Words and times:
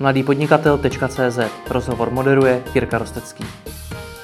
mladýpodnikatel.cz 0.00 1.38
Rozhovor 1.70 2.10
moderuje 2.10 2.62
Jirka 2.74 2.98
Rostecký. 2.98 3.44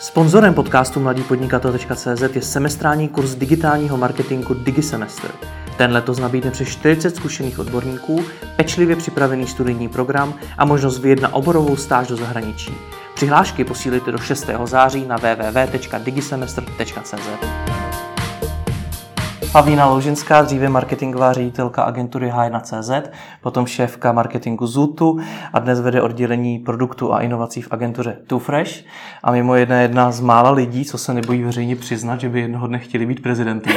Sponzorem 0.01 0.55
podcastu 0.55 1.01
mladýpodnikatel.cz 1.01 2.23
je 2.35 2.43
semestrální 2.43 3.09
kurz 3.09 3.35
digitálního 3.35 3.97
marketingu 3.97 4.55
DigiSemester. 4.55 5.31
Ten 5.77 5.93
letos 5.93 6.19
nabídne 6.19 6.51
přes 6.51 6.69
40 6.69 7.17
zkušených 7.17 7.59
odborníků, 7.59 8.25
pečlivě 8.57 8.97
připravený 8.97 9.47
studijní 9.47 9.89
program 9.89 10.35
a 10.59 10.65
možnost 10.65 10.99
vyjet 10.99 11.23
na 11.23 11.35
oborovou 11.35 11.77
stáž 11.77 12.09
do 12.09 12.17
zahraničí. 12.17 12.75
Přihlášky 13.15 13.65
posílíte 13.65 14.13
do 14.13 14.19
6. 14.19 14.51
září 14.65 15.07
na 15.07 15.17
www.digisemester.cz. 15.17 17.15
Pavlína 19.53 19.87
Loužinská, 19.87 20.43
dříve 20.43 20.69
marketingová 20.69 21.33
ředitelka 21.33 21.83
agentury 21.83 22.31
H1CZ, 22.31 23.03
potom 23.41 23.67
šéfka 23.67 24.13
marketingu 24.13 24.67
Zutu 24.67 25.19
a 25.53 25.59
dnes 25.59 25.81
vede 25.81 26.03
oddělení 26.03 26.59
produktu 26.59 27.15
a 27.15 27.21
inovací 27.21 27.63
v 27.63 27.69
agentuře 27.71 28.17
Fresh. 28.39 28.85
A 29.23 29.33
mimo 29.33 29.55
jedna 29.55 29.81
jedna 29.81 30.13
z 30.13 30.21
mála 30.21 30.51
lidí, 30.51 30.85
co 30.85 30.99
se 30.99 31.15
nebojí 31.15 31.43
veřejně 31.43 31.77
přiznat, 31.77 32.21
že 32.21 32.29
by 32.29 32.41
jednoho 32.41 32.67
dne 32.67 32.79
chtěli 32.79 33.07
být 33.07 33.23
prezidentem. 33.23 33.77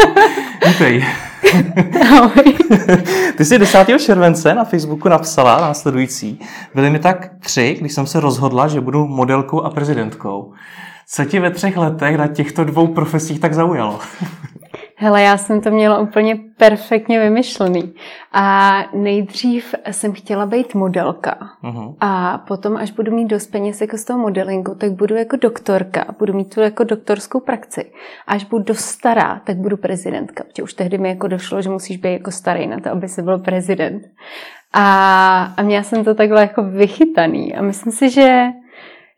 Vítej. 0.66 1.06
Ty 3.36 3.44
jsi 3.44 3.58
10. 3.58 3.86
července 3.98 4.54
na 4.54 4.64
Facebooku 4.64 5.08
napsala 5.08 5.60
následující. 5.60 6.40
Byly 6.74 6.90
mi 6.90 6.98
tak 6.98 7.30
tři, 7.40 7.76
když 7.80 7.92
jsem 7.92 8.06
se 8.06 8.20
rozhodla, 8.20 8.68
že 8.68 8.80
budu 8.80 9.06
modelkou 9.06 9.62
a 9.62 9.70
prezidentkou. 9.70 10.52
Co 11.06 11.24
ti 11.24 11.40
ve 11.40 11.50
třech 11.50 11.76
letech 11.76 12.16
na 12.16 12.26
těchto 12.26 12.64
dvou 12.64 12.86
profesích 12.86 13.40
tak 13.40 13.54
zaujalo? 13.54 13.98
Hele, 15.02 15.22
já 15.22 15.36
jsem 15.36 15.60
to 15.60 15.70
měla 15.70 15.98
úplně 15.98 16.38
perfektně 16.56 17.20
vymyšlený. 17.20 17.94
A 18.32 18.78
nejdřív 18.94 19.74
jsem 19.90 20.12
chtěla 20.12 20.46
být 20.46 20.74
modelka. 20.74 21.38
Uh-huh. 21.64 21.94
A 22.00 22.38
potom, 22.38 22.76
až 22.76 22.90
budu 22.90 23.12
mít 23.12 23.28
dost 23.28 23.46
peněz 23.46 23.80
jako 23.80 23.96
z 23.96 24.04
toho 24.04 24.18
modelingu, 24.18 24.74
tak 24.74 24.92
budu 24.92 25.14
jako 25.14 25.36
doktorka. 25.36 26.04
Budu 26.18 26.32
mít 26.32 26.54
tu 26.54 26.60
jako 26.60 26.84
doktorskou 26.84 27.40
praxi. 27.40 27.92
A 28.26 28.32
až 28.32 28.44
budu 28.44 28.64
dost 28.64 28.80
stará, 28.80 29.40
tak 29.44 29.56
budu 29.56 29.76
prezidentka. 29.76 30.44
Protože 30.44 30.62
už 30.62 30.74
tehdy 30.74 30.98
mi 30.98 31.08
jako 31.08 31.28
došlo, 31.28 31.62
že 31.62 31.70
musíš 31.70 31.96
být 31.96 32.12
jako 32.12 32.30
starý 32.30 32.66
na 32.66 32.80
to, 32.80 32.90
aby 32.90 33.08
se 33.08 33.22
byl 33.22 33.38
prezident. 33.38 34.02
A, 34.72 35.54
a 35.56 35.62
měla 35.62 35.82
jsem 35.82 36.04
to 36.04 36.14
takhle 36.14 36.40
jako 36.40 36.62
vychytaný. 36.62 37.54
A 37.54 37.62
myslím 37.62 37.92
si, 37.92 38.10
že 38.10 38.42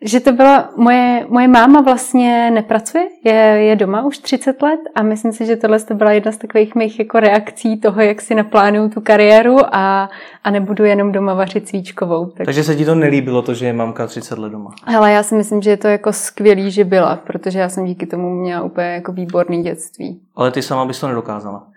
že 0.02 0.20
to 0.20 0.32
byla 0.32 0.70
moje, 0.76 1.26
moje 1.28 1.48
máma 1.48 1.80
vlastně 1.80 2.50
nepracuje, 2.50 3.08
je, 3.24 3.32
je 3.34 3.76
doma 3.76 4.04
už 4.04 4.18
30 4.18 4.62
let 4.62 4.80
a 4.94 5.02
myslím 5.02 5.32
si, 5.32 5.46
že 5.46 5.56
tohle 5.56 5.80
to 5.80 5.94
byla 5.94 6.12
jedna 6.12 6.32
z 6.32 6.36
takových 6.36 6.74
mých 6.74 6.98
jako 6.98 7.20
reakcí 7.20 7.80
toho, 7.80 8.00
jak 8.00 8.20
si 8.20 8.34
naplánuju 8.34 8.88
tu 8.88 9.00
kariéru 9.00 9.56
a, 9.72 10.10
a 10.44 10.50
nebudu 10.50 10.84
jenom 10.84 11.12
doma 11.12 11.34
vařit 11.34 11.68
svíčkovou. 11.68 12.26
Tak... 12.26 12.44
Takže 12.44 12.64
se 12.64 12.76
ti 12.76 12.84
to 12.84 12.94
nelíbilo, 12.94 13.42
to, 13.42 13.54
že 13.54 13.66
je 13.66 13.72
mamka 13.72 14.06
30 14.06 14.38
let 14.38 14.52
doma? 14.52 14.70
Hele, 14.86 15.12
já 15.12 15.22
si 15.22 15.34
myslím, 15.34 15.62
že 15.62 15.70
je 15.70 15.76
to 15.76 15.88
jako 15.88 16.12
skvělý, 16.12 16.70
že 16.70 16.84
byla, 16.84 17.16
protože 17.16 17.58
já 17.58 17.68
jsem 17.68 17.84
díky 17.84 18.06
tomu 18.06 18.30
měla 18.30 18.62
úplně 18.62 18.86
jako 18.86 19.12
výborný 19.12 19.62
dětství. 19.62 20.20
Ale 20.36 20.50
ty 20.50 20.62
sama 20.62 20.84
bys 20.84 21.00
to 21.00 21.08
nedokázala? 21.08 21.71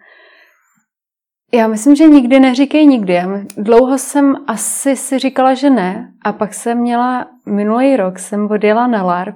Já 1.56 1.68
myslím, 1.68 1.96
že 1.96 2.08
nikdy 2.08 2.40
neříkej 2.40 2.88
nikdy. 2.88 3.20
Dlouho 3.58 3.98
jsem 3.98 4.36
asi 4.48 4.96
si 4.96 5.20
říkala, 5.20 5.54
že 5.54 5.70
ne. 5.70 6.12
A 6.22 6.34
pak 6.34 6.54
jsem 6.54 6.78
měla, 6.78 7.28
minulý 7.46 7.98
rok 7.98 8.20
jsem 8.20 8.52
odjela 8.52 8.88
na 8.88 9.04
LARP. 9.04 9.36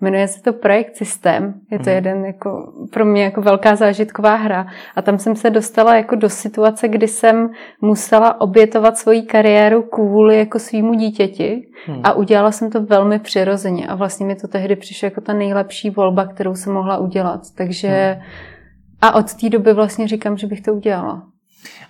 Jmenuje 0.00 0.28
se 0.28 0.42
to 0.42 0.52
Projekt 0.52 0.96
Systém. 0.96 1.54
Je 1.70 1.78
to 1.78 1.84
hmm. 1.84 1.94
jeden 1.94 2.24
jako, 2.24 2.72
pro 2.92 3.04
mě 3.04 3.24
jako 3.24 3.42
velká 3.42 3.76
zážitková 3.76 4.34
hra. 4.34 4.66
A 4.96 5.02
tam 5.02 5.18
jsem 5.18 5.36
se 5.36 5.50
dostala 5.50 5.96
jako 5.96 6.16
do 6.16 6.28
situace, 6.28 6.88
kdy 6.88 7.08
jsem 7.08 7.50
musela 7.80 8.40
obětovat 8.40 8.98
svoji 8.98 9.22
kariéru 9.22 9.82
kvůli 9.82 10.38
jako 10.38 10.58
svýmu 10.58 10.94
dítěti. 10.94 11.68
Hmm. 11.86 12.00
A 12.04 12.12
udělala 12.12 12.52
jsem 12.52 12.70
to 12.70 12.82
velmi 12.82 13.18
přirozeně. 13.18 13.86
A 13.86 13.94
vlastně 13.94 14.26
mi 14.26 14.34
to 14.34 14.48
tehdy 14.48 14.76
přišlo 14.76 15.06
jako 15.06 15.20
ta 15.20 15.32
nejlepší 15.32 15.90
volba, 15.90 16.26
kterou 16.26 16.54
jsem 16.54 16.72
mohla 16.72 16.98
udělat. 16.98 17.40
Takže 17.56 17.88
hmm. 17.88 18.22
a 19.02 19.14
od 19.14 19.34
té 19.34 19.48
doby 19.48 19.72
vlastně 19.74 20.08
říkám, 20.08 20.36
že 20.36 20.46
bych 20.46 20.60
to 20.60 20.74
udělala. 20.74 21.22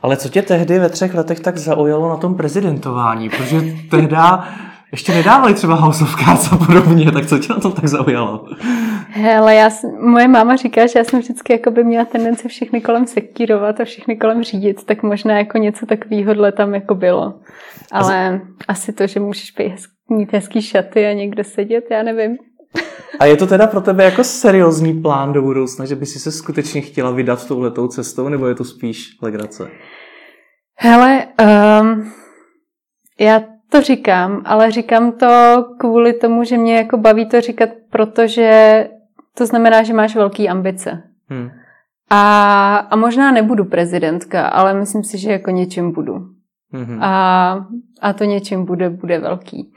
Ale 0.02 0.16
co 0.16 0.28
tě 0.28 0.42
tehdy 0.42 0.78
ve 0.78 0.88
třech 0.88 1.14
letech 1.14 1.40
tak 1.40 1.58
zaujalo 1.58 2.08
na 2.08 2.16
tom 2.16 2.34
prezidentování? 2.34 3.30
Protože 3.30 3.60
tehdy 3.90 4.16
ještě 4.92 5.12
nedávali 5.12 5.54
třeba 5.54 5.74
House 5.74 6.04
of 6.04 6.24
Cards 6.24 6.52
a 6.52 6.56
podobně, 6.56 7.12
tak 7.12 7.26
co 7.26 7.38
tě 7.38 7.52
na 7.52 7.60
tom 7.60 7.72
tak 7.72 7.88
zaujalo? 7.88 8.44
Hele, 9.08 9.54
já, 9.54 9.70
moje 10.00 10.28
máma 10.28 10.56
říká, 10.56 10.86
že 10.86 10.98
já 10.98 11.04
jsem 11.04 11.20
vždycky 11.20 11.52
jako 11.52 11.70
by 11.70 11.84
měla 11.84 12.04
tendenci 12.04 12.48
všechny 12.48 12.80
kolem 12.80 13.06
sekírovat 13.06 13.80
a 13.80 13.84
všechny 13.84 14.16
kolem 14.16 14.42
řídit, 14.42 14.84
tak 14.84 15.02
možná 15.02 15.38
jako 15.38 15.58
něco 15.58 15.86
takového 15.86 16.52
tam 16.52 16.74
jako 16.74 16.94
bylo. 16.94 17.34
Ale 17.92 18.40
z... 18.44 18.64
asi 18.68 18.92
to, 18.92 19.06
že 19.06 19.20
můžeš 19.20 19.54
mít 20.10 20.32
hezký 20.32 20.62
šaty 20.62 21.06
a 21.06 21.12
někde 21.12 21.44
sedět, 21.44 21.84
já 21.90 22.02
nevím. 22.02 22.36
A 23.18 23.24
je 23.24 23.36
to 23.36 23.46
teda 23.46 23.66
pro 23.66 23.80
tebe 23.80 24.04
jako 24.04 24.24
seriózní 24.24 25.02
plán 25.02 25.32
do 25.32 25.42
budoucna, 25.42 25.84
že 25.84 25.96
by 25.96 26.06
si 26.06 26.18
se 26.18 26.32
skutečně 26.32 26.80
chtěla 26.80 27.10
vydat 27.10 27.48
touhletou 27.48 27.88
cestou, 27.88 28.28
nebo 28.28 28.46
je 28.46 28.54
to 28.54 28.64
spíš 28.64 29.18
legrace? 29.22 29.70
Hele, 30.78 31.26
um, 31.80 32.12
já 33.20 33.42
to 33.70 33.82
říkám, 33.82 34.42
ale 34.44 34.70
říkám 34.70 35.12
to 35.12 35.64
kvůli 35.78 36.12
tomu, 36.12 36.44
že 36.44 36.58
mě 36.58 36.76
jako 36.76 36.96
baví 36.96 37.26
to 37.26 37.40
říkat, 37.40 37.68
protože 37.90 38.88
to 39.34 39.46
znamená, 39.46 39.82
že 39.82 39.94
máš 39.94 40.16
velké 40.16 40.48
ambice. 40.48 41.02
Hmm. 41.28 41.50
A, 42.10 42.76
a 42.76 42.96
možná 42.96 43.32
nebudu 43.32 43.64
prezidentka, 43.64 44.46
ale 44.46 44.74
myslím 44.74 45.04
si, 45.04 45.18
že 45.18 45.32
jako 45.32 45.50
něčím 45.50 45.92
budu. 45.92 46.36
Mm-hmm. 46.74 46.98
A, 47.00 47.66
a 48.00 48.12
to 48.12 48.24
něčím 48.24 48.64
bude, 48.64 48.90
bude 48.90 49.18
velký. 49.18 49.72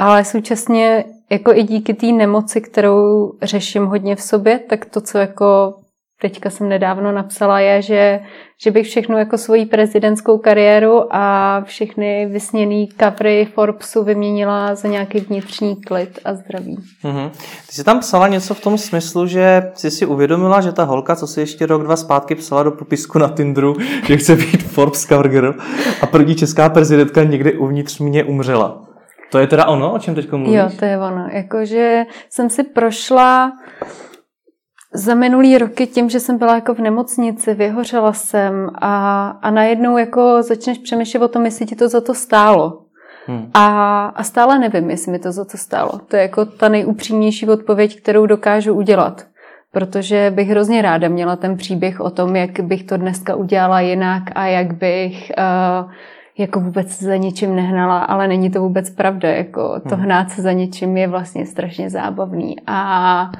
Ale 0.00 0.24
současně 0.24 1.04
jako 1.30 1.52
i 1.52 1.62
díky 1.62 1.94
té 1.94 2.06
nemoci, 2.06 2.60
kterou 2.60 3.32
řeším 3.42 3.86
hodně 3.86 4.16
v 4.16 4.22
sobě, 4.22 4.58
tak 4.58 4.84
to, 4.84 5.00
co 5.00 5.18
jako 5.18 5.74
teďka 6.20 6.50
jsem 6.50 6.68
nedávno 6.68 7.12
napsala, 7.12 7.60
je, 7.60 7.82
že, 7.82 8.20
že 8.64 8.70
bych 8.70 8.86
všechnu 8.86 9.18
jako 9.18 9.38
svoji 9.38 9.66
prezidentskou 9.66 10.38
kariéru 10.38 11.14
a 11.14 11.60
všechny 11.64 12.26
vysněný 12.26 12.88
covery 13.00 13.48
Forbesu 13.54 14.04
vyměnila 14.04 14.74
za 14.74 14.88
nějaký 14.88 15.20
vnitřní 15.20 15.76
klid 15.76 16.18
a 16.24 16.34
zdraví. 16.34 16.76
Mm-hmm. 17.04 17.30
Ty 17.66 17.74
jsi 17.74 17.84
tam 17.84 18.00
psala 18.00 18.28
něco 18.28 18.54
v 18.54 18.60
tom 18.60 18.78
smyslu, 18.78 19.26
že 19.26 19.70
jsi 19.74 19.90
si 19.90 20.06
uvědomila, 20.06 20.60
že 20.60 20.72
ta 20.72 20.84
holka, 20.84 21.16
co 21.16 21.26
si 21.26 21.40
ještě 21.40 21.66
rok, 21.66 21.82
dva 21.82 21.96
zpátky 21.96 22.34
psala 22.34 22.62
do 22.62 22.70
popisku 22.70 23.18
na 23.18 23.28
Tinderu, 23.28 23.76
že 24.06 24.16
chce 24.16 24.36
být 24.36 24.62
Forbes 24.62 25.06
cover 25.06 25.28
girl 25.28 25.54
a 26.02 26.06
první 26.06 26.34
česká 26.34 26.68
prezidentka 26.68 27.24
někde 27.24 27.52
uvnitř 27.52 27.98
mě 27.98 28.24
umřela. 28.24 28.89
To 29.30 29.38
je 29.38 29.46
teda 29.46 29.66
ono, 29.66 29.92
o 29.92 29.98
čem 29.98 30.14
teď 30.14 30.32
mluvíš? 30.32 30.54
Jo, 30.54 30.70
to 30.78 30.84
je 30.84 30.98
ono. 30.98 31.28
Jakože 31.32 32.04
jsem 32.30 32.50
si 32.50 32.64
prošla 32.64 33.52
za 34.94 35.14
minulý 35.14 35.58
roky 35.58 35.86
tím, 35.86 36.10
že 36.10 36.20
jsem 36.20 36.38
byla 36.38 36.54
jako 36.54 36.74
v 36.74 36.78
nemocnici, 36.78 37.54
vyhořela 37.54 38.12
jsem 38.12 38.70
a, 38.74 39.28
a 39.28 39.50
najednou 39.50 39.98
jako 39.98 40.42
začneš 40.42 40.78
přemýšlet 40.78 41.22
o 41.22 41.28
tom, 41.28 41.44
jestli 41.44 41.66
ti 41.66 41.76
to 41.76 41.88
za 41.88 42.00
to 42.00 42.14
stálo. 42.14 42.84
Hmm. 43.26 43.50
A, 43.54 44.06
a 44.06 44.22
stále 44.22 44.58
nevím, 44.58 44.90
jestli 44.90 45.12
mi 45.12 45.18
to 45.18 45.32
za 45.32 45.44
to 45.44 45.58
stálo. 45.58 45.90
To 46.08 46.16
je 46.16 46.22
jako 46.22 46.44
ta 46.44 46.68
nejupřímnější 46.68 47.48
odpověď, 47.48 48.02
kterou 48.02 48.26
dokážu 48.26 48.74
udělat. 48.74 49.26
Protože 49.72 50.30
bych 50.30 50.48
hrozně 50.48 50.82
ráda 50.82 51.08
měla 51.08 51.36
ten 51.36 51.56
příběh 51.56 52.00
o 52.00 52.10
tom, 52.10 52.36
jak 52.36 52.60
bych 52.60 52.84
to 52.84 52.96
dneska 52.96 53.34
udělala 53.34 53.80
jinak 53.80 54.22
a 54.34 54.46
jak 54.46 54.72
bych 54.72 55.32
uh, 55.38 55.92
jako 56.38 56.60
vůbec 56.60 57.02
za 57.02 57.16
ničím 57.16 57.56
nehnala, 57.56 57.98
ale 57.98 58.28
není 58.28 58.50
to 58.50 58.60
vůbec 58.60 58.90
pravda. 58.90 59.28
Jako 59.28 59.80
to 59.88 59.96
hmm. 59.96 60.04
hnát 60.04 60.30
se 60.30 60.42
za 60.42 60.52
ničím 60.52 60.96
je 60.96 61.08
vlastně 61.08 61.46
strašně 61.46 61.90
zábavný. 61.90 62.56
A 62.66 63.30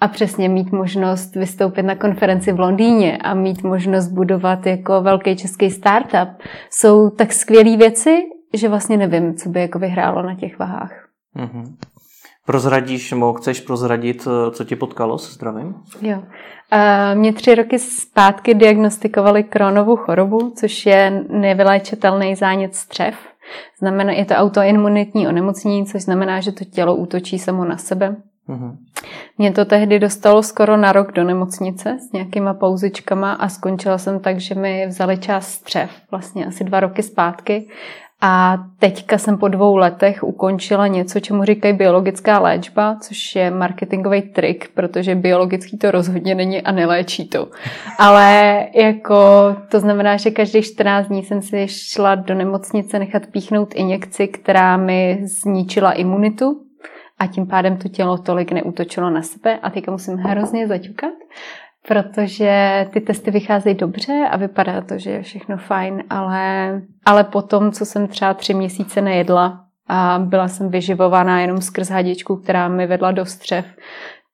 a 0.00 0.08
přesně 0.08 0.48
mít 0.48 0.72
možnost 0.72 1.36
vystoupit 1.36 1.82
na 1.82 1.94
konferenci 1.94 2.52
v 2.52 2.60
Londýně 2.60 3.18
a 3.18 3.34
mít 3.34 3.62
možnost 3.62 4.08
budovat 4.08 4.66
jako 4.66 5.02
velký 5.02 5.36
český 5.36 5.70
startup 5.70 6.28
jsou 6.70 7.10
tak 7.10 7.32
skvělé 7.32 7.76
věci, 7.76 8.22
že 8.54 8.68
vlastně 8.68 8.96
nevím, 8.96 9.34
co 9.34 9.48
by 9.48 9.60
jako 9.60 9.78
vyhrálo 9.78 10.22
na 10.22 10.34
těch 10.34 10.58
vahách. 10.58 11.08
Mm-hmm. 11.36 11.74
Prozradíš, 12.46 13.10
nebo 13.10 13.32
chceš 13.32 13.60
prozradit, 13.60 14.26
eh, 14.26 14.50
co 14.50 14.64
tě 14.64 14.76
potkalo 14.76 15.18
se 15.18 15.32
zdravím? 15.32 15.74
Jo. 16.02 16.22
Mě 17.14 17.32
tři 17.32 17.54
roky 17.54 17.78
zpátky 17.78 18.54
diagnostikovali 18.54 19.44
kronovou 19.44 19.96
chorobu, 19.96 20.52
což 20.56 20.86
je 20.86 21.24
nevyléčitelný 21.28 22.34
zánět 22.34 22.74
střev. 22.74 23.14
Znamená, 23.78 24.12
je 24.12 24.24
to 24.24 24.34
autoimunitní 24.34 25.28
onemocnění, 25.28 25.86
což 25.86 26.02
znamená, 26.02 26.40
že 26.40 26.52
to 26.52 26.64
tělo 26.64 26.96
útočí 26.96 27.38
samo 27.38 27.64
na 27.64 27.76
sebe. 27.76 28.16
Mm-hmm. 28.48 28.76
Mě 29.38 29.52
to 29.52 29.64
tehdy 29.64 29.98
dostalo 29.98 30.42
skoro 30.42 30.76
na 30.76 30.92
rok 30.92 31.12
do 31.12 31.24
nemocnice 31.24 31.98
s 32.00 32.12
nějakýma 32.12 32.54
pauzičkama 32.54 33.32
a 33.32 33.48
skončila 33.48 33.98
jsem 33.98 34.20
tak, 34.20 34.40
že 34.40 34.54
mi 34.54 34.86
vzali 34.86 35.18
část 35.18 35.46
střev, 35.46 35.90
vlastně 36.10 36.46
asi 36.46 36.64
dva 36.64 36.80
roky 36.80 37.02
zpátky. 37.02 37.68
A 38.26 38.58
teďka 38.78 39.18
jsem 39.18 39.38
po 39.38 39.48
dvou 39.48 39.76
letech 39.76 40.24
ukončila 40.24 40.86
něco, 40.86 41.20
čemu 41.20 41.44
říkají 41.44 41.74
biologická 41.74 42.38
léčba, 42.38 42.96
což 43.00 43.36
je 43.36 43.50
marketingový 43.50 44.22
trik, 44.22 44.70
protože 44.74 45.14
biologický 45.14 45.78
to 45.78 45.90
rozhodně 45.90 46.34
není 46.34 46.62
a 46.62 46.72
neléčí 46.72 47.28
to. 47.28 47.48
Ale 47.98 48.58
jako 48.74 49.16
to 49.68 49.80
znamená, 49.80 50.16
že 50.16 50.30
každých 50.30 50.64
14 50.64 51.06
dní 51.06 51.22
jsem 51.22 51.42
si 51.42 51.68
šla 51.68 52.14
do 52.14 52.34
nemocnice 52.34 52.98
nechat 52.98 53.22
píchnout 53.26 53.74
injekci, 53.74 54.28
která 54.28 54.76
mi 54.76 55.20
zničila 55.22 55.92
imunitu 55.92 56.60
a 57.18 57.26
tím 57.26 57.46
pádem 57.46 57.76
to 57.76 57.88
tělo 57.88 58.18
tolik 58.18 58.52
neutočilo 58.52 59.10
na 59.10 59.22
sebe 59.22 59.58
a 59.62 59.70
teďka 59.70 59.92
musím 59.92 60.16
hrozně 60.16 60.66
zaťukat, 60.66 61.12
protože 61.88 62.86
ty 62.92 63.00
testy 63.00 63.30
vycházejí 63.30 63.74
dobře 63.74 64.28
a 64.30 64.36
vypadá 64.36 64.80
to, 64.80 64.98
že 64.98 65.10
je 65.10 65.22
všechno 65.22 65.56
fajn, 65.56 66.04
ale, 66.10 66.82
ale 67.04 67.24
potom, 67.24 67.72
co 67.72 67.86
jsem 67.86 68.06
třeba 68.06 68.34
tři 68.34 68.54
měsíce 68.54 69.00
nejedla 69.00 69.64
a 69.88 70.18
byla 70.18 70.48
jsem 70.48 70.68
vyživovaná 70.68 71.40
jenom 71.40 71.60
skrz 71.60 71.88
hadičku, 71.88 72.36
která 72.36 72.68
mi 72.68 72.86
vedla 72.86 73.12
do 73.12 73.26
střev, 73.26 73.66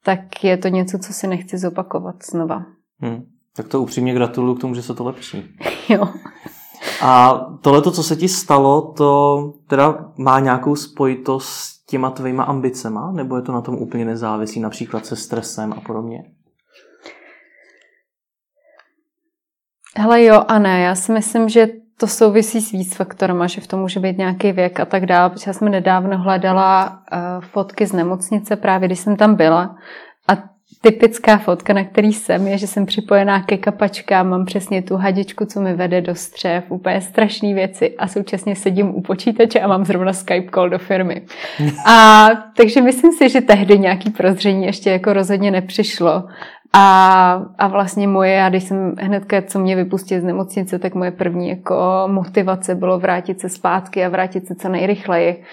tak 0.05 0.45
je 0.45 0.57
to 0.57 0.69
něco, 0.69 0.99
co 0.99 1.13
si 1.13 1.27
nechci 1.27 1.59
zopakovat 1.59 2.15
znova. 2.31 2.63
Hmm. 3.01 3.23
Tak 3.57 3.69
to 3.69 3.83
upřímně 3.83 4.15
gratuluju 4.15 4.55
k 4.55 4.61
tomu, 4.61 4.75
že 4.75 4.83
se 4.83 4.95
to 4.95 5.05
lepší. 5.05 5.57
jo. 5.89 6.09
A 7.03 7.41
tohle, 7.61 7.83
co 7.83 8.03
se 8.03 8.17
ti 8.17 8.29
stalo, 8.29 8.93
to 8.97 9.53
teda 9.69 10.13
má 10.19 10.41
nějakou 10.41 10.77
spojitost 10.77 11.49
s 11.49 11.85
těma 11.87 12.11
tvýma 12.11 12.45
ambicema, 12.45 13.13
nebo 13.13 13.37
je 13.37 13.43
to 13.43 13.53
na 13.53 13.61
tom 13.61 13.75
úplně 13.75 14.05
nezávisí, 14.05 14.61
například 14.61 15.07
se 15.07 15.17
stresem 15.17 15.73
a 15.73 15.81
podobně? 15.81 16.25
Hele 19.97 20.25
jo 20.25 20.45
a 20.49 20.59
ne, 20.59 20.81
já 20.81 20.95
si 20.95 21.13
myslím, 21.13 21.49
že 21.49 21.69
to 22.01 22.07
souvisí 22.07 22.61
s 22.61 22.73
víc 22.73 22.97
faktorama, 22.97 23.47
že 23.47 23.61
v 23.61 23.67
tom 23.67 23.81
může 23.81 24.01
být 24.01 24.19
nějaký 24.19 24.53
věk 24.53 24.81
a 24.81 24.85
tak 24.85 25.07
dále. 25.07 25.31
Protože 25.31 25.45
já 25.47 25.53
jsem 25.53 25.69
nedávno 25.69 26.19
hledala 26.19 27.03
uh, 27.13 27.45
fotky 27.45 27.87
z 27.87 27.93
nemocnice, 27.93 28.57
právě 28.57 28.89
když 28.89 28.99
jsem 28.99 29.17
tam 29.17 29.35
byla. 29.35 29.77
A 30.29 30.33
typická 30.83 31.39
fotka, 31.39 31.73
na 31.73 31.85
který 31.85 32.13
jsem, 32.13 32.47
je, 32.47 32.59
že 32.59 32.67
jsem 32.67 32.87
připojená 32.87 33.43
ke 33.43 33.57
kapačkám, 33.57 34.29
mám 34.29 34.45
přesně 34.45 34.83
tu 34.83 34.97
hadičku, 34.97 35.45
co 35.45 35.61
mi 35.61 35.75
vede 35.75 36.01
do 36.01 36.15
střev, 36.15 36.65
úplně 36.69 37.01
strašné 37.01 37.55
věci 37.55 37.97
a 37.99 38.09
současně 38.09 38.57
sedím 38.57 38.95
u 38.95 39.03
počítače 39.03 39.61
a 39.61 39.69
mám 39.69 39.85
zrovna 39.85 40.13
Skype 40.13 40.51
call 40.55 40.69
do 40.69 40.79
firmy. 40.79 41.23
A 41.87 42.29
takže 42.57 42.83
myslím 42.83 43.13
si, 43.13 43.29
že 43.29 43.41
tehdy 43.41 43.79
nějaký 43.79 44.11
prozření 44.11 44.67
ještě 44.67 44.91
jako 44.91 45.13
rozhodně 45.13 45.51
nepřišlo. 45.51 46.25
A, 46.73 47.33
a 47.59 47.69
vlastně 47.69 48.09
moje, 48.09 48.33
já 48.33 48.49
když 48.49 48.65
jsem 48.65 48.95
hnedka, 48.99 49.43
co 49.43 49.59
mě 49.59 49.77
vypustil 49.77 50.21
z 50.21 50.25
nemocnice, 50.25 50.79
tak 50.79 50.95
moje 50.95 51.11
první 51.11 51.49
jako 51.49 52.05
motivace 52.07 52.75
bylo 52.75 52.99
vrátit 52.99 53.41
se 53.41 53.49
zpátky 53.49 54.05
a 54.05 54.09
vrátit 54.09 54.47
se 54.47 54.55
co 54.55 54.69
nejrychleji. 54.69 55.45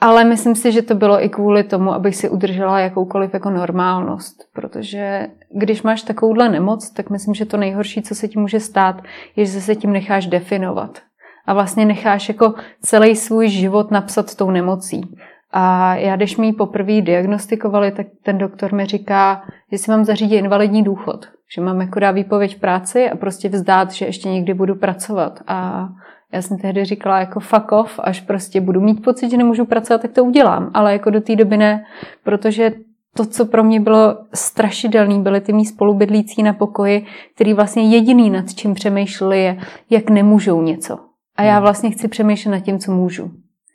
Ale 0.00 0.24
myslím 0.24 0.54
si, 0.54 0.72
že 0.72 0.82
to 0.82 0.94
bylo 0.94 1.24
i 1.24 1.28
kvůli 1.28 1.64
tomu, 1.64 1.92
abych 1.92 2.16
si 2.16 2.28
udržela 2.28 2.80
jakoukoliv 2.80 3.34
jako 3.34 3.50
normálnost. 3.50 4.36
Protože 4.52 5.26
když 5.54 5.82
máš 5.82 6.02
takovouhle 6.02 6.48
nemoc, 6.48 6.90
tak 6.90 7.10
myslím, 7.10 7.34
že 7.34 7.44
to 7.44 7.56
nejhorší, 7.56 8.02
co 8.02 8.14
se 8.14 8.28
ti 8.28 8.38
může 8.38 8.60
stát, 8.60 9.02
je, 9.36 9.46
že 9.46 9.60
se 9.60 9.74
tím 9.74 9.92
necháš 9.92 10.26
definovat. 10.26 10.98
A 11.46 11.54
vlastně 11.54 11.84
necháš 11.84 12.28
jako 12.28 12.54
celý 12.82 13.16
svůj 13.16 13.48
život 13.48 13.90
napsat 13.90 14.34
tou 14.34 14.50
nemocí. 14.50 15.16
A 15.52 15.94
já, 15.94 16.16
když 16.16 16.36
mi 16.36 16.46
ji 16.46 16.52
poprvé 16.52 17.00
diagnostikovali, 17.00 17.92
tak 17.92 18.06
ten 18.22 18.38
doktor 18.38 18.74
mi 18.74 18.86
říká, 18.86 19.42
že 19.72 19.78
si 19.78 19.90
mám 19.90 20.04
zařídit 20.04 20.36
invalidní 20.36 20.82
důchod. 20.82 21.26
Že 21.54 21.60
mám 21.60 21.80
jako 21.80 22.00
dát 22.00 22.10
výpověď 22.10 22.56
v 22.56 22.60
práci 22.60 23.10
a 23.10 23.16
prostě 23.16 23.48
vzdát, 23.48 23.92
že 23.92 24.06
ještě 24.06 24.28
někdy 24.28 24.54
budu 24.54 24.74
pracovat. 24.74 25.40
A 25.46 25.88
já 26.32 26.42
jsem 26.42 26.58
tehdy 26.58 26.84
říkala 26.84 27.20
jako 27.20 27.40
fuck 27.40 27.72
off, 27.72 28.00
až 28.02 28.20
prostě 28.20 28.60
budu 28.60 28.80
mít 28.80 29.04
pocit, 29.04 29.30
že 29.30 29.36
nemůžu 29.36 29.64
pracovat, 29.64 30.02
tak 30.02 30.12
to 30.12 30.24
udělám. 30.24 30.70
Ale 30.74 30.92
jako 30.92 31.10
do 31.10 31.20
té 31.20 31.36
doby 31.36 31.56
ne, 31.56 31.84
protože 32.24 32.72
to, 33.16 33.24
co 33.24 33.46
pro 33.46 33.64
mě 33.64 33.80
bylo 33.80 34.16
strašidelný, 34.34 35.22
byly 35.22 35.40
ty 35.40 35.52
mý 35.52 35.66
spolubydlící 35.66 36.42
na 36.42 36.52
pokoji, 36.52 37.06
který 37.34 37.54
vlastně 37.54 37.82
jediný 37.82 38.30
nad 38.30 38.54
čím 38.54 38.74
přemýšleli 38.74 39.42
je, 39.42 39.58
jak 39.90 40.10
nemůžou 40.10 40.62
něco. 40.62 40.98
A 41.36 41.42
já 41.42 41.54
hmm. 41.54 41.62
vlastně 41.62 41.90
chci 41.90 42.08
přemýšlet 42.08 42.52
nad 42.52 42.60
tím, 42.60 42.78
co 42.78 42.92
můžu. 42.92 43.30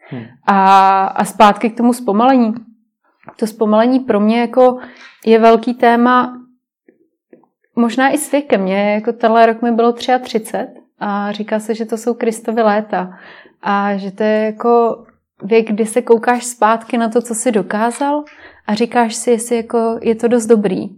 Hmm. 0.10 0.24
A, 0.48 1.06
a 1.06 1.26
zpátky 1.26 1.70
k 1.70 1.78
tomu 1.78 1.94
zpomalení. 1.94 2.54
To 3.40 3.48
zpomalení 3.48 4.00
pro 4.00 4.20
mě 4.20 4.40
jako 4.40 4.80
je 5.26 5.40
velký 5.40 5.74
téma, 5.74 6.42
možná 7.76 8.10
i 8.10 8.18
s 8.18 8.32
věkem. 8.32 8.62
Mě 8.62 8.94
jako 8.94 9.14
tenhle 9.14 9.46
rok 9.46 9.62
mi 9.62 9.72
bylo 9.72 9.94
33 9.94 10.58
a 11.00 11.32
říká 11.32 11.60
se, 11.60 11.76
že 11.76 11.86
to 11.86 11.98
jsou 11.98 12.14
Kristovy 12.14 12.62
léta 12.62 13.20
a 13.62 13.98
že 13.98 14.12
to 14.12 14.24
je 14.24 14.46
jako 14.46 15.06
věk, 15.44 15.72
kdy 15.72 15.86
se 15.86 16.02
koukáš 16.02 16.46
zpátky 16.46 16.98
na 16.98 17.10
to, 17.10 17.22
co 17.22 17.36
jsi 17.36 17.52
dokázal 17.52 18.24
a 18.68 18.74
říkáš 18.74 19.16
si, 19.16 19.32
jestli 19.32 19.56
jako 19.56 20.00
je 20.02 20.16
to 20.16 20.28
dost 20.28 20.46
dobrý 20.46 20.90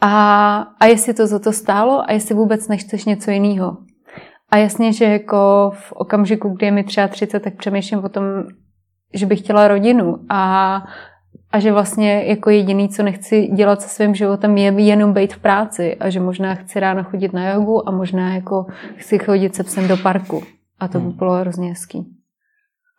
a, 0.00 0.56
a 0.80 0.86
jestli 0.86 1.14
to 1.14 1.26
za 1.26 1.38
to 1.38 1.52
stálo 1.52 2.10
a 2.10 2.12
jestli 2.12 2.34
vůbec 2.34 2.68
nechceš 2.68 3.04
něco 3.04 3.30
jiného. 3.30 3.76
A 4.50 4.56
jasně, 4.56 4.92
že 4.92 5.04
jako 5.04 5.70
v 5.74 5.92
okamžiku, 5.92 6.48
kdy 6.48 6.66
je 6.66 6.72
mi 6.72 6.84
třeba 6.84 7.08
30, 7.08 7.40
tak 7.40 7.54
přemýšlím 7.54 8.04
o 8.04 8.08
tom, 8.08 8.24
že 9.14 9.26
bych 9.26 9.38
chtěla 9.38 9.68
rodinu 9.68 10.18
a, 10.28 10.84
a 11.52 11.58
že 11.58 11.72
vlastně 11.72 12.24
jako 12.24 12.50
jediný, 12.50 12.88
co 12.88 13.02
nechci 13.02 13.46
dělat 13.46 13.82
se 13.82 13.88
svým 13.88 14.14
životem, 14.14 14.58
je 14.58 14.80
jenom 14.80 15.12
být 15.12 15.34
v 15.34 15.38
práci 15.38 15.96
a 15.96 16.10
že 16.10 16.20
možná 16.20 16.54
chci 16.54 16.80
ráno 16.80 17.04
chodit 17.04 17.32
na 17.32 17.50
jogu 17.50 17.88
a 17.88 17.92
možná 17.92 18.34
jako 18.34 18.66
chci 18.96 19.18
chodit 19.18 19.54
se 19.54 19.64
psem 19.64 19.88
do 19.88 19.96
parku. 19.96 20.42
A 20.80 20.88
to 20.88 20.98
by 20.98 21.04
hmm. 21.04 21.16
bylo 21.16 21.32
hrozně 21.32 21.68
hezký. 21.68 22.06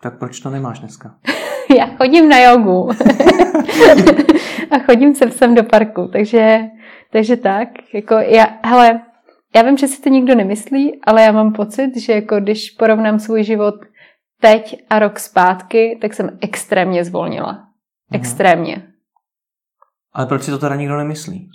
Tak 0.04 0.20
proč 0.20 0.40
to 0.40 0.50
nemáš 0.50 0.80
dneska? 0.80 1.16
Já 1.78 1.86
chodím 1.98 2.30
na 2.30 2.40
jogu 2.40 2.90
a 4.72 4.80
chodím 4.86 5.16
se 5.16 5.28
psem 5.28 5.56
do 5.56 5.64
parku, 5.64 6.10
takže, 6.14 6.60
takže 7.12 7.36
tak. 7.36 7.68
Jako 7.94 8.16
já, 8.16 8.48
hele, 8.64 9.02
já 9.56 9.62
vím, 9.62 9.78
že 9.78 9.88
si 9.88 10.02
to 10.02 10.10
nikdo 10.10 10.36
nemyslí, 10.36 11.02
ale 11.04 11.22
já 11.22 11.32
mám 11.32 11.54
pocit, 11.54 11.98
že 11.98 12.14
jako 12.14 12.40
když 12.40 12.72
porovnám 12.72 13.20
svůj 13.20 13.44
život 13.44 13.76
teď 14.42 14.84
a 14.90 15.00
rok 15.00 15.20
zpátky, 15.20 15.98
tak 16.02 16.14
jsem 16.14 16.38
extrémně 16.42 17.06
zvolnila. 17.06 17.52
Mhm. 17.52 17.62
Extrémně. 18.12 18.88
Ale 20.14 20.26
proč 20.26 20.44
si 20.44 20.52
to 20.52 20.60
teda 20.60 20.76
nikdo 20.76 20.98
nemyslí? 20.98 21.50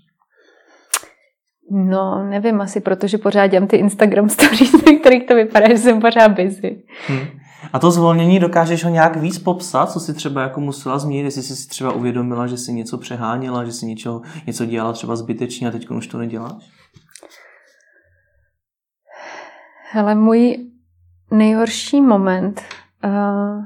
No, 1.71 2.29
nevím, 2.31 2.61
asi 2.61 2.81
protože 2.81 3.19
pořád 3.19 3.47
dělám 3.47 3.69
ty 3.69 3.77
Instagram 3.77 4.29
stories, 4.29 4.73
na 4.87 4.99
kterých 5.01 5.27
to 5.27 5.35
vypadá, 5.35 5.69
že 5.69 5.79
jsem 5.79 6.01
pořád 6.01 6.29
busy. 6.29 6.83
Hmm. 7.07 7.27
A 7.73 7.79
to 7.79 7.91
zvolnění 7.91 8.39
dokážeš 8.39 8.85
ho 8.85 8.91
nějak 8.91 9.17
víc 9.17 9.39
popsat, 9.39 9.93
co 9.93 10.01
si 10.01 10.15
třeba 10.15 10.43
jako 10.43 10.61
musela 10.61 10.99
změnit, 10.99 11.25
jestli 11.25 11.43
jsi 11.43 11.57
si 11.57 11.69
třeba 11.69 11.93
uvědomila, 11.93 12.47
že 12.47 12.57
si 12.57 12.73
něco 12.73 12.99
přehánila, 12.99 13.65
že 13.65 13.73
si 13.73 13.87
něco, 13.87 14.21
něco 14.47 14.67
dělala 14.67 14.93
třeba 14.93 15.17
zbytečně 15.17 15.69
a 15.69 15.71
teď 15.71 15.91
už 15.91 16.07
to 16.07 16.19
neděláš? 16.19 16.76
Hele, 19.91 20.15
můj 20.15 20.57
nejhorší 21.31 22.01
moment, 22.01 22.63
uh, 23.05 23.65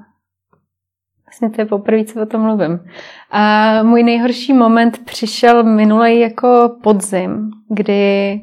vlastně 1.26 1.50
to 1.50 1.60
je 1.60 1.64
poprvé, 1.64 2.04
co 2.04 2.22
o 2.22 2.26
tom 2.26 2.40
mluvím, 2.40 2.72
uh, 2.72 3.86
můj 3.88 4.02
nejhorší 4.02 4.52
moment 4.52 5.04
přišel 5.04 5.64
minulej 5.64 6.20
jako 6.20 6.76
podzim, 6.82 7.50
kdy, 7.68 8.40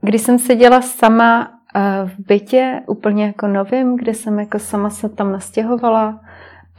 kdy 0.00 0.18
jsem 0.18 0.38
seděla 0.38 0.82
sama 0.82 1.48
uh, 1.48 2.08
v 2.08 2.14
bytě, 2.18 2.80
úplně 2.86 3.26
jako 3.26 3.46
novým, 3.46 3.96
kde 3.96 4.14
jsem 4.14 4.38
jako 4.38 4.58
sama 4.58 4.90
se 4.90 5.08
tam 5.08 5.32
nastěhovala. 5.32 6.20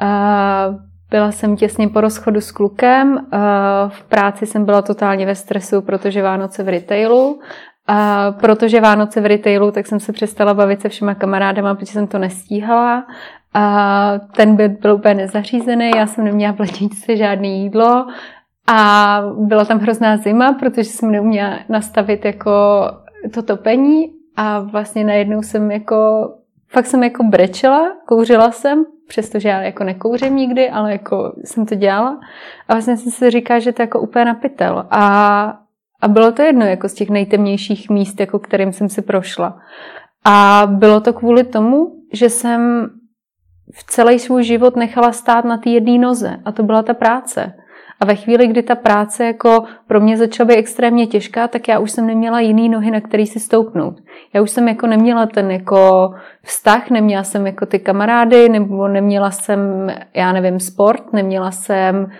Uh, 0.01 0.75
byla 1.09 1.31
jsem 1.31 1.55
těsně 1.55 1.87
po 1.87 2.01
rozchodu 2.01 2.41
s 2.41 2.51
klukem, 2.51 3.27
v 3.87 4.03
práci 4.03 4.45
jsem 4.45 4.65
byla 4.65 4.81
totálně 4.81 5.25
ve 5.25 5.35
stresu, 5.35 5.81
protože 5.81 6.21
Vánoce 6.21 6.63
v 6.63 6.69
retailu 6.69 7.39
a 7.87 8.31
protože 8.31 8.81
Vánoce 8.81 9.21
v 9.21 9.25
retailu, 9.25 9.71
tak 9.71 9.87
jsem 9.87 9.99
se 9.99 10.13
přestala 10.13 10.53
bavit 10.53 10.81
se 10.81 10.89
všema 10.89 11.15
kamarádama, 11.15 11.75
protože 11.75 11.91
jsem 11.91 12.07
to 12.07 12.17
nestíhala. 12.19 13.05
A 13.53 14.13
ten 14.35 14.55
byt 14.55 14.71
byl 14.71 14.93
úplně 14.93 15.13
nezařízený, 15.13 15.91
já 15.95 16.07
jsem 16.07 16.25
neměla 16.25 16.53
v 16.53 16.59
ledničce 16.59 17.17
žádné 17.17 17.47
jídlo. 17.47 18.07
A 18.67 19.21
byla 19.37 19.65
tam 19.65 19.79
hrozná 19.79 20.17
zima, 20.17 20.53
protože 20.53 20.83
jsem 20.83 21.11
neuměla 21.11 21.59
nastavit 21.69 22.25
jako 22.25 22.51
to 23.33 23.41
topení. 23.43 24.11
A 24.35 24.59
vlastně 24.59 25.03
najednou 25.03 25.41
jsem 25.41 25.71
jako, 25.71 26.29
fakt 26.69 26.85
jsem 26.85 27.03
jako 27.03 27.23
brečela, 27.23 27.91
kouřila 28.05 28.51
jsem, 28.51 28.85
přestože 29.07 29.49
já 29.49 29.61
jako 29.61 29.83
nekouřím 29.83 30.35
nikdy, 30.35 30.69
ale 30.69 30.91
jako 30.91 31.33
jsem 31.45 31.65
to 31.65 31.75
dělala. 31.75 32.19
A 32.67 32.73
vlastně 32.73 32.97
jsem 32.97 33.11
si 33.11 33.29
říkala, 33.29 33.59
že 33.59 33.71
to 33.71 33.81
je 33.81 33.83
jako 33.83 33.99
úplně 33.99 34.25
napitel 34.25 34.85
a 34.91 35.62
a 36.03 36.07
bylo 36.07 36.31
to 36.31 36.41
jedno 36.41 36.65
jako 36.65 36.89
z 36.89 36.93
těch 36.93 37.09
nejtemnějších 37.09 37.89
míst, 37.89 38.19
jako 38.19 38.39
kterým 38.39 38.73
jsem 38.73 38.89
si 38.89 39.01
prošla. 39.01 39.59
A 40.25 40.63
bylo 40.65 41.01
to 41.01 41.13
kvůli 41.13 41.43
tomu, 41.43 41.91
že 42.13 42.29
jsem 42.29 42.89
v 43.73 43.83
celý 43.83 44.19
svůj 44.19 44.43
život 44.43 44.75
nechala 44.75 45.11
stát 45.11 45.45
na 45.45 45.57
té 45.57 45.69
jedné 45.69 45.97
noze. 45.97 46.39
A 46.45 46.51
to 46.51 46.63
byla 46.63 46.83
ta 46.83 46.93
práce. 46.93 47.53
A 47.99 48.05
ve 48.05 48.15
chvíli, 48.15 48.47
kdy 48.47 48.63
ta 48.63 48.75
práce 48.75 49.25
jako 49.25 49.63
pro 49.87 49.99
mě 49.99 50.17
začala 50.17 50.47
být 50.47 50.55
extrémně 50.55 51.07
těžká, 51.07 51.47
tak 51.47 51.67
já 51.67 51.79
už 51.79 51.91
jsem 51.91 52.07
neměla 52.07 52.39
jiný 52.39 52.69
nohy, 52.69 52.91
na 52.91 53.01
který 53.01 53.27
si 53.27 53.39
stoupnout. 53.39 54.01
Já 54.33 54.41
už 54.41 54.51
jsem 54.51 54.67
jako 54.67 54.87
neměla 54.87 55.25
ten 55.25 55.51
jako 55.51 56.13
vztah, 56.41 56.89
neměla 56.89 57.23
jsem 57.23 57.47
jako 57.47 57.65
ty 57.65 57.79
kamarády, 57.79 58.49
nebo 58.49 58.87
neměla 58.87 59.31
jsem, 59.31 59.59
já 60.13 60.33
nevím, 60.33 60.59
sport, 60.59 61.13
neměla 61.13 61.51
jsem 61.51 62.11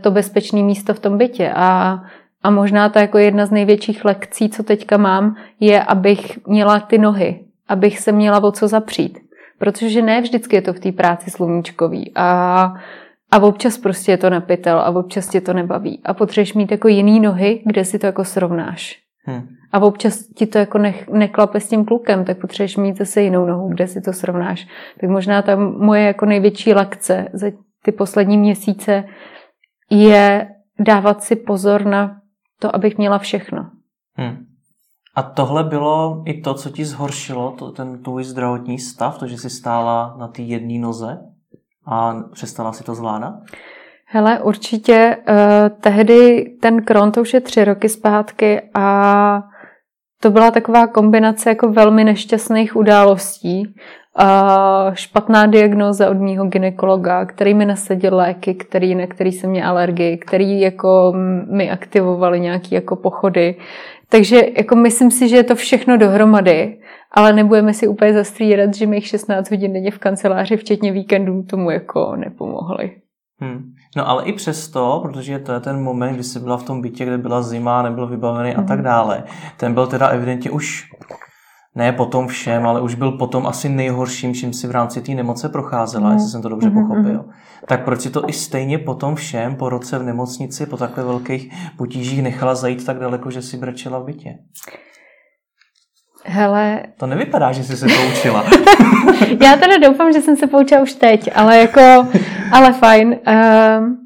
to 0.00 0.10
bezpečné 0.10 0.62
místo 0.62 0.94
v 0.94 1.00
tom 1.00 1.18
bytě. 1.18 1.52
A 1.56 2.00
a 2.42 2.50
možná 2.50 2.88
to 2.88 2.98
jako 2.98 3.18
jedna 3.18 3.46
z 3.46 3.50
největších 3.50 4.04
lekcí, 4.04 4.48
co 4.48 4.62
teďka 4.62 4.96
mám, 4.96 5.36
je, 5.60 5.82
abych 5.82 6.46
měla 6.46 6.80
ty 6.80 6.98
nohy, 6.98 7.40
abych 7.68 7.98
se 7.98 8.12
měla 8.12 8.42
o 8.42 8.52
co 8.52 8.68
zapřít. 8.68 9.18
Protože 9.58 10.02
ne 10.02 10.20
vždycky 10.20 10.56
je 10.56 10.62
to 10.62 10.72
v 10.72 10.80
té 10.80 10.92
práci 10.92 11.30
sluníčkový. 11.30 12.12
A, 12.14 12.74
a 13.30 13.38
občas 13.38 13.78
prostě 13.78 14.12
je 14.12 14.16
to 14.16 14.30
napitel 14.30 14.78
a 14.78 14.90
občas 14.90 15.28
tě 15.28 15.40
to 15.40 15.52
nebaví. 15.52 16.00
A 16.04 16.14
potřebuješ 16.14 16.54
mít 16.54 16.70
jako 16.70 16.88
jiný 16.88 17.20
nohy, 17.20 17.62
kde 17.66 17.84
si 17.84 17.98
to 17.98 18.06
jako 18.06 18.24
srovnáš. 18.24 18.98
Hmm. 19.24 19.48
A 19.72 19.80
občas 19.80 20.18
ti 20.18 20.46
to 20.46 20.58
jako 20.58 20.78
ne, 20.78 20.94
neklape 21.12 21.60
s 21.60 21.68
tím 21.68 21.84
klukem, 21.84 22.24
tak 22.24 22.38
potřebuješ 22.38 22.76
mít 22.76 22.98
zase 22.98 23.22
jinou 23.22 23.46
nohu, 23.46 23.68
kde 23.68 23.86
si 23.86 24.00
to 24.00 24.12
srovnáš. 24.12 24.66
Tak 25.00 25.10
možná 25.10 25.42
ta 25.42 25.56
moje 25.56 26.02
jako 26.02 26.26
největší 26.26 26.74
lekce 26.74 27.28
za 27.32 27.46
ty 27.84 27.92
poslední 27.92 28.38
měsíce 28.38 29.04
je 29.90 30.48
dávat 30.80 31.22
si 31.22 31.36
pozor 31.36 31.84
na 31.84 32.21
to, 32.62 32.74
abych 32.74 32.98
měla 32.98 33.18
všechno. 33.18 33.70
Hmm. 34.14 34.46
A 35.14 35.22
tohle 35.22 35.64
bylo 35.64 36.22
i 36.26 36.40
to, 36.40 36.54
co 36.54 36.70
ti 36.70 36.84
zhoršilo, 36.84 37.50
to, 37.58 37.72
ten 37.72 38.02
tvůj 38.02 38.24
zdravotní 38.24 38.78
stav, 38.78 39.18
to, 39.18 39.26
že 39.26 39.38
jsi 39.38 39.50
stála 39.50 40.16
na 40.18 40.28
té 40.28 40.42
jedné 40.42 40.78
noze 40.78 41.18
a 41.86 42.14
přestala 42.32 42.72
si 42.72 42.84
to 42.84 42.94
zvládat? 42.94 43.34
Hele, 44.06 44.40
určitě 44.40 45.16
uh, 45.16 45.34
tehdy 45.80 46.44
ten 46.62 46.84
kron, 46.84 47.12
to 47.12 47.20
už 47.20 47.34
je 47.34 47.40
tři 47.40 47.64
roky 47.64 47.88
zpátky 47.88 48.70
a 48.74 49.42
to 50.22 50.30
byla 50.30 50.50
taková 50.50 50.86
kombinace 50.86 51.48
jako 51.50 51.68
velmi 51.68 52.04
nešťastných 52.04 52.76
událostí. 52.76 53.74
Uh, 54.20 54.94
špatná 54.94 55.46
diagnóza 55.46 56.10
od 56.10 56.16
mýho 56.16 56.46
ginekologa, 56.46 57.24
který 57.26 57.54
mi 57.54 57.66
nasadil 57.66 58.16
léky, 58.16 58.54
který, 58.54 58.94
na 58.94 59.06
který 59.06 59.32
jsem 59.32 59.50
měla 59.50 59.68
alergii, 59.70 60.16
který 60.16 60.60
jako 60.60 61.12
mi 61.50 61.70
aktivovali 61.70 62.40
nějaké 62.40 62.74
jako 62.74 62.96
pochody. 62.96 63.56
Takže 64.08 64.40
jako 64.56 64.76
myslím 64.76 65.10
si, 65.10 65.28
že 65.28 65.36
je 65.36 65.44
to 65.44 65.54
všechno 65.54 65.96
dohromady, 65.96 66.78
ale 67.10 67.32
nebudeme 67.32 67.74
si 67.74 67.88
úplně 67.88 68.12
zastřírat, 68.12 68.74
že 68.74 68.86
mých 68.86 69.06
16 69.06 69.50
hodin 69.50 69.72
denně 69.72 69.90
v 69.90 69.98
kanceláři, 69.98 70.56
včetně 70.56 70.92
víkendů, 70.92 71.42
tomu 71.42 71.70
jako 71.70 72.16
nepomohli. 72.16 72.90
Hmm. 73.42 73.72
No 73.96 74.08
ale 74.08 74.24
i 74.24 74.32
přesto, 74.32 75.00
protože 75.02 75.38
to 75.38 75.52
je 75.52 75.60
ten 75.60 75.82
moment, 75.82 76.14
kdy 76.14 76.24
jsi 76.24 76.40
byla 76.40 76.56
v 76.56 76.62
tom 76.62 76.80
bytě, 76.80 77.04
kde 77.04 77.18
byla 77.18 77.42
zima, 77.42 77.82
nebyl 77.82 78.06
vybavený 78.06 78.50
hmm. 78.50 78.60
a 78.60 78.66
tak 78.66 78.82
dále, 78.82 79.24
ten 79.56 79.74
byl 79.74 79.86
teda 79.86 80.08
evidentně 80.08 80.50
už 80.50 80.88
ne 81.74 81.92
potom 81.92 82.28
všem, 82.28 82.66
ale 82.66 82.80
už 82.80 82.94
byl 82.94 83.12
potom 83.12 83.46
asi 83.46 83.68
nejhorším, 83.68 84.34
čím 84.34 84.52
si 84.52 84.66
v 84.66 84.70
rámci 84.70 85.00
té 85.00 85.12
nemoce 85.12 85.48
procházela, 85.48 86.08
mm. 86.08 86.14
jestli 86.14 86.30
jsem 86.30 86.42
to 86.42 86.48
dobře 86.48 86.68
mm-hmm. 86.68 86.88
pochopil. 86.88 87.24
Tak 87.68 87.84
proč 87.84 88.00
si 88.00 88.10
to 88.10 88.28
i 88.28 88.32
stejně 88.32 88.78
potom 88.78 89.14
všem 89.14 89.56
po 89.56 89.68
roce 89.68 89.98
v 89.98 90.02
nemocnici, 90.02 90.66
po 90.66 90.76
takhle 90.76 91.04
velkých 91.04 91.52
potížích 91.76 92.22
nechala 92.22 92.54
zajít 92.54 92.86
tak 92.86 92.98
daleko, 92.98 93.30
že 93.30 93.42
si 93.42 93.56
brečela 93.56 93.98
v 93.98 94.04
bytě? 94.04 94.38
Hele... 96.24 96.82
To 96.96 97.06
nevypadá, 97.06 97.52
že 97.52 97.64
jsi 97.64 97.76
se 97.76 97.86
poučila. 97.86 98.44
Já 99.44 99.56
teda 99.56 99.88
doufám, 99.88 100.12
že 100.12 100.20
jsem 100.20 100.36
se 100.36 100.46
poučila 100.46 100.80
už 100.80 100.92
teď, 100.92 101.30
ale 101.34 101.58
jako, 101.58 102.08
ale 102.52 102.72
fajn. 102.72 103.08
Um, 103.08 103.98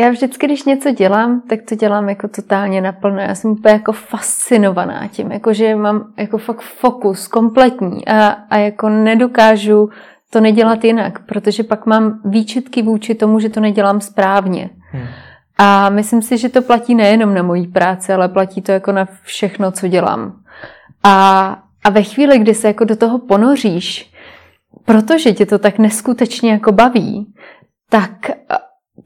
já 0.00 0.10
vždycky, 0.10 0.46
když 0.46 0.64
něco 0.64 0.90
dělám, 0.90 1.42
tak 1.48 1.60
to 1.68 1.74
dělám 1.74 2.08
jako 2.08 2.28
totálně 2.28 2.80
naplno. 2.80 3.20
Já 3.20 3.34
jsem 3.34 3.50
úplně 3.50 3.74
jako 3.74 3.92
fascinovaná 3.92 5.08
tím, 5.08 5.32
jako 5.32 5.52
že 5.52 5.74
mám 5.74 6.12
jako 6.16 6.38
fakt 6.38 6.60
fokus 6.60 7.26
kompletní 7.26 8.08
a, 8.08 8.28
a 8.28 8.56
jako 8.56 8.88
nedokážu 8.88 9.90
to 10.30 10.40
nedělat 10.40 10.84
jinak, 10.84 11.18
protože 11.26 11.62
pak 11.62 11.86
mám 11.86 12.20
výčitky 12.24 12.82
vůči 12.82 13.14
tomu, 13.14 13.40
že 13.40 13.48
to 13.48 13.60
nedělám 13.60 14.00
správně. 14.00 14.70
Hmm. 14.92 15.06
A 15.62 15.88
myslím 15.88 16.22
si, 16.22 16.38
že 16.38 16.48
to 16.48 16.62
platí 16.62 16.94
nejenom 16.94 17.34
na 17.34 17.42
mojí 17.42 17.66
práci, 17.66 18.12
ale 18.12 18.28
platí 18.28 18.62
to 18.62 18.72
jako 18.72 18.92
na 18.92 19.08
všechno, 19.22 19.70
co 19.72 19.88
dělám. 19.88 20.40
A, 21.04 21.56
a 21.84 21.90
ve 21.90 22.02
chvíli, 22.02 22.38
kdy 22.38 22.54
se 22.54 22.66
jako 22.66 22.84
do 22.84 22.96
toho 22.96 23.18
ponoříš, 23.18 24.12
protože 24.84 25.32
tě 25.32 25.46
to 25.46 25.58
tak 25.58 25.78
neskutečně 25.78 26.50
jako 26.50 26.72
baví, 26.72 27.34
tak 27.90 28.10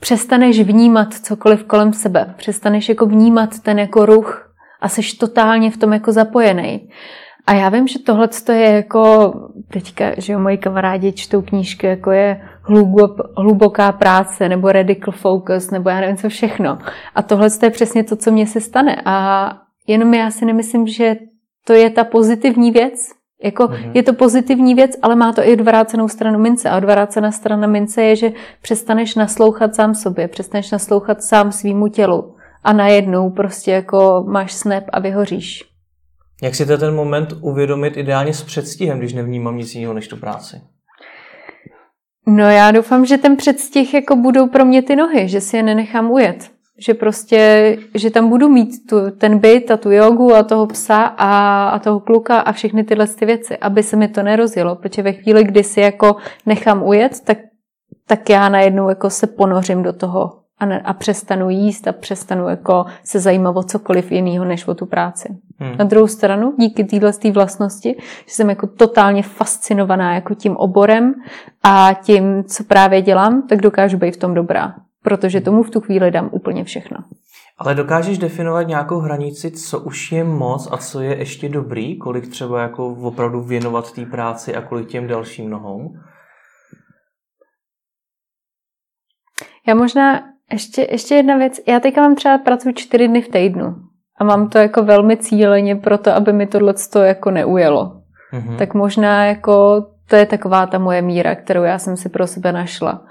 přestaneš 0.00 0.61
vnímat 0.61 1.14
cokoliv 1.14 1.64
kolem 1.64 1.92
sebe, 1.92 2.34
přestaneš 2.37 2.88
jako 2.88 3.06
vnímat 3.06 3.58
ten 3.58 3.78
jako 3.78 4.06
ruch 4.06 4.54
a 4.80 4.88
jsi 4.88 5.16
totálně 5.16 5.70
v 5.70 5.76
tom 5.76 5.92
jako 5.92 6.12
zapojený. 6.12 6.88
A 7.46 7.52
já 7.52 7.68
vím, 7.68 7.88
že 7.88 7.99
tohle 7.99 8.28
je 8.52 8.70
jako, 8.70 9.32
teďka, 9.73 10.04
že 10.16 10.32
jo, 10.32 10.38
moji 10.38 10.58
kamarádi 10.58 11.12
čtou 11.12 11.42
knížky, 11.42 11.87
jako 11.87 12.11
je 12.11 12.49
hluboká 13.37 13.92
práce, 13.92 14.49
nebo 14.49 14.73
radical 14.73 15.12
focus, 15.12 15.71
nebo 15.71 15.90
já 15.90 16.00
nevím 16.00 16.16
co 16.16 16.28
všechno. 16.28 16.78
A 17.14 17.23
tohle 17.23 17.49
je 17.62 17.71
přesně 17.71 18.04
to, 18.04 18.16
co 18.16 18.30
mně 18.30 18.47
se 18.47 18.61
stane. 18.61 19.02
A 19.04 19.49
jenom 19.87 20.14
já 20.14 20.30
si 20.30 20.44
nemyslím, 20.44 20.87
že 20.87 21.16
to 21.66 21.73
je 21.73 21.90
ta 21.90 22.04
pozitivní 22.04 22.71
věc, 22.71 22.94
jako 23.44 23.64
mm-hmm. 23.64 23.90
je 23.94 24.02
to 24.02 24.12
pozitivní 24.12 24.75
věc, 24.75 24.90
ale 25.02 25.16
má 25.16 25.33
to 25.33 25.49
i 25.49 25.52
odvrácenou 25.52 26.09
stranu 26.09 26.38
mince. 26.38 26.71
A 26.71 26.76
odvrácená 26.76 27.33
strana 27.33 27.66
mince 27.66 28.02
je, 28.02 28.16
že 28.16 28.33
přestaneš 28.62 29.14
naslouchat 29.14 29.75
sám 29.75 29.94
sobě, 29.94 30.28
přestaneš 30.28 30.71
naslouchat 30.71 31.23
sám 31.23 31.52
svýmu 31.52 31.88
tělu. 31.88 32.35
A 32.64 32.73
najednou 32.73 33.30
prostě 33.30 33.71
jako 33.71 34.25
máš 34.28 34.52
snap 34.52 34.85
a 34.92 35.00
vyhoříš. 35.00 35.64
Jak 36.42 36.54
si 36.54 36.66
to 36.66 36.78
ten 36.78 36.94
moment 36.94 37.35
uvědomit 37.40 37.97
ideálně 37.97 38.35
s 38.35 38.42
předstihem, 38.42 38.99
když 38.99 39.12
nevnímám 39.12 39.56
nic 39.56 39.75
jiného 39.75 39.94
než 39.94 40.09
tu 40.09 40.16
práci? 40.16 40.61
No 42.26 42.50
já 42.50 42.70
doufám, 42.70 43.06
že 43.06 43.18
ten 43.18 43.36
předstih 43.36 43.94
jako 43.94 44.16
budou 44.16 44.48
pro 44.48 44.64
mě 44.64 44.82
ty 44.82 44.96
nohy, 44.96 45.28
že 45.28 45.40
si 45.40 45.56
je 45.56 45.62
nenechám 45.62 46.10
ujet. 46.10 46.50
Že 46.78 46.94
prostě, 46.94 47.76
že 47.94 48.10
tam 48.10 48.28
budu 48.28 48.48
mít 48.48 48.86
tu, 48.86 49.10
ten 49.10 49.38
byt 49.38 49.70
a 49.70 49.76
tu 49.76 49.90
jogu 49.90 50.34
a 50.34 50.42
toho 50.42 50.66
psa 50.66 51.02
a, 51.04 51.68
a 51.68 51.78
toho 51.78 52.00
kluka 52.00 52.40
a 52.40 52.52
všechny 52.52 52.84
tyhle 52.84 53.06
ty 53.06 53.26
věci, 53.26 53.56
aby 53.56 53.82
se 53.82 53.96
mi 53.96 54.08
to 54.08 54.22
nerozjelo, 54.22 54.76
protože 54.76 55.02
ve 55.02 55.12
chvíli, 55.12 55.44
kdy 55.44 55.64
si 55.64 55.80
jako 55.80 56.16
nechám 56.46 56.82
ujet, 56.82 57.20
tak, 57.24 57.38
tak 58.06 58.30
já 58.30 58.48
najednou 58.48 58.88
jako 58.88 59.10
se 59.10 59.26
ponořím 59.26 59.82
do 59.82 59.92
toho 59.92 60.43
a, 60.58 60.66
ne, 60.66 60.80
a 60.80 60.92
přestanu 60.92 61.50
jíst 61.50 61.88
a 61.88 61.92
přestanu 61.92 62.49
jako 62.49 62.84
se 63.04 63.20
zajímat 63.20 63.56
o 63.56 63.62
cokoliv 63.62 64.12
jiného, 64.12 64.44
než 64.44 64.66
o 64.66 64.75
tu 64.75 64.87
práci. 64.87 65.28
Hmm. 65.58 65.76
Na 65.78 65.84
druhou 65.84 66.06
stranu, 66.06 66.54
díky 66.58 66.84
téhle 66.84 67.12
vlastnosti, 67.32 67.96
že 67.99 68.34
jsem 68.34 68.49
jako 68.49 68.66
totálně 68.66 69.23
fascinovaná 69.23 70.14
jako 70.14 70.34
tím 70.34 70.56
oborem 70.56 71.14
a 71.62 71.90
tím, 72.02 72.44
co 72.44 72.64
právě 72.64 73.02
dělám, 73.02 73.42
tak 73.49 73.61
dokážu 73.61 73.96
být 73.96 74.14
v 74.14 74.18
tom 74.18 74.34
dobrá 74.34 74.75
protože 75.04 75.40
tomu 75.40 75.62
v 75.62 75.70
tu 75.70 75.80
chvíli 75.80 76.11
dám 76.11 76.28
úplně 76.32 76.64
všechno. 76.64 76.96
Ale 77.58 77.75
dokážeš 77.75 78.18
definovat 78.18 78.62
nějakou 78.62 78.99
hranici, 78.99 79.50
co 79.50 79.80
už 79.80 80.12
je 80.12 80.25
moc 80.25 80.68
a 80.70 80.76
co 80.76 81.00
je 81.00 81.18
ještě 81.18 81.49
dobrý? 81.49 81.99
Kolik 81.99 82.28
třeba 82.28 82.62
jako 82.62 82.87
opravdu 82.87 83.42
věnovat 83.42 83.92
té 83.92 84.06
práci 84.06 84.54
a 84.54 84.62
kolik 84.62 84.88
těm 84.88 85.06
dalším 85.06 85.50
nohou? 85.50 85.94
Já 89.68 89.75
možná 89.75 90.33
ještě, 90.54 90.87
ještě 90.90 91.14
jedna 91.14 91.37
věc. 91.37 91.61
Já 91.68 91.80
teďka 91.80 92.00
mám 92.00 92.14
třeba 92.14 92.38
pracuji 92.38 92.75
čtyři 92.75 93.08
dny 93.08 93.23
v 93.23 93.28
týdnu 93.28 93.75
a 94.18 94.25
mám 94.25 94.49
to 94.49 94.58
jako 94.58 94.82
velmi 94.82 95.16
cíleně 95.16 95.76
proto, 95.76 96.14
aby 96.14 96.32
mi 96.32 96.46
tohle 96.46 96.75
jako 97.04 97.30
neujelo. 97.30 98.00
Mm-hmm. 98.32 98.56
Tak 98.56 98.75
možná 98.75 99.25
jako 99.25 99.87
to 100.08 100.16
je 100.16 100.26
taková 100.26 100.66
ta 100.66 100.78
moje 100.78 101.02
míra, 101.02 101.34
kterou 101.34 101.62
já 101.62 101.78
jsem 101.78 101.96
si 101.96 102.08
pro 102.08 102.26
sebe 102.26 102.52
našla. 102.52 103.02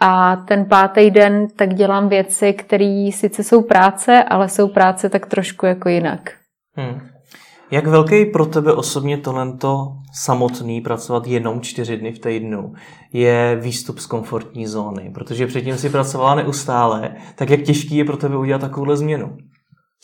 A 0.00 0.36
ten 0.36 0.64
pátý 0.64 1.10
den 1.10 1.46
tak 1.56 1.74
dělám 1.74 2.08
věci, 2.08 2.52
které 2.52 3.10
sice 3.12 3.44
jsou 3.44 3.62
práce, 3.62 4.24
ale 4.24 4.48
jsou 4.48 4.68
práce 4.68 5.08
tak 5.08 5.26
trošku 5.26 5.66
jako 5.66 5.88
jinak. 5.88 6.30
Hmm. 6.76 7.00
Jak 7.72 7.86
velký 7.86 8.24
pro 8.24 8.46
tebe 8.46 8.72
osobně 8.72 9.18
talento 9.18 9.88
samotný 10.12 10.80
pracovat 10.80 11.26
jenom 11.26 11.60
čtyři 11.60 11.96
dny 11.96 12.12
v 12.12 12.18
týdnu 12.18 12.72
je 13.12 13.58
výstup 13.60 13.98
z 13.98 14.06
komfortní 14.06 14.66
zóny? 14.66 15.10
Protože 15.14 15.46
předtím 15.46 15.76
si 15.76 15.90
pracovala 15.90 16.34
neustále, 16.34 17.14
tak 17.34 17.50
jak 17.50 17.62
těžký 17.62 17.96
je 17.96 18.04
pro 18.04 18.16
tebe 18.16 18.36
udělat 18.36 18.60
takovouhle 18.60 18.96
změnu? 18.96 19.36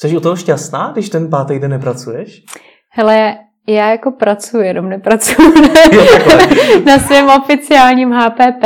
Jsi 0.00 0.16
u 0.16 0.20
toho 0.20 0.36
šťastná, 0.36 0.90
když 0.92 1.08
ten 1.08 1.30
pátý 1.30 1.58
den 1.58 1.70
nepracuješ? 1.70 2.42
Hele, 2.90 3.36
já 3.68 3.90
jako 3.90 4.10
pracuji, 4.10 4.66
jenom 4.66 4.88
nepracuji 4.88 5.48
na, 5.60 5.68
na 6.86 6.98
svém 6.98 7.28
oficiálním 7.28 8.12
HPP, 8.12 8.64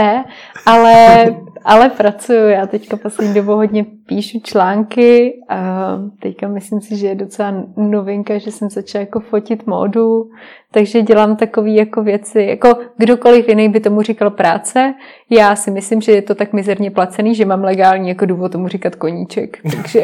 ale, 0.67 1.25
ale 1.65 1.91
pracuju. 1.91 2.49
Já 2.49 2.67
teďka 2.67 2.97
poslední 2.97 3.35
dobou 3.35 3.55
hodně 3.55 3.85
píšu 4.07 4.41
články 4.43 5.41
a 5.49 5.99
teďka 6.23 6.49
myslím 6.49 6.81
si, 6.81 6.97
že 6.97 7.07
je 7.07 7.15
docela 7.15 7.55
novinka, 7.77 8.39
že 8.39 8.51
jsem 8.51 8.71
začala 8.71 9.01
jako 9.01 9.21
fotit 9.21 9.67
módu, 9.67 10.31
takže 10.71 11.03
dělám 11.03 11.37
takové 11.37 11.71
jako 11.71 12.03
věci, 12.03 12.43
jako 12.43 12.79
kdokoliv 12.97 13.49
jiný 13.49 13.69
by 13.69 13.81
tomu 13.81 14.03
říkal 14.03 14.31
práce. 14.31 14.95
Já 15.31 15.57
si 15.57 15.71
myslím, 15.71 16.01
že 16.01 16.13
je 16.13 16.23
to 16.23 16.35
tak 16.35 16.53
mizerně 16.53 16.91
placený, 16.91 17.35
že 17.35 17.45
mám 17.45 17.65
legální 17.65 18.09
jako 18.09 18.27
důvod 18.27 18.53
tomu 18.53 18.69
říkat 18.69 18.95
koníček, 18.95 19.59
takže 19.77 20.03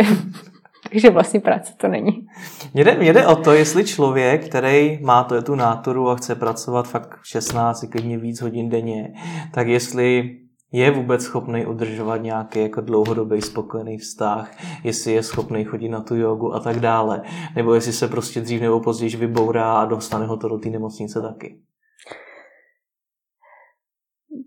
takže 0.90 1.10
vlastně 1.10 1.40
práce 1.40 1.72
to 1.76 1.88
není. 1.88 2.26
Jde, 2.74 2.94
mě 2.94 3.12
jde 3.12 3.26
o 3.26 3.36
to, 3.36 3.52
jestli 3.52 3.84
člověk, 3.84 4.48
který 4.48 4.98
má 5.02 5.24
to, 5.24 5.42
tu 5.42 5.54
náturu 5.54 6.10
a 6.10 6.16
chce 6.16 6.34
pracovat 6.34 6.88
fakt 6.88 7.18
16, 7.22 7.84
klidně 7.90 8.18
víc 8.18 8.40
hodin 8.40 8.68
denně, 8.68 9.12
tak 9.54 9.68
jestli 9.68 10.36
je 10.72 10.90
vůbec 10.90 11.22
schopný 11.22 11.66
udržovat 11.66 12.16
nějaký 12.16 12.60
jako 12.60 12.80
dlouhodobý 12.80 13.42
spokojený 13.42 13.98
vztah, 13.98 14.50
jestli 14.84 15.12
je 15.12 15.22
schopný 15.22 15.64
chodit 15.64 15.88
na 15.88 16.00
tu 16.00 16.16
jogu 16.16 16.54
a 16.54 16.60
tak 16.60 16.80
dále, 16.80 17.22
nebo 17.56 17.74
jestli 17.74 17.92
se 17.92 18.08
prostě 18.08 18.40
dřív 18.40 18.60
nebo 18.60 18.80
později 18.80 19.16
vybourá 19.16 19.80
a 19.80 19.84
dostane 19.84 20.26
ho 20.26 20.36
to 20.36 20.48
do 20.48 20.58
té 20.58 20.68
nemocnice 20.68 21.20
taky. 21.20 21.58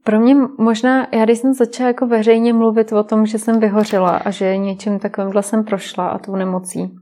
Pro 0.03 0.19
mě 0.19 0.35
možná, 0.57 1.07
já 1.11 1.25
když 1.25 1.39
jsem 1.39 1.53
začala 1.53 1.87
jako 1.87 2.07
veřejně 2.07 2.53
mluvit 2.53 2.91
o 2.91 3.03
tom, 3.03 3.25
že 3.25 3.39
jsem 3.39 3.59
vyhořela 3.59 4.17
a 4.17 4.31
že 4.31 4.57
něčím 4.57 4.99
takovýmhle 4.99 5.43
jsem 5.43 5.63
prošla 5.63 6.09
a 6.09 6.17
tou 6.17 6.35
nemocí, 6.35 6.95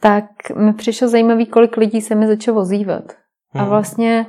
tak 0.00 0.24
mi 0.56 0.72
přišlo 0.72 1.08
zajímavý, 1.08 1.46
kolik 1.46 1.76
lidí 1.76 2.00
se 2.00 2.14
mi 2.14 2.26
začalo 2.26 2.60
ozývat. 2.60 3.04
Hmm. 3.50 3.64
A 3.64 3.68
vlastně 3.68 4.26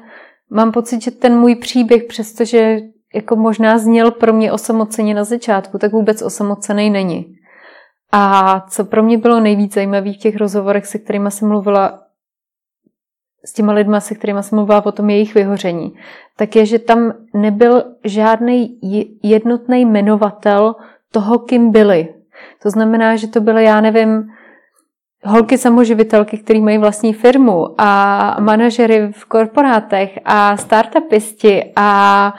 mám 0.50 0.72
pocit, 0.72 1.02
že 1.02 1.12
ten 1.12 1.36
můj 1.36 1.56
příběh, 1.56 2.04
přestože 2.04 2.80
jako 3.16 3.36
možná 3.36 3.78
zněl 3.78 4.12
pro 4.12 4.34
mě 4.34 4.52
osamoceně 4.52 5.14
na 5.14 5.24
začátku, 5.24 5.78
tak 5.78 5.92
vůbec 5.92 6.22
osamocený 6.22 6.90
není. 6.90 7.36
A 8.12 8.62
co 8.70 8.86
pro 8.86 9.04
mě 9.04 9.18
bylo 9.18 9.40
nejvíc 9.40 9.74
zajímavé 9.74 10.14
v 10.14 10.18
těch 10.18 10.38
rozhovorech, 10.38 10.86
se 10.86 11.00
kterými 11.00 11.32
jsem 11.32 11.48
mluvila 11.48 12.00
s 13.46 13.54
těma 13.54 13.74
lidma, 13.74 14.00
se 14.00 14.16
kterými 14.16 14.44
jsem 14.44 14.56
mluvila 14.56 14.86
o 14.86 14.92
tom 14.92 15.10
jejich 15.10 15.36
vyhoření, 15.36 15.96
tak 16.38 16.56
je, 16.56 16.66
že 16.66 16.80
tam 16.80 17.14
nebyl 17.34 17.84
žádný 18.04 18.80
jednotný 19.24 19.82
jmenovatel 19.86 20.76
toho, 21.12 21.40
kým 21.40 21.72
byli. 21.72 22.14
To 22.64 22.70
znamená, 22.70 23.16
že 23.16 23.28
to 23.28 23.42
byly, 23.42 23.64
já 23.64 23.82
nevím, 23.82 24.24
holky 25.26 25.58
samoživitelky, 25.58 26.38
které 26.38 26.60
mají 26.60 26.78
vlastní 26.78 27.14
firmu 27.14 27.82
a 27.82 28.38
manažery 28.40 29.12
v 29.12 29.26
korporátech 29.26 30.20
a 30.26 30.58
startupisti 30.58 31.74
a 31.76 32.34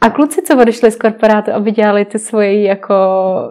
a 0.00 0.10
kluci, 0.10 0.42
co 0.42 0.60
odešli 0.60 0.90
z 0.90 0.96
korporátu, 0.96 1.52
aby 1.52 1.72
dělali 1.72 2.04
ty 2.04 2.18
svoji 2.18 2.64
jako 2.64 2.94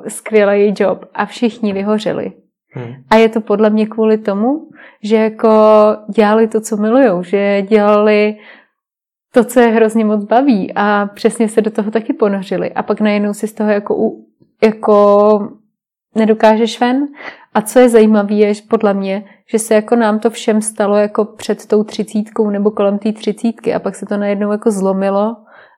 skvělý 0.08 0.74
job 0.80 1.06
a 1.13 1.25
všichni 1.25 1.74
vyhořeli. 1.74 2.32
Hmm. 2.70 2.94
A 3.10 3.16
je 3.16 3.30
to 3.30 3.42
podle 3.42 3.70
mě 3.70 3.88
kvůli 3.88 4.18
tomu, 4.18 4.70
že 5.04 5.16
jako 5.16 5.50
dělali 6.16 6.48
to, 6.48 6.62
co 6.62 6.77
milujou, 6.77 7.24
že 7.24 7.62
dělali 7.62 8.38
to, 9.34 9.44
co 9.44 9.60
je 9.60 9.68
hrozně 9.68 10.06
moc 10.06 10.24
baví 10.24 10.74
a 10.75 11.10
přesně 11.13 11.50
se 11.50 11.62
do 11.62 11.72
toho 11.72 11.92
taky 11.92 12.13
ponořili. 12.13 12.74
A 12.74 12.84
pak 12.84 13.01
najednou 13.01 13.34
si 13.34 13.48
z 13.48 13.54
toho 13.54 13.70
jako, 13.70 14.12
jako 14.63 15.50
nedokážeš 16.16 16.80
ven. 16.80 17.08
A 17.54 17.62
co 17.62 17.80
je 17.80 17.89
zajímavé, 17.89 18.34
je 18.34 18.54
že 18.54 18.62
podle 18.70 18.94
mě, 18.94 19.25
že 19.51 19.60
se 19.60 19.75
jako 19.75 19.96
nám 19.96 20.20
to 20.20 20.30
všem 20.30 20.62
stalo 20.62 20.96
jako 20.96 21.25
před 21.25 21.66
tou 21.66 21.84
třicítkou 21.84 22.50
nebo 22.50 22.72
kolem 22.72 23.00
té 23.00 23.12
třicítky 23.12 23.74
a 23.74 23.80
pak 23.80 23.96
se 23.96 24.06
to 24.06 24.18
najednou 24.18 24.51
jako 24.51 24.72
zlomilo 24.72 25.36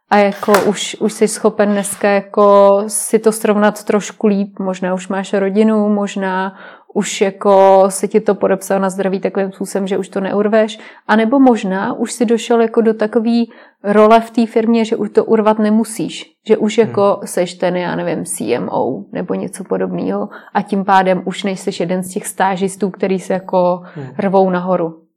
a 0.09 0.17
jako 0.17 0.53
už, 0.65 0.97
už 0.99 1.13
jsi 1.13 1.27
schopen 1.27 1.71
dneska 1.71 2.09
jako 2.09 2.83
si 2.87 3.19
to 3.19 3.31
srovnat 3.31 3.83
trošku 3.83 4.27
líp. 4.27 4.59
Možná 4.59 4.93
už 4.93 5.07
máš 5.07 5.33
rodinu, 5.33 5.89
možná 5.89 6.55
už 6.93 7.21
jako 7.21 7.85
se 7.89 8.07
ti 8.07 8.19
to 8.19 8.35
podepsal 8.35 8.79
na 8.79 8.89
zdraví 8.89 9.19
takovým 9.19 9.51
způsobem, 9.51 9.87
že 9.87 9.97
už 9.97 10.09
to 10.09 10.19
neurveš, 10.19 10.79
a 11.07 11.15
nebo 11.15 11.39
možná 11.39 11.93
už 11.93 12.11
si 12.11 12.25
došel 12.25 12.61
jako 12.61 12.81
do 12.81 12.93
takový 12.93 13.51
role 13.83 14.19
v 14.21 14.31
té 14.31 14.45
firmě, 14.45 14.85
že 14.85 14.95
už 14.95 15.09
to 15.09 15.25
urvat 15.25 15.59
nemusíš, 15.59 16.31
že 16.47 16.57
už 16.57 16.77
hmm. 16.77 16.87
jako 16.87 17.01
hmm. 17.01 17.27
seš 17.27 17.53
ten, 17.53 17.77
já 17.77 17.95
nevím, 17.95 18.25
CMO 18.25 19.03
nebo 19.11 19.33
něco 19.33 19.63
podobného 19.63 20.29
a 20.53 20.61
tím 20.61 20.85
pádem 20.85 21.21
už 21.25 21.43
nejseš 21.43 21.79
jeden 21.79 22.03
z 22.03 22.13
těch 22.13 22.27
stážistů, 22.27 22.89
který 22.89 23.19
se 23.19 23.33
jako 23.33 23.81
hmm. 23.95 24.07
rvou 24.19 24.49
nahoru. 24.49 25.08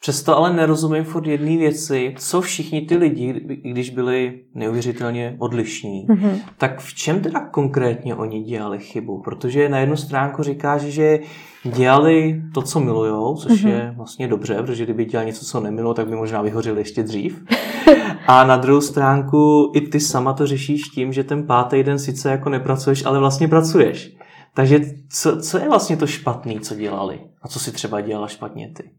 Přesto 0.00 0.36
ale 0.36 0.52
nerozumím 0.52 1.04
furt 1.04 1.26
jedné 1.26 1.56
věci, 1.56 2.14
co 2.18 2.40
všichni 2.40 2.80
ty 2.80 2.96
lidi, 2.96 3.32
když 3.62 3.90
byli 3.90 4.40
neuvěřitelně 4.54 5.36
odlišní, 5.38 6.06
mm-hmm. 6.08 6.38
tak 6.58 6.80
v 6.80 6.94
čem 6.94 7.20
teda 7.20 7.40
konkrétně 7.40 8.14
oni 8.14 8.42
dělali 8.42 8.78
chybu? 8.78 9.22
Protože 9.22 9.68
na 9.68 9.78
jednu 9.78 9.96
stránku 9.96 10.42
říká, 10.42 10.78
že 10.78 11.18
dělali 11.64 12.42
to, 12.54 12.62
co 12.62 12.80
milujou, 12.80 13.36
což 13.36 13.64
mm-hmm. 13.64 13.68
je 13.68 13.94
vlastně 13.96 14.28
dobře, 14.28 14.54
protože 14.54 14.84
kdyby 14.84 15.04
dělali 15.04 15.26
něco, 15.26 15.44
co 15.44 15.60
nemilují, 15.60 15.94
tak 15.94 16.08
by 16.08 16.16
možná 16.16 16.42
vyhořili 16.42 16.80
ještě 16.80 17.02
dřív. 17.02 17.44
A 18.26 18.44
na 18.44 18.56
druhou 18.56 18.80
stránku 18.80 19.72
i 19.74 19.80
ty 19.80 20.00
sama 20.00 20.32
to 20.32 20.46
řešíš 20.46 20.82
tím, 20.82 21.12
že 21.12 21.24
ten 21.24 21.46
pátý 21.46 21.82
den 21.82 21.98
sice 21.98 22.30
jako 22.30 22.48
nepracuješ, 22.48 23.04
ale 23.04 23.18
vlastně 23.18 23.48
pracuješ. 23.48 24.16
Takže 24.54 24.80
co, 25.12 25.40
co 25.40 25.58
je 25.58 25.68
vlastně 25.68 25.96
to 25.96 26.06
špatný, 26.06 26.60
co 26.60 26.74
dělali? 26.74 27.20
A 27.42 27.48
co 27.48 27.60
si 27.60 27.72
třeba 27.72 28.00
dělala 28.00 28.28
špatně 28.28 28.72
ty? 28.76 28.90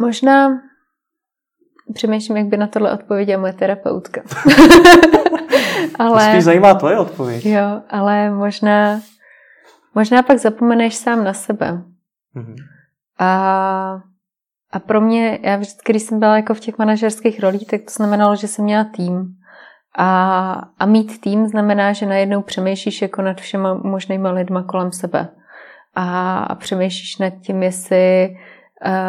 Možná 0.00 0.60
přemýšlím, 1.94 2.36
jak 2.36 2.46
by 2.46 2.56
na 2.56 2.66
tohle 2.66 2.92
odpověděla 2.92 3.40
moje 3.40 3.52
terapeutka. 3.52 4.20
ale, 5.98 6.24
to 6.24 6.30
spíš 6.30 6.44
zajímá 6.44 6.74
tvoje 6.74 6.98
odpověď. 6.98 7.46
Jo, 7.46 7.82
ale 7.90 8.30
možná, 8.30 9.00
možná 9.94 10.22
pak 10.22 10.38
zapomeneš 10.38 10.94
sám 10.96 11.24
na 11.24 11.32
sebe. 11.32 11.82
Mm-hmm. 12.36 12.56
A, 13.18 14.00
a 14.72 14.78
pro 14.78 15.00
mě, 15.00 15.38
já 15.42 15.56
vždycky, 15.56 15.92
když 15.92 16.02
jsem 16.02 16.18
byla 16.18 16.36
jako 16.36 16.54
v 16.54 16.60
těch 16.60 16.78
manažerských 16.78 17.40
rolích, 17.40 17.66
tak 17.66 17.80
to 17.80 17.90
znamenalo, 17.90 18.36
že 18.36 18.48
jsem 18.48 18.64
měla 18.64 18.84
tým. 18.84 19.34
A, 19.98 20.52
a 20.78 20.86
mít 20.86 21.20
tým 21.20 21.46
znamená, 21.46 21.92
že 21.92 22.06
najednou 22.06 22.42
přemýšlíš 22.42 23.02
jako 23.02 23.22
nad 23.22 23.40
všema 23.40 23.74
možnýma 23.74 24.30
lidma 24.30 24.62
kolem 24.62 24.92
sebe. 24.92 25.28
A, 25.94 26.38
a 26.38 26.54
přemýšlíš 26.54 27.18
nad 27.18 27.30
tím, 27.30 27.62
jestli 27.62 28.36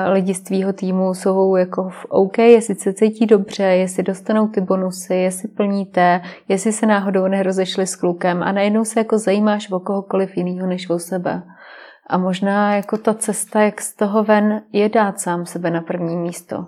lidi 0.08 0.34
z 0.34 0.42
tvýho 0.42 0.74
týmu 0.74 1.14
jsou 1.14 1.56
jako 1.56 1.90
v 1.90 2.06
OK, 2.10 2.38
jestli 2.38 2.76
se 2.76 2.94
cítí 2.94 3.26
dobře, 3.26 3.64
jestli 3.64 4.04
dostanou 4.04 4.48
ty 4.48 4.62
bonusy, 4.62 5.16
jestli 5.16 5.48
plníte, 5.48 6.22
jestli 6.48 6.72
se 6.72 6.86
náhodou 6.86 7.28
nerozešli 7.28 7.88
s 7.88 7.96
klukem 7.96 8.44
a 8.44 8.52
najednou 8.52 8.86
se 8.86 9.00
jako 9.00 9.18
zajímáš 9.18 9.72
o 9.72 9.80
kohokoliv 9.80 10.38
jiného 10.38 10.68
než 10.68 10.90
o 10.90 11.00
sebe. 11.00 11.44
A 12.08 12.18
možná 12.18 12.76
jako 12.76 12.98
ta 12.98 13.14
cesta, 13.14 13.62
jak 13.62 13.82
z 13.82 13.96
toho 13.96 14.24
ven, 14.24 14.62
je 14.72 14.90
dát 14.90 15.20
sám 15.20 15.46
sebe 15.46 15.72
na 15.72 15.82
první 15.82 16.18
místo. 16.18 16.68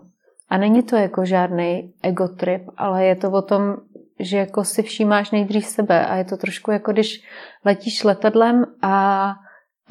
A 0.50 0.58
není 0.58 0.84
to 0.84 0.96
jako 0.96 1.26
žádný 1.26 1.94
ego 2.04 2.28
trip, 2.28 2.62
ale 2.78 3.06
je 3.06 3.16
to 3.16 3.32
o 3.32 3.42
tom, 3.42 3.76
že 4.20 4.38
jako 4.38 4.64
si 4.64 4.84
všímáš 4.84 5.32
nejdřív 5.32 5.66
sebe 5.66 6.06
a 6.06 6.16
je 6.16 6.24
to 6.24 6.38
trošku 6.38 6.72
jako 6.72 6.92
když 6.92 7.24
letíš 7.66 8.04
letadlem 8.04 8.66
a 8.82 9.34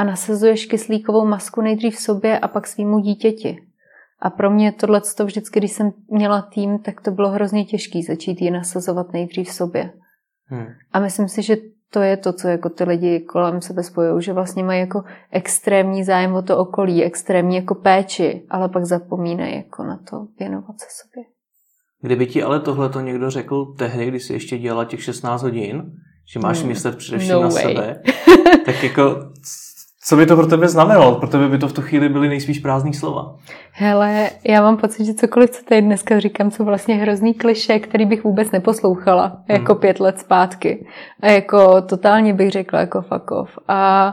a 0.00 0.04
nasazuješ 0.04 0.66
kyslíkovou 0.66 1.26
masku 1.26 1.60
nejdřív 1.60 1.96
v 1.96 2.00
sobě 2.00 2.38
a 2.38 2.48
pak 2.48 2.66
svýmu 2.66 2.98
dítěti. 2.98 3.62
A 4.22 4.30
pro 4.30 4.50
mě 4.50 4.72
tohle 4.72 5.00
to 5.16 5.26
vždycky, 5.26 5.60
když 5.60 5.72
jsem 5.72 5.92
měla 6.10 6.42
tým, 6.42 6.78
tak 6.78 7.00
to 7.00 7.10
bylo 7.10 7.30
hrozně 7.30 7.64
těžké 7.64 8.00
začít 8.06 8.42
ji 8.42 8.50
nasazovat 8.50 9.12
nejdřív 9.12 9.48
v 9.48 9.52
sobě. 9.52 9.92
Hmm. 10.44 10.66
A 10.92 11.00
myslím 11.00 11.28
si, 11.28 11.42
že 11.42 11.56
to 11.90 12.00
je 12.00 12.16
to, 12.16 12.32
co 12.32 12.48
jako 12.48 12.68
ty 12.68 12.84
lidi 12.84 13.20
kolem 13.20 13.60
sebe 13.60 13.82
spojují, 13.82 14.22
že 14.22 14.32
vlastně 14.32 14.64
mají 14.64 14.80
jako 14.80 15.04
extrémní 15.30 16.04
zájem 16.04 16.34
o 16.34 16.42
to 16.42 16.58
okolí, 16.58 17.04
extrémní 17.04 17.56
jako 17.56 17.74
péči, 17.74 18.46
ale 18.50 18.68
pak 18.68 18.84
zapomínají 18.84 19.56
jako 19.56 19.84
na 19.84 19.96
to 20.10 20.26
věnovat 20.38 20.80
se 20.80 20.86
sobě. 20.90 21.24
Kdyby 22.02 22.26
ti 22.26 22.42
ale 22.42 22.60
tohle 22.60 22.88
to 22.88 23.00
někdo 23.00 23.30
řekl 23.30 23.74
tehdy, 23.78 24.06
když 24.06 24.22
jsi 24.24 24.32
ještě 24.32 24.58
dělala 24.58 24.84
těch 24.84 25.02
16 25.02 25.42
hodin, 25.42 25.92
že 26.32 26.40
máš 26.40 26.58
hmm. 26.58 26.68
myslet 26.68 26.96
především 26.96 27.32
no 27.32 27.42
na 27.42 27.48
way. 27.48 27.62
sebe, 27.62 28.02
tak 28.64 28.82
jako 28.82 29.30
co 30.02 30.16
by 30.16 30.26
to 30.26 30.36
pro 30.36 30.46
tebe 30.46 30.68
znamenalo? 30.68 31.14
Pro 31.14 31.28
tebe 31.28 31.48
by 31.48 31.58
to 31.58 31.68
v 31.68 31.72
tu 31.72 31.82
chvíli 31.82 32.08
byly 32.08 32.28
nejspíš 32.28 32.58
prázdný 32.58 32.94
slova. 32.94 33.36
Hele, 33.72 34.30
já 34.44 34.62
mám 34.62 34.76
pocit, 34.76 35.04
že 35.04 35.14
cokoliv, 35.14 35.50
co 35.50 35.64
tady 35.64 35.82
dneska 35.82 36.20
říkám, 36.20 36.50
jsou 36.50 36.64
vlastně 36.64 36.94
hrozný 36.94 37.34
kliše, 37.34 37.78
který 37.78 38.06
bych 38.06 38.24
vůbec 38.24 38.50
neposlouchala, 38.50 39.26
hmm. 39.26 39.44
jako 39.48 39.74
pět 39.74 40.00
let 40.00 40.18
zpátky. 40.18 40.86
A 41.20 41.26
jako 41.26 41.82
totálně 41.82 42.34
bych 42.34 42.50
řekla 42.50 42.80
jako 42.80 43.04
off. 43.30 43.58
A, 43.68 44.12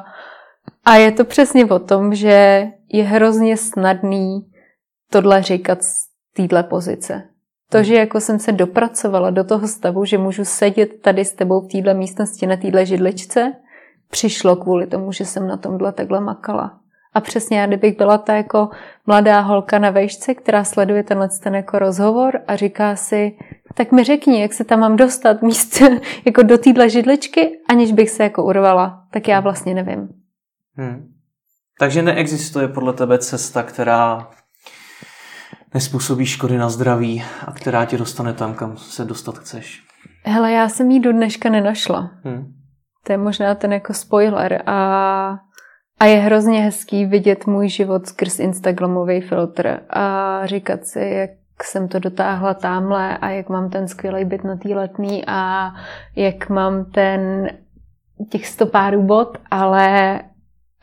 a 0.86 0.96
je 0.96 1.12
to 1.12 1.26
přesně 1.26 1.66
o 1.66 1.80
tom, 1.80 2.16
že 2.16 2.68
je 2.94 3.04
hrozně 3.04 3.58
snadný 3.58 4.40
tohle 5.12 5.42
říkat 5.42 5.84
z 5.84 5.94
téhle 6.36 6.64
pozice. 6.64 7.24
To, 7.70 7.84
že 7.84 7.96
jako 7.96 8.20
jsem 8.20 8.40
se 8.40 8.52
dopracovala 8.52 9.30
do 9.30 9.44
toho 9.44 9.68
stavu, 9.68 10.06
že 10.06 10.18
můžu 10.18 10.46
sedět 10.46 11.02
tady 11.02 11.26
s 11.26 11.34
tebou 11.34 11.62
v 11.62 11.72
téhle 11.72 11.94
místnosti 11.94 12.48
na 12.48 12.58
téhle 12.58 12.86
židličce, 12.86 13.54
přišlo 14.10 14.56
kvůli 14.56 14.88
tomu, 14.88 15.12
že 15.12 15.26
jsem 15.26 15.48
na 15.48 15.58
tomhle 15.58 15.92
takhle 15.92 16.20
makala. 16.20 16.80
A 17.14 17.22
přesně 17.22 17.60
já, 17.60 17.68
kdybych 17.68 17.98
byla 17.98 18.18
ta 18.18 18.36
jako 18.36 18.70
mladá 19.06 19.40
holka 19.40 19.80
na 19.80 19.90
vejšce, 19.90 20.34
která 20.34 20.64
sleduje 20.64 21.04
tenhle 21.04 21.30
ten 21.44 21.56
jako 21.56 21.80
rozhovor 21.80 22.42
a 22.48 22.56
říká 22.56 22.96
si, 22.96 23.38
tak 23.74 23.92
mi 23.92 24.04
řekni, 24.04 24.42
jak 24.42 24.54
se 24.54 24.64
tam 24.64 24.80
mám 24.80 24.96
dostat 24.96 25.42
míst 25.42 25.82
jako 26.26 26.44
do 26.44 26.58
téhle 26.58 26.90
židličky, 26.90 27.60
aniž 27.70 27.92
bych 27.92 28.10
se 28.10 28.24
jako 28.24 28.44
urvala, 28.44 29.08
tak 29.12 29.28
já 29.28 29.40
vlastně 29.40 29.74
nevím. 29.74 30.10
Hmm. 30.76 31.14
Takže 31.80 32.02
neexistuje 32.02 32.68
podle 32.68 32.94
tebe 32.94 33.18
cesta, 33.20 33.64
která 33.64 34.30
nespůsobí 35.74 36.26
škody 36.26 36.58
na 36.58 36.70
zdraví 36.70 37.24
a 37.48 37.52
která 37.52 37.86
tě 37.86 37.98
dostane 37.98 38.34
tam, 38.34 38.54
kam 38.54 38.78
se 38.78 39.06
dostat 39.06 39.38
chceš? 39.38 39.84
Hele, 40.26 40.52
já 40.52 40.70
jsem 40.70 40.92
jí 40.92 41.00
do 41.00 41.12
dneška 41.12 41.50
nenašla. 41.50 42.12
Hmm. 42.24 42.57
To 43.08 43.14
je 43.14 43.18
možná 43.18 43.56
ten 43.56 43.74
jako 43.74 43.94
spoiler 43.94 44.64
a, 44.66 45.40
a 46.00 46.06
je 46.06 46.16
hrozně 46.16 46.62
hezký 46.62 47.06
vidět 47.06 47.48
můj 47.48 47.70
život 47.70 48.08
skrz 48.08 48.40
Instagramový 48.40 49.22
filtr 49.22 49.80
a 49.90 50.42
říkat 50.46 50.86
si, 50.86 51.00
jak 51.00 51.30
jsem 51.64 51.88
to 51.88 52.00
dotáhla 52.00 52.54
tamhle 52.54 53.18
a 53.18 53.30
jak 53.30 53.50
mám 53.50 53.70
ten 53.70 53.88
skvělý 53.88 54.26
byt 54.26 54.44
na 54.44 54.58
tý 54.58 54.74
letný 54.74 55.24
a 55.28 55.72
jak 56.16 56.50
mám 56.50 56.86
ten 56.86 57.50
těch 58.30 58.48
stopárů 58.48 59.04
bod, 59.04 59.38
ale, 59.52 60.20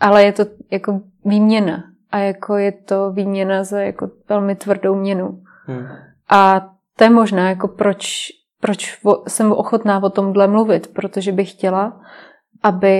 ale 0.00 0.24
je 0.24 0.32
to 0.32 0.44
jako 0.70 1.00
výměna 1.24 1.84
a 2.10 2.18
jako 2.18 2.56
je 2.56 2.72
to 2.72 3.12
výměna 3.12 3.64
za 3.64 3.80
jako 3.80 4.10
velmi 4.28 4.56
tvrdou 4.56 4.94
měnu. 4.94 5.42
Hmm. 5.66 5.87
A 6.30 6.70
to 6.96 7.04
je 7.04 7.10
možná 7.10 7.48
jako 7.48 7.68
proč, 7.68 8.28
proč 8.64 8.98
jsem 9.29 9.53
ochotná 9.53 10.03
o 10.03 10.11
tomhle 10.11 10.46
mluvit, 10.46 10.87
protože 10.87 11.33
bych 11.33 11.50
chtěla, 11.50 12.00
aby, 12.62 12.96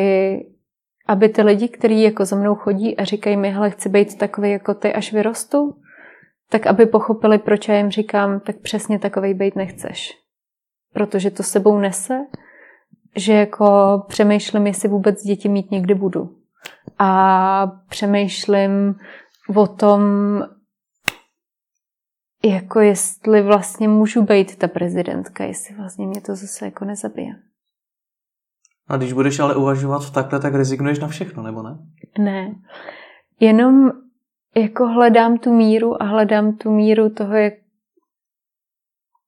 aby 1.07 1.29
ty 1.29 1.43
lidi, 1.43 1.69
kteří 1.69 2.03
jako 2.03 2.25
za 2.25 2.37
mnou 2.37 2.55
chodí 2.55 2.97
a 2.97 3.05
říkají 3.05 3.37
mi, 3.37 3.51
hele, 3.51 3.71
chci 3.71 3.89
být 3.89 4.19
takový 4.19 4.51
jako 4.51 4.75
ty, 4.75 4.95
až 4.95 5.13
vyrostu, 5.13 5.77
tak 6.51 6.67
aby 6.67 6.87
pochopili, 6.87 7.39
proč 7.39 7.69
já 7.69 7.77
jim 7.77 7.91
říkám, 7.91 8.41
tak 8.41 8.57
přesně 8.57 8.99
takovej 8.99 9.35
být 9.35 9.57
nechceš. 9.57 10.13
Protože 10.93 11.31
to 11.31 11.43
sebou 11.43 11.79
nese, 11.79 12.19
že 13.17 13.33
jako 13.33 13.67
přemýšlím, 14.09 14.67
jestli 14.67 14.89
vůbec 14.89 15.23
děti 15.23 15.49
mít 15.49 15.71
někdy 15.71 15.95
budu. 15.95 16.37
A 16.99 17.67
přemýšlím 17.89 18.95
o 19.57 19.67
tom, 19.67 20.03
jako 22.45 22.81
jestli 22.81 23.43
vlastně 23.43 23.89
můžu 23.89 24.23
být 24.23 24.57
ta 24.57 24.69
prezidentka, 24.69 25.45
jestli 25.45 25.75
vlastně 25.75 26.07
mě 26.07 26.21
to 26.21 26.37
zase 26.37 26.65
jako 26.65 26.85
nezabije. 26.85 27.35
A 28.89 28.97
když 28.97 29.13
budeš 29.13 29.39
ale 29.39 29.57
uvažovat 29.57 30.11
takhle, 30.11 30.41
tak 30.41 30.55
rezignuješ 30.55 30.99
na 30.99 31.09
všechno, 31.09 31.43
nebo 31.43 31.63
ne? 31.63 31.79
Ne. 32.19 32.55
Jenom 33.41 33.91
jako 34.57 34.87
hledám 34.87 35.39
tu 35.39 35.53
míru 35.53 36.03
a 36.03 36.07
hledám 36.07 36.57
tu 36.57 36.71
míru 36.71 37.11
toho, 37.11 37.35
jak 37.35 37.55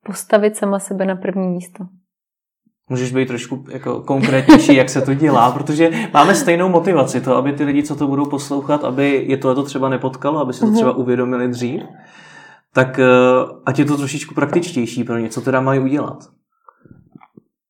postavit 0.06 0.56
sama 0.56 0.78
sebe 0.78 1.04
na 1.04 1.16
první 1.16 1.48
místo. 1.48 1.84
Můžeš 2.90 3.12
být 3.12 3.28
trošku 3.28 3.64
jako 3.70 4.00
konkrétnější, 4.00 4.74
jak 4.74 4.88
se 4.88 5.02
to 5.02 5.14
dělá, 5.14 5.50
protože 5.52 5.90
máme 6.14 6.34
stejnou 6.34 6.68
motivaci, 6.68 7.20
to, 7.20 7.36
aby 7.36 7.52
ty 7.52 7.64
lidi, 7.64 7.82
co 7.82 7.96
to 7.96 8.06
budou 8.06 8.26
poslouchat, 8.26 8.84
aby 8.84 9.24
je 9.28 9.36
to 9.36 9.62
třeba 9.62 9.88
nepotkalo, 9.88 10.38
aby 10.38 10.52
si 10.52 10.60
to 10.60 10.66
mhm. 10.66 10.74
třeba 10.74 10.92
uvědomili 10.92 11.48
dřív, 11.48 11.82
tak 12.76 12.98
eh, 12.98 13.08
ať 13.66 13.78
je 13.78 13.84
to 13.84 13.96
trošičku 13.96 14.34
praktičtější 14.34 15.04
pro 15.04 15.18
ně, 15.18 15.28
co 15.28 15.40
teda 15.40 15.60
mají 15.60 15.80
udělat. 15.80 16.18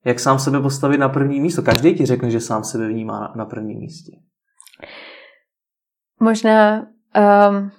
Jak 0.05 0.21
sám 0.21 0.38
sebe 0.38 0.61
postavit 0.61 0.99
na 0.99 1.09
první 1.09 1.40
místo. 1.40 1.62
Každý 1.62 1.95
ti 1.95 2.07
řekne, 2.07 2.31
že 2.31 2.40
sám 2.40 2.64
sebe 2.64 2.88
vnímá 2.88 3.33
na 3.37 3.45
prvním 3.45 3.79
místě. 3.79 4.12
Možná 6.21 6.87
Um, 7.16 7.71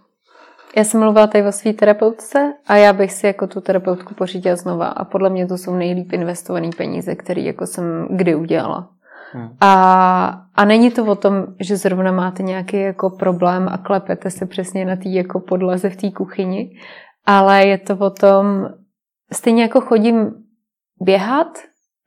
já 0.77 0.83
jsem 0.83 0.99
mluvila 0.99 1.27
tady 1.27 1.47
o 1.47 1.51
své 1.51 1.73
terapeutce 1.73 2.53
a 2.67 2.75
já 2.75 2.93
bych 2.93 3.13
si 3.13 3.27
jako 3.27 3.47
tu 3.47 3.61
terapeutku 3.61 4.13
pořídila 4.13 4.55
znova 4.55 4.87
a 4.87 5.05
podle 5.05 5.29
mě 5.29 5.47
to 5.47 5.57
jsou 5.57 5.75
nejlíp 5.75 6.13
investované 6.13 6.69
peníze, 6.77 7.15
které 7.15 7.41
jako 7.41 7.65
jsem 7.67 8.07
kdy 8.09 8.35
udělala. 8.35 8.89
Hmm. 9.33 9.49
A, 9.61 10.41
a 10.55 10.65
není 10.65 10.91
to 10.91 11.05
o 11.05 11.15
tom, 11.15 11.45
že 11.59 11.77
zrovna 11.77 12.11
máte 12.11 12.43
nějaký 12.43 12.79
jako 12.79 13.09
problém 13.09 13.67
a 13.71 13.77
klepete 13.77 14.29
se 14.29 14.45
přesně 14.45 14.85
na 14.85 14.95
té 14.95 15.09
jako 15.09 15.39
podlaze 15.39 15.89
v 15.89 15.95
té 15.95 16.11
kuchyni, 16.11 16.71
ale 17.27 17.65
je 17.65 17.77
to 17.77 17.97
o 17.97 18.09
tom, 18.09 18.69
stejně 19.33 19.61
jako 19.61 19.81
chodím 19.81 20.33
běhat, 21.01 21.57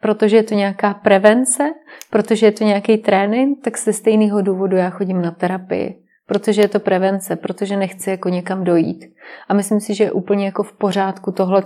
protože 0.00 0.36
je 0.36 0.42
to 0.42 0.54
nějaká 0.54 0.94
prevence, 0.94 1.70
protože 2.10 2.46
je 2.46 2.52
to 2.52 2.64
nějaký 2.64 2.98
trénink, 2.98 3.64
tak 3.64 3.78
ze 3.78 3.92
stejného 3.92 4.42
důvodu 4.42 4.76
já 4.76 4.90
chodím 4.90 5.22
na 5.22 5.30
terapii 5.30 6.00
protože 6.30 6.62
je 6.62 6.68
to 6.68 6.80
prevence, 6.80 7.36
protože 7.36 7.76
nechci 7.76 8.10
jako 8.10 8.28
někam 8.28 8.64
dojít. 8.64 9.14
A 9.48 9.54
myslím 9.54 9.80
si, 9.80 9.94
že 9.94 10.04
je 10.04 10.12
úplně 10.12 10.44
jako 10.44 10.62
v 10.62 10.72
pořádku 10.72 11.32
tohle 11.32 11.62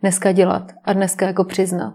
dneska 0.00 0.32
dělat 0.32 0.72
a 0.84 0.92
dneska 0.92 1.26
jako 1.26 1.44
přiznat. 1.44 1.94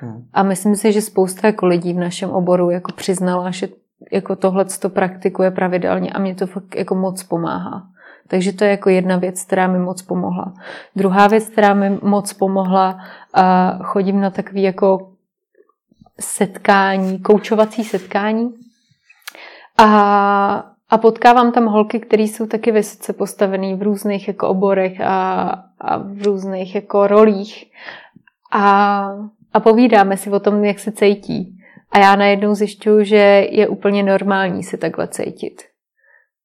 Hmm. 0.00 0.24
A 0.32 0.42
myslím 0.42 0.76
si, 0.76 0.92
že 0.92 1.02
spousta 1.02 1.46
jako 1.46 1.66
lidí 1.66 1.92
v 1.92 1.98
našem 1.98 2.30
oboru 2.30 2.70
jako 2.70 2.92
přiznala, 2.92 3.50
že 3.50 3.68
jako 4.12 4.36
tohle 4.36 4.64
to 4.64 4.88
praktikuje 4.90 5.50
pravidelně 5.50 6.10
a 6.10 6.18
mě 6.18 6.34
to 6.34 6.46
fakt 6.46 6.76
jako 6.76 6.94
moc 6.94 7.22
pomáhá. 7.22 7.82
Takže 8.28 8.52
to 8.52 8.64
je 8.64 8.70
jako 8.70 8.90
jedna 8.90 9.16
věc, 9.16 9.44
která 9.44 9.66
mi 9.66 9.78
moc 9.78 10.02
pomohla. 10.02 10.54
Druhá 10.96 11.26
věc, 11.26 11.48
která 11.48 11.74
mi 11.74 11.98
moc 12.02 12.32
pomohla, 12.32 12.98
a 13.34 13.78
chodím 13.82 14.20
na 14.20 14.30
takové 14.30 14.60
jako 14.60 15.12
setkání, 16.20 17.18
koučovací 17.18 17.84
setkání. 17.84 18.50
A 19.78 20.64
a 20.90 20.98
potkávám 20.98 21.52
tam 21.52 21.66
holky, 21.66 22.00
které 22.00 22.22
jsou 22.22 22.46
taky 22.46 22.72
vysoce 22.72 23.12
postavené 23.12 23.76
v 23.76 23.82
různých 23.82 24.28
jako 24.28 24.48
oborech 24.48 25.00
a, 25.00 25.42
a 25.80 25.98
v 25.98 26.22
různých 26.22 26.74
jako 26.74 27.06
rolích. 27.06 27.72
A, 28.52 29.10
a 29.52 29.60
povídáme 29.60 30.16
si 30.16 30.30
o 30.30 30.40
tom, 30.40 30.64
jak 30.64 30.78
se 30.78 30.92
cítí. 30.92 31.54
A 31.92 31.98
já 31.98 32.16
najednou 32.16 32.54
zjišťuju, 32.54 33.04
že 33.04 33.46
je 33.50 33.68
úplně 33.68 34.02
normální 34.02 34.62
se 34.62 34.76
takhle 34.76 35.08
cítit. 35.08 35.62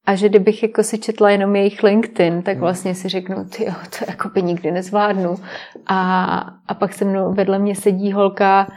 A 0.05 0.15
že 0.15 0.29
kdybych 0.29 0.63
jako 0.63 0.83
si 0.83 0.97
četla 0.97 1.29
jenom 1.29 1.55
jejich 1.55 1.83
LinkedIn, 1.83 2.41
tak 2.41 2.53
hmm. 2.53 2.61
vlastně 2.61 2.95
si 2.95 3.09
řeknu, 3.09 3.45
ty 3.45 3.65
to 3.65 4.05
jako 4.07 4.29
by 4.29 4.43
nikdy 4.43 4.71
nezvládnu. 4.71 5.35
A, 5.87 6.25
a 6.67 6.73
pak 6.73 6.93
se 6.93 7.05
mnou 7.05 7.33
vedle 7.33 7.59
mě 7.59 7.75
sedí 7.75 8.11
holka 8.11 8.67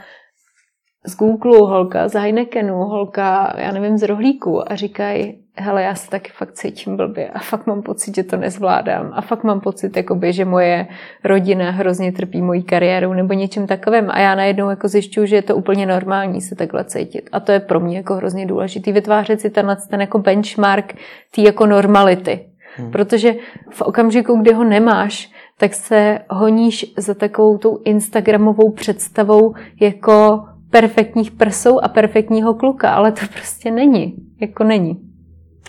z 1.05 1.15
Google, 1.15 1.57
holka 1.57 2.07
z 2.07 2.13
Heinekenu, 2.13 2.75
holka, 2.75 3.53
já 3.57 3.71
nevím, 3.71 3.97
z 3.97 4.03
Rohlíku 4.03 4.71
a 4.71 4.75
říkají, 4.75 5.46
hele, 5.57 5.83
já 5.83 5.95
se 5.95 6.09
taky 6.09 6.31
fakt 6.35 6.53
cítím 6.53 6.97
blbě 6.97 7.27
a 7.29 7.39
fakt 7.39 7.67
mám 7.67 7.81
pocit, 7.81 8.15
že 8.15 8.23
to 8.23 8.37
nezvládám 8.37 9.11
a 9.13 9.21
fakt 9.21 9.43
mám 9.43 9.59
pocit, 9.59 9.97
jakoby, 9.97 10.33
že 10.33 10.45
moje 10.45 10.87
rodina 11.23 11.71
hrozně 11.71 12.11
trpí 12.11 12.41
mojí 12.41 12.63
kariérou 12.63 13.13
nebo 13.13 13.33
něčím 13.33 13.67
takovým 13.67 14.05
a 14.09 14.19
já 14.19 14.35
najednou 14.35 14.69
jako 14.69 14.87
zjišťuju, 14.87 15.25
že 15.25 15.35
je 15.35 15.41
to 15.41 15.55
úplně 15.55 15.85
normální 15.85 16.41
se 16.41 16.55
takhle 16.55 16.83
cítit 16.83 17.29
a 17.31 17.39
to 17.39 17.51
je 17.51 17.59
pro 17.59 17.79
mě 17.79 17.97
jako 17.97 18.15
hrozně 18.15 18.45
důležitý 18.45 18.91
vytvářet 18.91 19.41
si 19.41 19.49
tenhle 19.49 19.77
ten 19.89 20.01
jako 20.01 20.19
benchmark 20.19 20.93
té 21.35 21.41
jako 21.41 21.65
normality. 21.65 22.45
Hmm. 22.75 22.91
Protože 22.91 23.35
v 23.69 23.81
okamžiku, 23.81 24.35
kdy 24.35 24.53
ho 24.53 24.63
nemáš, 24.63 25.31
tak 25.57 25.73
se 25.73 26.19
honíš 26.29 26.93
za 26.97 27.13
takovou 27.13 27.57
tou 27.57 27.81
instagramovou 27.85 28.71
představou 28.71 29.53
jako 29.79 30.43
perfektních 30.69 31.31
prsou 31.31 31.79
a 31.79 31.87
perfektního 31.87 32.53
kluka, 32.53 32.93
ale 32.93 33.11
to 33.11 33.21
prostě 33.33 33.71
není. 33.71 34.15
Jako 34.41 34.63
není. 34.63 35.07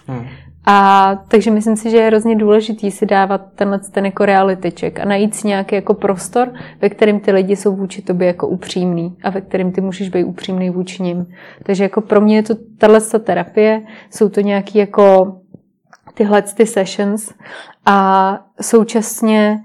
Hmm. 0.09 0.27
A 0.71 1.14
takže 1.29 1.51
myslím 1.51 1.77
si, 1.77 1.90
že 1.90 1.97
je 1.97 2.07
hrozně 2.07 2.37
důležitý 2.37 2.90
si 2.90 3.07
dávat 3.07 3.40
tenhle 3.55 3.79
ten 3.79 4.07
jako 4.07 4.25
reality 4.25 4.71
check 4.71 5.01
a 5.01 5.05
najít 5.05 5.35
si 5.35 5.49
nějaký 5.49 5.75
jako 5.75 5.94
prostor, 5.94 6.53
ve 6.81 6.88
kterém 6.88 7.21
ty 7.21 7.33
lidi 7.33 7.57
jsou 7.57 7.77
vůči 7.77 8.03
tobě 8.03 8.27
jako 8.27 8.49
upřímný 8.49 9.16
a 9.23 9.31
ve 9.31 9.40
kterém 9.40 9.73
ty 9.73 9.81
můžeš 9.81 10.09
být 10.09 10.25
upřímný 10.25 10.71
vůči 10.71 11.03
nim. 11.03 11.27
Takže 11.62 11.83
jako 11.83 12.01
pro 12.01 12.21
mě 12.21 12.37
je 12.37 12.42
to 12.42 12.55
tahle 12.79 13.01
terapie, 13.01 13.83
jsou 14.11 14.29
to 14.29 14.40
nějaký 14.40 14.79
jako 14.79 15.37
tyhle 16.14 16.42
ty 16.42 16.66
sessions 16.66 17.35
a 17.87 18.38
současně 18.61 19.61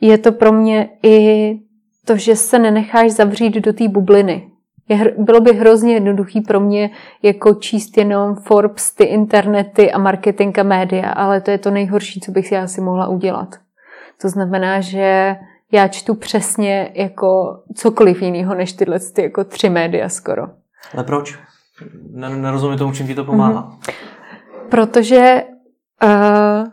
je 0.00 0.18
to 0.18 0.32
pro 0.32 0.52
mě 0.52 0.88
i 1.02 1.58
to, 2.04 2.16
že 2.16 2.36
se 2.36 2.58
nenecháš 2.58 3.12
zavřít 3.12 3.54
do 3.54 3.72
té 3.72 3.88
bubliny, 3.88 4.50
je, 4.88 5.14
bylo 5.18 5.40
by 5.40 5.52
hrozně 5.52 5.94
jednoduchý 5.94 6.40
pro 6.40 6.60
mě 6.60 6.90
jako 7.22 7.54
číst 7.54 7.98
jenom 7.98 8.34
Forbes, 8.34 8.94
ty 8.94 9.04
internety 9.04 9.92
a 9.92 9.98
marketing 9.98 10.58
a 10.58 10.62
média, 10.62 11.10
ale 11.10 11.40
to 11.40 11.50
je 11.50 11.58
to 11.58 11.70
nejhorší, 11.70 12.20
co 12.20 12.32
bych 12.32 12.48
si 12.48 12.56
asi 12.56 12.80
mohla 12.80 13.08
udělat. 13.08 13.54
To 14.22 14.28
znamená, 14.28 14.80
že 14.80 15.36
já 15.72 15.88
čtu 15.88 16.14
přesně 16.14 16.92
jako 16.94 17.60
cokoliv 17.74 18.22
jiného, 18.22 18.54
než 18.54 18.72
tyhle 18.72 19.00
ty 19.00 19.22
jako 19.22 19.44
tři 19.44 19.70
média 19.70 20.08
skoro. 20.08 20.42
Ale 20.94 21.04
proč? 21.04 21.38
Nerozumím 22.12 22.78
tomu, 22.78 22.92
čím 22.92 23.06
ti 23.06 23.14
to 23.14 23.24
pomáhá. 23.24 23.70
Mm-hmm. 23.70 23.92
Protože 24.68 25.44
uh, 26.04 26.68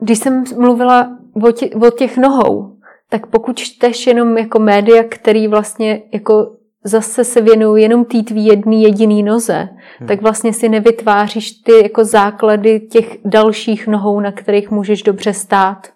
když 0.00 0.18
jsem 0.18 0.44
mluvila 0.58 1.18
o, 1.42 1.52
tě, 1.52 1.70
o 1.70 1.90
těch 1.90 2.16
nohou, 2.16 2.73
tak 3.14 3.26
pokud 3.26 3.58
čteš 3.58 4.06
jenom 4.06 4.38
jako 4.38 4.58
média, 4.58 5.02
který 5.08 5.48
vlastně 5.48 6.02
jako 6.12 6.50
zase 6.84 7.24
se 7.24 7.40
věnují 7.40 7.82
jenom 7.82 8.04
té 8.04 8.22
tvý 8.22 8.46
jedný 8.46 8.82
jediný 8.82 9.22
noze, 9.22 9.68
hmm. 9.98 10.08
tak 10.08 10.22
vlastně 10.22 10.52
si 10.52 10.68
nevytváříš 10.68 11.50
ty 11.50 11.72
jako 11.82 12.04
základy 12.04 12.80
těch 12.80 13.16
dalších 13.24 13.86
nohou, 13.86 14.20
na 14.20 14.32
kterých 14.32 14.70
můžeš 14.70 15.02
dobře 15.02 15.32
stát. 15.32 15.88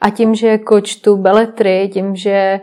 A 0.00 0.10
tím, 0.10 0.34
že 0.34 0.58
kočtu 0.58 1.16
beletry, 1.16 1.90
tím, 1.92 2.16
že 2.16 2.60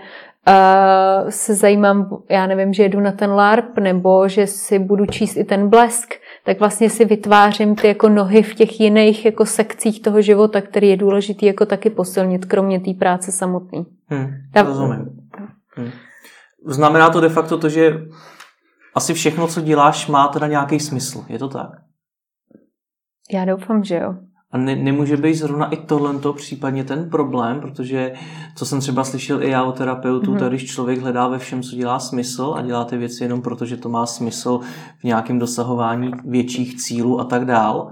uh, 0.48 1.30
se 1.30 1.56
zajímám, 1.56 2.18
já 2.30 2.48
nevím, 2.48 2.74
že 2.74 2.84
jedu 2.84 3.00
na 3.00 3.12
ten 3.12 3.32
LARP, 3.32 3.78
nebo 3.78 4.28
že 4.28 4.48
si 4.48 4.80
budu 4.80 5.06
číst 5.06 5.38
i 5.38 5.44
ten 5.44 5.70
blesk, 5.70 6.14
tak 6.46 6.60
vlastně 6.60 6.90
si 6.90 7.06
vytvářím 7.06 7.76
ty 7.76 7.88
jako 7.88 8.10
nohy 8.10 8.44
v 8.44 8.56
těch 8.56 8.80
jiných 8.80 9.26
jako 9.26 9.46
sekcích 9.46 10.02
toho 10.02 10.22
života, 10.22 10.62
který 10.62 10.90
je 10.90 10.98
důležitý 10.98 11.46
jako 11.46 11.66
taky 11.66 11.90
posilnit, 11.90 12.46
kromě 12.46 12.80
té 12.80 12.94
práce 12.94 13.32
samotné. 13.32 13.86
Hmm, 14.08 14.28
rozumím. 14.56 15.30
Hmm. 15.76 15.92
Znamená 16.66 17.10
to 17.10 17.22
de 17.22 17.30
facto 17.30 17.58
to, 17.58 17.70
že 17.70 18.02
asi 18.96 19.14
všechno, 19.14 19.48
co 19.48 19.62
děláš, 19.62 20.08
má 20.08 20.28
teda 20.28 20.48
nějaký 20.48 20.80
smysl. 20.80 21.26
Je 21.30 21.40
to 21.40 21.50
tak? 21.50 21.70
Já 23.34 23.46
doufám, 23.46 23.84
že 23.84 23.96
jo. 23.96 24.16
A 24.56 24.58
ne, 24.58 24.76
nemůže 24.76 25.18
být 25.18 25.34
zrovna 25.34 25.66
i 25.66 25.78
tohle 25.78 26.16
případně 26.36 26.84
ten 26.84 27.10
problém, 27.10 27.62
protože 27.62 28.14
co 28.56 28.66
jsem 28.66 28.80
třeba 28.80 29.04
slyšel 29.04 29.44
i 29.44 29.50
já 29.50 29.64
o 29.64 29.72
terapeutu, 29.72 30.34
mm-hmm. 30.34 30.48
když 30.48 30.66
člověk 30.66 31.00
hledá 31.00 31.28
ve 31.28 31.40
všem, 31.40 31.64
co 31.64 31.76
dělá 31.76 32.00
smysl 32.00 32.54
a 32.58 32.62
dělá 32.62 32.86
ty 32.86 32.98
věci 32.98 33.24
jenom 33.24 33.42
proto, 33.42 33.66
že 33.66 33.78
to 33.78 33.90
má 33.90 34.06
smysl 34.06 34.60
v 35.00 35.04
nějakém 35.04 35.40
dosahování 35.40 36.12
větších 36.26 36.76
cílů 36.76 37.20
a 37.20 37.24
tak 37.24 37.46
dál, 37.46 37.92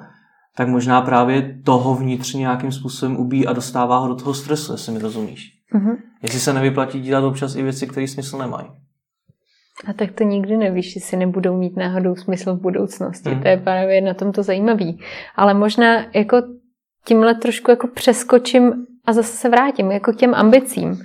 tak 0.56 0.67
možná 0.67 1.02
právě 1.02 1.60
toho 1.63 1.95
vnitřně 1.95 2.39
nějakým 2.39 2.71
způsobem 2.71 3.17
ubí 3.17 3.47
a 3.47 3.54
dostává 3.54 3.97
ho 3.97 4.08
do 4.08 4.15
toho 4.15 4.34
stresu, 4.34 4.71
jestli 4.71 4.91
mi 4.91 4.99
rozumíš. 4.99 5.52
Mm-hmm. 5.76 5.95
Jestli 6.21 6.39
se 6.39 6.54
nevyplatí 6.54 7.02
dělat 7.02 7.23
občas 7.23 7.56
i 7.56 7.63
věci, 7.63 7.88
které 7.88 8.08
smysl 8.08 8.38
nemají. 8.38 8.67
A 9.88 9.93
tak 9.93 10.12
to 10.12 10.24
nikdy 10.24 10.58
nevíš, 10.58 10.96
jestli 10.96 11.17
nebudou 11.17 11.58
mít 11.58 11.78
náhodou 11.78 12.15
smysl 12.15 12.56
v 12.56 12.62
budoucnosti. 12.62 13.30
Mm. 13.30 13.41
To 13.41 13.48
je 13.48 13.58
právě 13.58 14.02
na 14.02 14.13
tom 14.13 14.32
to 14.32 14.43
zajímavý. 14.43 15.00
Ale 15.36 15.54
možná 15.54 16.06
jako 16.13 16.41
tímhle 17.06 17.36
trošku 17.36 17.72
jako 17.72 17.88
přeskočím 17.88 18.86
a 19.06 19.13
zase 19.13 19.38
se 19.38 19.50
vrátím 19.50 19.91
jako 19.91 20.13
k 20.13 20.15
těm 20.15 20.36
ambicím. 20.36 21.00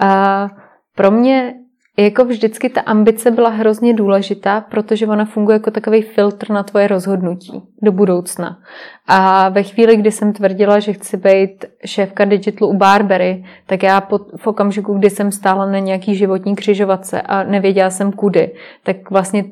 A 0.00 0.50
pro 0.96 1.10
mě 1.10 1.54
jako 2.04 2.24
vždycky 2.24 2.68
ta 2.68 2.80
ambice 2.80 3.30
byla 3.30 3.48
hrozně 3.48 3.94
důležitá, 3.94 4.60
protože 4.60 5.06
ona 5.06 5.24
funguje 5.24 5.54
jako 5.54 5.70
takový 5.70 6.02
filtr 6.02 6.50
na 6.50 6.62
tvoje 6.62 6.88
rozhodnutí 6.88 7.62
do 7.82 7.92
budoucna. 7.92 8.58
A 9.06 9.48
ve 9.48 9.62
chvíli, 9.62 9.96
kdy 9.96 10.12
jsem 10.12 10.32
tvrdila, 10.32 10.78
že 10.78 10.92
chci 10.92 11.16
být 11.16 11.64
šéfka 11.84 12.24
digitalu 12.24 12.70
u 12.70 12.76
Barbery, 12.76 13.44
tak 13.66 13.82
já 13.82 14.00
pod, 14.00 14.22
v 14.36 14.46
okamžiku, 14.46 14.94
kdy 14.94 15.10
jsem 15.10 15.32
stála 15.32 15.66
na 15.66 15.78
nějaký 15.78 16.14
životní 16.14 16.56
křižovatce 16.56 17.22
a 17.22 17.44
nevěděla 17.44 17.90
jsem 17.90 18.12
kudy, 18.12 18.54
tak 18.82 19.10
vlastně 19.10 19.44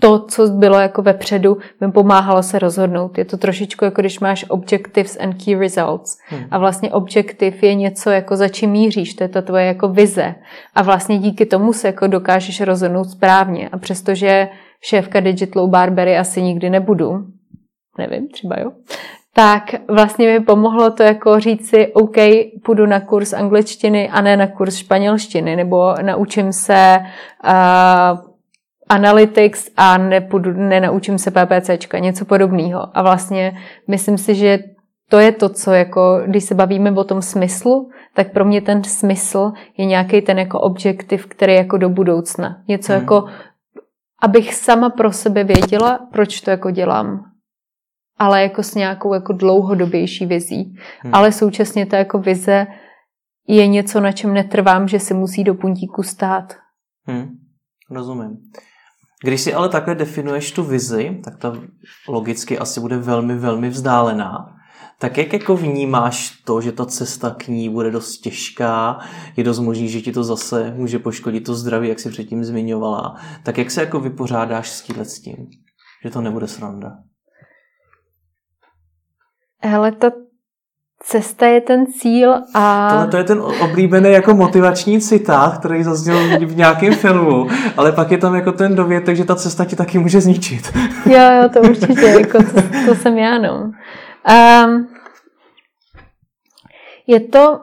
to, 0.00 0.26
co 0.26 0.46
bylo 0.46 0.78
jako 0.78 1.02
vepředu, 1.02 1.56
mi 1.80 1.92
pomáhalo 1.92 2.42
se 2.42 2.58
rozhodnout. 2.58 3.18
Je 3.18 3.24
to 3.24 3.36
trošičku 3.36 3.84
jako 3.84 4.00
když 4.00 4.20
máš 4.20 4.44
objectives 4.48 5.16
and 5.20 5.44
key 5.44 5.58
results. 5.58 6.18
Hmm. 6.26 6.44
A 6.50 6.58
vlastně 6.58 6.92
objektiv 6.92 7.62
je 7.62 7.74
něco, 7.74 8.10
jako 8.10 8.36
za 8.36 8.48
čím 8.48 8.70
míříš, 8.70 9.14
to 9.14 9.24
je 9.24 9.28
ta 9.28 9.42
tvoje 9.42 9.64
jako 9.64 9.88
vize. 9.88 10.34
A 10.74 10.82
vlastně 10.82 11.18
díky 11.18 11.46
tomu 11.46 11.72
se 11.72 11.86
jako 11.86 12.06
dokážeš 12.06 12.60
rozhodnout 12.60 13.04
správně. 13.04 13.68
A 13.68 13.78
přestože 13.78 14.48
šéfka 14.80 15.20
Digitalu 15.20 15.68
Barbery 15.68 16.18
asi 16.18 16.42
nikdy 16.42 16.70
nebudu, 16.70 17.26
nevím, 17.98 18.28
třeba 18.28 18.56
jo, 18.60 18.70
tak 19.34 19.74
vlastně 19.88 20.26
mi 20.26 20.40
pomohlo 20.40 20.90
to 20.90 21.02
jako 21.02 21.40
říct 21.40 21.68
si, 21.68 21.92
OK, 21.92 22.16
půjdu 22.64 22.86
na 22.86 23.00
kurz 23.00 23.32
angličtiny 23.32 24.10
a 24.10 24.20
ne 24.20 24.36
na 24.36 24.46
kurz 24.46 24.76
španělštiny, 24.76 25.56
nebo 25.56 25.94
naučím 26.02 26.52
se 26.52 26.98
uh, 27.44 28.33
analytics 28.88 29.70
a 29.76 29.98
nepůjdu, 29.98 30.52
nenaučím 30.52 31.18
se 31.18 31.30
PPCčka, 31.30 31.98
něco 31.98 32.24
podobného. 32.24 32.98
A 32.98 33.02
vlastně 33.02 33.58
myslím 33.88 34.18
si, 34.18 34.34
že 34.34 34.58
to 35.08 35.18
je 35.18 35.32
to, 35.32 35.48
co 35.48 35.72
jako, 35.72 36.20
když 36.26 36.44
se 36.44 36.54
bavíme 36.54 36.90
o 36.90 37.04
tom 37.04 37.22
smyslu, 37.22 37.90
tak 38.14 38.32
pro 38.32 38.44
mě 38.44 38.60
ten 38.60 38.84
smysl 38.84 39.52
je 39.76 39.84
nějaký 39.84 40.22
ten 40.22 40.38
jako 40.38 40.60
objektiv, 40.60 41.26
který 41.26 41.52
je 41.52 41.58
jako 41.58 41.78
do 41.78 41.88
budoucna. 41.88 42.62
Něco 42.68 42.92
hmm. 42.92 43.02
jako, 43.02 43.24
abych 44.22 44.54
sama 44.54 44.90
pro 44.90 45.12
sebe 45.12 45.44
věděla, 45.44 46.08
proč 46.12 46.40
to 46.40 46.50
jako 46.50 46.70
dělám. 46.70 47.24
Ale 48.18 48.42
jako 48.42 48.62
s 48.62 48.74
nějakou 48.74 49.14
jako 49.14 49.32
dlouhodobější 49.32 50.26
vizí. 50.26 50.76
Hmm. 51.00 51.14
Ale 51.14 51.32
současně 51.32 51.86
ta 51.86 51.98
jako 51.98 52.18
vize 52.18 52.66
je 53.48 53.66
něco, 53.66 54.00
na 54.00 54.12
čem 54.12 54.34
netrvám, 54.34 54.88
že 54.88 54.98
se 54.98 55.14
musí 55.14 55.44
do 55.44 55.54
puntíku 55.54 56.02
stát. 56.02 56.52
Hmm. 57.06 57.28
Rozumím. 57.90 58.36
Když 59.24 59.40
si 59.40 59.54
ale 59.54 59.68
takhle 59.68 59.94
definuješ 59.94 60.52
tu 60.52 60.62
vizi, 60.62 61.20
tak 61.24 61.36
ta 61.38 61.52
logicky 62.08 62.58
asi 62.58 62.80
bude 62.80 62.96
velmi, 62.96 63.36
velmi 63.36 63.68
vzdálená. 63.68 64.56
Tak 64.98 65.18
jak 65.18 65.32
jako 65.32 65.56
vnímáš 65.56 66.30
to, 66.30 66.60
že 66.60 66.72
ta 66.72 66.86
cesta 66.86 67.30
k 67.30 67.48
ní 67.48 67.68
bude 67.68 67.90
dost 67.90 68.18
těžká, 68.18 68.98
je 69.36 69.44
dost 69.44 69.58
možný, 69.58 69.88
že 69.88 70.00
ti 70.00 70.12
to 70.12 70.24
zase 70.24 70.74
může 70.76 70.98
poškodit 70.98 71.40
to 71.40 71.54
zdraví, 71.54 71.88
jak 71.88 72.00
jsi 72.00 72.10
předtím 72.10 72.44
zmiňovala. 72.44 73.16
Tak 73.42 73.58
jak 73.58 73.70
se 73.70 73.80
jako 73.80 74.00
vypořádáš 74.00 74.70
s 74.70 74.82
tímhle 74.82 75.04
s 75.04 75.20
tím, 75.20 75.36
že 76.04 76.10
to 76.10 76.20
nebude 76.20 76.48
sranda? 76.48 76.92
Hele, 79.62 79.92
to 79.92 80.10
Cesta 81.06 81.46
je 81.46 81.60
ten 81.60 81.86
cíl 81.86 82.34
a... 82.54 82.88
Tohle 82.90 83.06
to 83.06 83.16
je 83.16 83.24
ten 83.24 83.42
oblíbený 83.60 84.12
jako 84.12 84.34
motivační 84.34 85.00
citát, 85.00 85.58
který 85.58 85.82
zazněl 85.82 86.16
v 86.46 86.56
nějakém 86.56 86.94
filmu, 86.94 87.48
ale 87.76 87.92
pak 87.92 88.10
je 88.10 88.18
tam 88.18 88.34
jako 88.34 88.52
ten 88.52 88.74
dovětek, 88.74 89.16
že 89.16 89.24
ta 89.24 89.36
cesta 89.36 89.64
ti 89.64 89.76
taky 89.76 89.98
může 89.98 90.20
zničit. 90.20 90.72
Jo, 91.06 91.20
jo, 91.42 91.48
to 91.52 91.60
určitě, 91.60 92.06
jako 92.06 92.38
to, 92.38 92.62
to 92.86 92.94
jsem 92.94 93.18
já, 93.18 93.38
no. 93.38 93.72
Um, 94.64 94.88
je 97.06 97.20
to... 97.20 97.60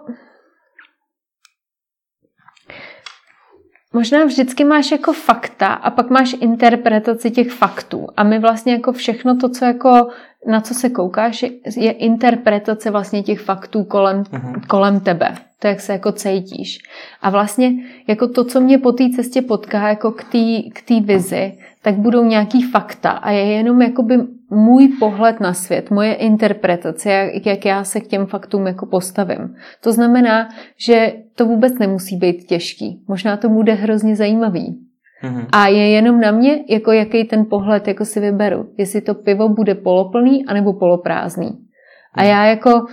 Možná 3.94 4.26
vždycky 4.26 4.64
máš 4.64 4.92
jako 4.92 5.14
fakta 5.14 5.68
a 5.68 5.90
pak 5.90 6.10
máš 6.10 6.36
interpretaci 6.40 7.32
těch 7.32 7.52
faktů. 7.52 8.08
A 8.18 8.24
my 8.24 8.40
vlastně 8.40 8.74
jako 8.74 8.92
všechno 8.92 9.38
to, 9.38 9.50
co 9.50 9.66
jako 9.66 10.08
na 10.48 10.62
co 10.62 10.74
se 10.74 10.90
koukáš, 10.90 11.46
je 11.78 11.92
interpretace 11.92 12.92
vlastně 12.92 13.24
těch 13.24 13.42
faktů 13.42 13.84
kolem, 13.84 14.24
uh-huh. 14.24 14.62
kolem 14.68 15.00
tebe. 15.00 15.36
To, 15.60 15.68
jak 15.68 15.80
se 15.80 15.94
jako 15.94 16.12
cítíš. 16.12 16.80
A 17.22 17.30
vlastně 17.30 17.72
jako 18.08 18.28
to, 18.28 18.44
co 18.44 18.62
mě 18.62 18.78
po 18.78 18.92
té 18.92 19.10
cestě 19.16 19.42
potká 19.42 19.90
jako 19.90 20.12
k 20.12 20.24
té 20.24 20.62
k 20.74 21.06
vizi, 21.06 21.58
tak 21.82 21.96
budou 21.96 22.26
nějaký 22.26 22.64
fakta 22.64 23.10
a 23.10 23.32
je 23.32 23.46
jenom 23.46 23.82
jakoby 23.82 24.20
můj 24.50 24.88
pohled 25.00 25.40
na 25.40 25.54
svět, 25.54 25.92
moje 25.92 26.14
interpretace, 26.14 27.12
jak, 27.12 27.46
jak 27.46 27.66
já 27.66 27.84
se 27.84 28.02
k 28.02 28.08
těm 28.08 28.26
faktům 28.26 28.68
jako 28.68 28.86
postavím. 28.86 29.56
To 29.84 29.94
znamená, 29.94 30.50
že 30.78 31.14
to 31.36 31.46
vůbec 31.46 31.80
nemusí 31.80 32.18
být 32.18 32.44
těžký. 32.44 33.04
Možná 33.08 33.38
to 33.38 33.50
bude 33.50 33.74
hrozně 33.74 34.16
zajímavý. 34.16 34.80
Mm-hmm. 35.24 35.46
A 35.52 35.68
je 35.68 35.90
jenom 35.90 36.22
na 36.22 36.32
mě, 36.32 36.64
jako 36.70 36.92
jaký 36.92 37.24
ten 37.24 37.46
pohled 37.46 37.88
jako 37.88 38.06
si 38.06 38.20
vyberu. 38.20 38.70
Jestli 38.78 39.02
to 39.02 39.14
pivo 39.14 39.50
bude 39.50 39.76
poloplný 39.76 40.46
anebo 40.46 40.74
poloprázdný. 40.74 41.48
Mm. 41.48 41.66
A 42.14 42.22
mhm. 42.22 42.30
já 42.30 42.46
jako 42.46 42.86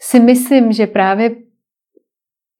si 0.00 0.20
myslím, 0.20 0.72
že 0.72 0.86
právě, 0.86 1.30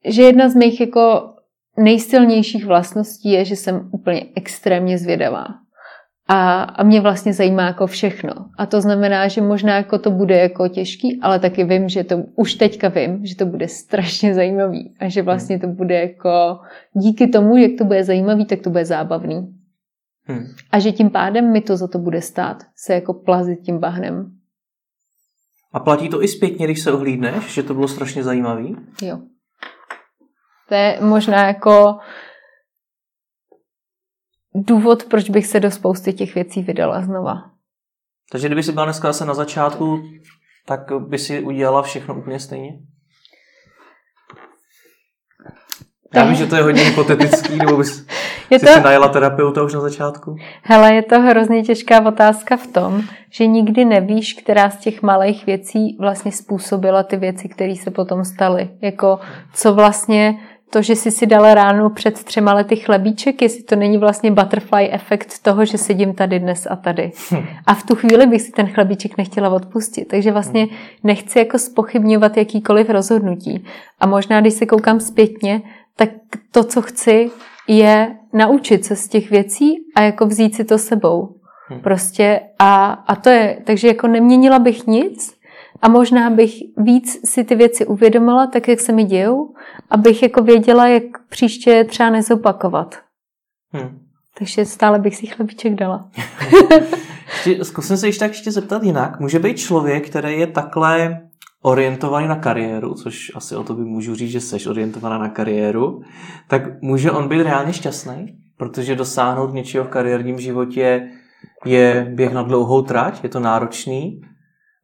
že 0.05 0.23
jedna 0.23 0.49
z 0.49 0.55
mých 0.55 0.81
jako 0.81 1.31
nejsilnějších 1.79 2.67
vlastností 2.67 3.31
je, 3.31 3.45
že 3.45 3.57
jsem 3.57 3.89
úplně 3.93 4.27
extrémně 4.35 4.99
zvědavá. 4.99 5.47
A, 6.31 6.63
a 6.63 6.83
mě 6.83 7.01
vlastně 7.01 7.33
zajímá 7.33 7.63
jako 7.67 7.87
všechno. 7.87 8.33
A 8.59 8.67
to 8.67 8.81
znamená, 8.81 9.29
že 9.29 9.41
možná 9.41 9.77
jako 9.77 9.99
to 9.99 10.11
bude 10.11 10.39
jako 10.39 10.69
těžký, 10.69 11.21
ale 11.23 11.39
taky 11.39 11.65
vím, 11.65 11.89
že 11.89 12.05
to, 12.05 12.17
už 12.37 12.55
teďka 12.55 12.89
vím, 12.89 13.27
že 13.27 13.37
to 13.37 13.47
bude 13.47 13.69
strašně 13.69 14.35
zajímavý. 14.35 14.95
A 15.01 15.09
že 15.09 15.23
vlastně 15.23 15.59
to 15.59 15.67
bude 15.67 15.95
jako, 15.95 16.59
díky 16.93 17.27
tomu, 17.27 17.57
jak 17.57 17.71
to 17.79 17.85
bude 17.85 18.05
zajímavý, 18.05 18.47
tak 18.47 18.61
to 18.61 18.71
bude 18.71 18.85
zábavný. 18.85 19.55
Hmm. 20.25 20.47
A 20.71 20.79
že 20.79 20.93
tím 20.93 21.11
pádem 21.11 21.53
mi 21.53 21.61
to 21.61 21.77
za 21.77 21.89
to 21.89 21.99
bude 21.99 22.23
stát, 22.23 22.63
se 22.77 22.95
jako 22.95 23.15
plazit 23.15 23.61
tím 23.61 23.79
bahnem. 23.79 24.33
A 25.73 25.81
platí 25.81 26.09
to 26.09 26.23
i 26.23 26.29
zpětně, 26.29 26.67
když 26.67 26.81
se 26.81 26.93
ohlídneš, 26.93 27.55
že 27.55 27.63
to 27.63 27.75
bylo 27.75 27.89
strašně 27.89 28.23
zajímavý? 28.23 28.77
Jo. 29.03 29.19
To 30.69 30.75
je 30.75 30.99
možná 31.01 31.47
jako 31.47 31.99
důvod, 34.55 35.05
proč 35.05 35.31
bych 35.31 35.47
se 35.47 35.61
do 35.61 35.71
spousty 35.71 36.13
těch 36.13 36.35
věcí 36.35 36.63
vydala 36.63 37.03
znova. 37.03 37.35
Takže 38.33 38.49
kdyby 38.49 38.63
si 38.63 38.73
byla 38.73 38.85
dneska 38.85 39.09
zase 39.09 39.25
na 39.25 39.35
začátku, 39.35 40.03
tak 40.67 40.81
by 40.99 41.19
si 41.19 41.41
udělala 41.41 41.83
všechno 41.83 42.15
úplně 42.15 42.41
stejně? 42.41 42.79
Já 46.15 46.25
vím, 46.25 46.35
že 46.35 46.47
to 46.47 46.57
je 46.57 46.63
hodně 46.63 46.83
hypotetický, 46.83 47.57
nebo 47.57 47.77
bys 47.77 48.07
je 48.51 48.59
to... 48.59 48.67
si 48.67 48.81
najela 48.81 49.09
terapeuta 49.09 49.63
už 49.63 49.75
na 49.75 49.81
začátku? 49.81 50.37
Hele, 50.63 50.95
je 50.95 51.03
to 51.03 51.21
hrozně 51.21 51.63
těžká 51.63 52.07
otázka 52.07 52.57
v 52.57 52.67
tom, 52.67 53.03
že 53.31 53.47
nikdy 53.47 53.85
nevíš, 53.85 54.35
která 54.35 54.71
z 54.71 54.77
těch 54.77 55.03
malých 55.03 55.47
věcí 55.47 55.97
vlastně 56.01 56.33
způsobila 56.33 57.03
ty 57.03 57.17
věci, 57.17 57.49
které 57.49 57.77
se 57.77 57.91
potom 57.91 58.25
staly. 58.25 58.71
Jako, 58.83 59.21
co 59.55 59.75
vlastně 59.75 60.35
to, 60.71 60.83
že 60.83 60.97
jsi 60.97 61.11
si 61.11 61.27
dala 61.27 61.55
ráno 61.55 61.91
před 61.91 62.25
třema 62.25 62.55
lety 62.55 62.77
chlebíček, 62.77 63.43
jestli 63.43 63.63
to 63.63 63.77
není 63.77 63.99
vlastně 63.99 64.31
butterfly 64.31 64.93
efekt 64.93 65.43
toho, 65.43 65.65
že 65.65 65.79
sedím 65.79 66.15
tady 66.15 66.39
dnes 66.39 66.67
a 66.71 66.77
tady. 66.77 67.13
A 67.67 67.75
v 67.75 67.83
tu 67.83 67.95
chvíli 67.95 68.27
bych 68.27 68.43
si 68.43 68.53
ten 68.53 68.67
chlebíček 68.67 69.19
nechtěla 69.19 69.49
odpustit. 69.49 70.09
Takže 70.09 70.33
vlastně 70.33 70.67
nechci 71.05 71.39
jako 71.39 71.59
spochybňovat 71.59 72.37
jakýkoliv 72.37 72.91
rozhodnutí. 72.91 73.65
A 74.01 74.07
možná, 74.07 74.41
když 74.41 74.55
se 74.55 74.67
koukám 74.67 75.01
zpětně, 75.01 75.63
tak 75.97 76.09
to, 76.51 76.65
co 76.65 76.83
chci, 76.83 77.31
je 77.69 78.17
naučit 78.33 78.85
se 78.85 78.97
z 78.97 79.09
těch 79.09 79.31
věcí 79.31 79.77
a 79.95 80.03
jako 80.03 80.27
vzít 80.27 80.55
si 80.55 80.65
to 80.65 80.79
sebou. 80.79 81.35
Hmm. 81.69 81.81
Prostě 81.81 82.41
a, 82.59 82.93
a 83.07 83.17
to 83.17 83.31
je, 83.31 83.59
takže 83.65 83.89
jako 83.89 84.07
neměnila 84.07 84.59
bych 84.59 84.87
nic 84.87 85.38
a 85.83 85.89
možná 85.89 86.31
bych 86.31 86.53
víc 86.77 87.31
si 87.31 87.45
ty 87.45 87.55
věci 87.55 87.87
uvědomila, 87.87 88.47
tak 88.47 88.69
jak 88.69 88.81
se 88.81 88.93
mi 88.93 89.05
dějou, 89.05 89.55
abych 89.91 90.23
jako 90.23 90.43
věděla, 90.43 90.89
jak 90.89 91.03
příště 91.29 91.85
třeba 91.85 92.11
nezopakovat. 92.11 92.99
Hmm. 93.73 93.99
Takže 94.39 94.65
stále 94.65 94.99
bych 94.99 95.17
si 95.17 95.27
chlebíček 95.27 95.75
dala. 95.75 96.11
Zkusím 97.63 97.97
se 97.97 98.09
ještě 98.09 98.21
tak 98.21 98.31
ještě 98.31 98.53
zeptat 98.53 98.83
jinak. 98.83 99.21
Může 99.21 99.39
být 99.39 99.59
člověk, 99.59 100.09
který 100.09 100.41
je 100.41 100.47
takhle 100.47 101.21
orientovaný 101.63 102.29
na 102.29 102.37
kariéru, 102.37 102.95
což 102.95 103.33
asi 103.35 103.57
o 103.57 103.65
to 103.65 103.75
by 103.75 103.85
můžu 103.85 104.15
říct, 104.15 104.31
že 104.31 104.41
jsi 104.41 104.69
orientovaná 104.69 105.19
na 105.19 105.29
kariéru, 105.29 106.03
tak 106.49 106.83
může 106.83 107.11
on 107.11 107.29
být 107.29 107.43
reálně 107.43 107.73
šťastný? 107.73 108.39
Protože 108.57 108.97
dosáhnout 108.97 109.55
něčeho 109.55 109.85
v 109.85 109.89
kariérním 109.89 110.39
životě 110.39 111.11
je 111.65 112.13
běh 112.15 112.33
na 112.33 112.43
dlouhou 112.43 112.83
trať, 112.83 113.23
je 113.23 113.29
to 113.29 113.41
náročný, 113.41 114.21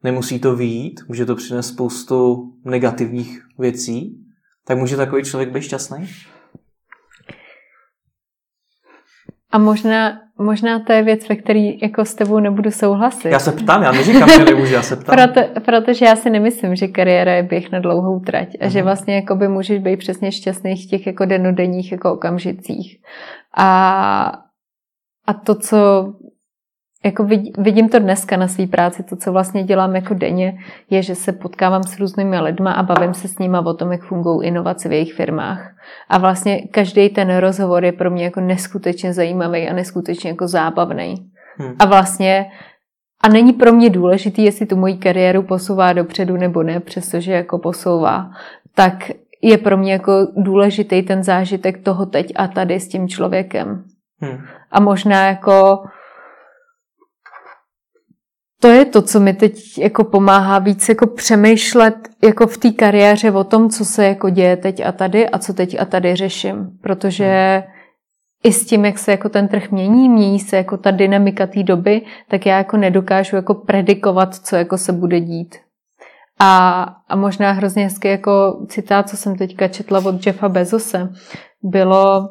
nemusí 0.05 0.39
to 0.39 0.55
výjít, 0.55 1.01
může 1.07 1.25
to 1.25 1.35
přinést 1.35 1.67
spoustu 1.67 2.51
negativních 2.65 3.41
věcí, 3.59 4.17
tak 4.67 4.77
může 4.77 4.97
takový 4.97 5.23
člověk 5.23 5.49
být 5.51 5.61
šťastný? 5.61 6.07
A 9.51 9.57
možná, 9.57 10.19
možná 10.37 10.79
to 10.79 10.93
je 10.93 11.03
věc, 11.03 11.29
ve 11.29 11.35
které 11.35 11.71
jako 11.81 12.05
s 12.05 12.15
tebou 12.15 12.39
nebudu 12.39 12.71
souhlasit. 12.71 13.29
Já 13.29 13.39
se 13.39 13.51
ptám, 13.51 13.83
já 13.83 13.91
neříkám, 13.91 14.29
že 14.29 14.45
nemůžu, 14.45 14.73
já 14.73 14.81
se 14.81 14.95
ptám. 14.95 15.15
Proto, 15.15 15.61
protože 15.61 16.05
já 16.05 16.15
si 16.15 16.29
nemyslím, 16.29 16.75
že 16.75 16.87
kariéra 16.87 17.33
je 17.33 17.43
běh 17.43 17.71
na 17.71 17.79
dlouhou 17.79 18.19
trať 18.19 18.49
a 18.61 18.65
uh-huh. 18.65 18.69
že 18.69 18.79
mhm. 18.79 18.85
vlastně 18.85 19.15
jakoby 19.15 19.47
můžeš 19.47 19.79
být 19.79 19.97
přesně 19.97 20.31
šťastný 20.31 20.75
v 20.75 20.89
těch 20.89 21.07
jako 21.07 21.25
denodenních 21.25 21.91
jako 21.91 22.13
okamžicích. 22.13 22.97
A, 23.57 24.31
a 25.27 25.33
to, 25.33 25.55
co 25.55 25.77
jako 27.05 27.27
vidím 27.57 27.89
to 27.89 27.99
dneska 27.99 28.37
na 28.37 28.47
své 28.47 28.67
práci, 28.67 29.03
to, 29.03 29.15
co 29.15 29.31
vlastně 29.31 29.63
dělám 29.63 29.95
jako 29.95 30.13
denně, 30.13 30.57
je, 30.89 31.03
že 31.03 31.15
se 31.15 31.31
potkávám 31.31 31.83
s 31.83 31.99
různými 31.99 32.39
lidmi 32.39 32.69
a 32.75 32.83
bavím 32.83 33.13
se 33.13 33.27
s 33.27 33.39
nimi 33.39 33.57
o 33.65 33.73
tom, 33.73 33.91
jak 33.91 34.03
fungují 34.03 34.47
inovace 34.47 34.89
v 34.89 34.91
jejich 34.91 35.13
firmách. 35.13 35.71
A 36.09 36.17
vlastně 36.17 36.61
každý 36.61 37.09
ten 37.09 37.37
rozhovor 37.37 37.85
je 37.85 37.91
pro 37.91 38.11
mě 38.11 38.23
jako 38.23 38.41
neskutečně 38.41 39.13
zajímavý 39.13 39.69
a 39.69 39.73
neskutečně 39.73 40.29
jako 40.29 40.47
zábavný. 40.47 41.15
Hmm. 41.57 41.75
A 41.79 41.85
vlastně 41.85 42.45
a 43.23 43.29
není 43.29 43.53
pro 43.53 43.73
mě 43.73 43.89
důležitý, 43.89 44.43
jestli 44.43 44.65
tu 44.65 44.75
moji 44.75 44.97
kariéru 44.97 45.43
posouvá 45.43 45.93
dopředu 45.93 46.37
nebo 46.37 46.63
ne, 46.63 46.79
přestože 46.79 47.31
jako 47.31 47.59
posouvá, 47.59 48.29
tak 48.75 49.11
je 49.41 49.57
pro 49.57 49.77
mě 49.77 49.93
jako 49.93 50.27
důležitý 50.37 51.01
ten 51.01 51.23
zážitek 51.23 51.83
toho 51.83 52.05
teď 52.05 52.33
a 52.35 52.47
tady 52.47 52.79
s 52.79 52.87
tím 52.87 53.07
člověkem. 53.07 53.83
Hmm. 54.19 54.37
A 54.71 54.79
možná 54.79 55.27
jako 55.27 55.83
to 58.61 58.67
je 58.67 58.85
to, 58.85 59.01
co 59.01 59.19
mi 59.19 59.33
teď 59.33 59.77
jako 59.77 60.03
pomáhá 60.03 60.59
víc 60.59 60.89
jako 60.89 61.07
přemýšlet 61.07 61.95
jako 62.23 62.47
v 62.47 62.57
té 62.57 62.71
kariéře 62.71 63.31
o 63.31 63.43
tom, 63.43 63.69
co 63.69 63.85
se 63.85 64.05
jako 64.05 64.29
děje 64.29 64.57
teď 64.57 64.85
a 64.85 64.91
tady 64.91 65.29
a 65.29 65.39
co 65.39 65.53
teď 65.53 65.81
a 65.81 65.85
tady 65.85 66.15
řeším. 66.15 66.69
Protože 66.81 67.63
i 68.43 68.53
s 68.53 68.65
tím, 68.65 68.85
jak 68.85 68.97
se 68.97 69.11
jako 69.11 69.29
ten 69.29 69.47
trh 69.47 69.71
mění, 69.71 70.09
mění 70.09 70.39
se 70.39 70.57
jako 70.57 70.77
ta 70.77 70.91
dynamika 70.91 71.47
té 71.47 71.63
doby, 71.63 72.01
tak 72.27 72.45
já 72.45 72.57
jako 72.57 72.77
nedokážu 72.77 73.35
jako 73.35 73.53
predikovat, 73.53 74.35
co 74.35 74.55
jako 74.55 74.77
se 74.77 74.93
bude 74.93 75.19
dít. 75.19 75.55
A, 76.39 76.81
a 77.09 77.15
možná 77.15 77.51
hrozně 77.51 77.83
hezky 77.83 78.07
jako 78.07 78.65
citát, 78.69 79.09
co 79.09 79.17
jsem 79.17 79.35
teďka 79.35 79.67
četla 79.67 80.05
od 80.05 80.25
Jeffa 80.25 80.49
Bezose, 80.49 81.09
bylo 81.63 82.29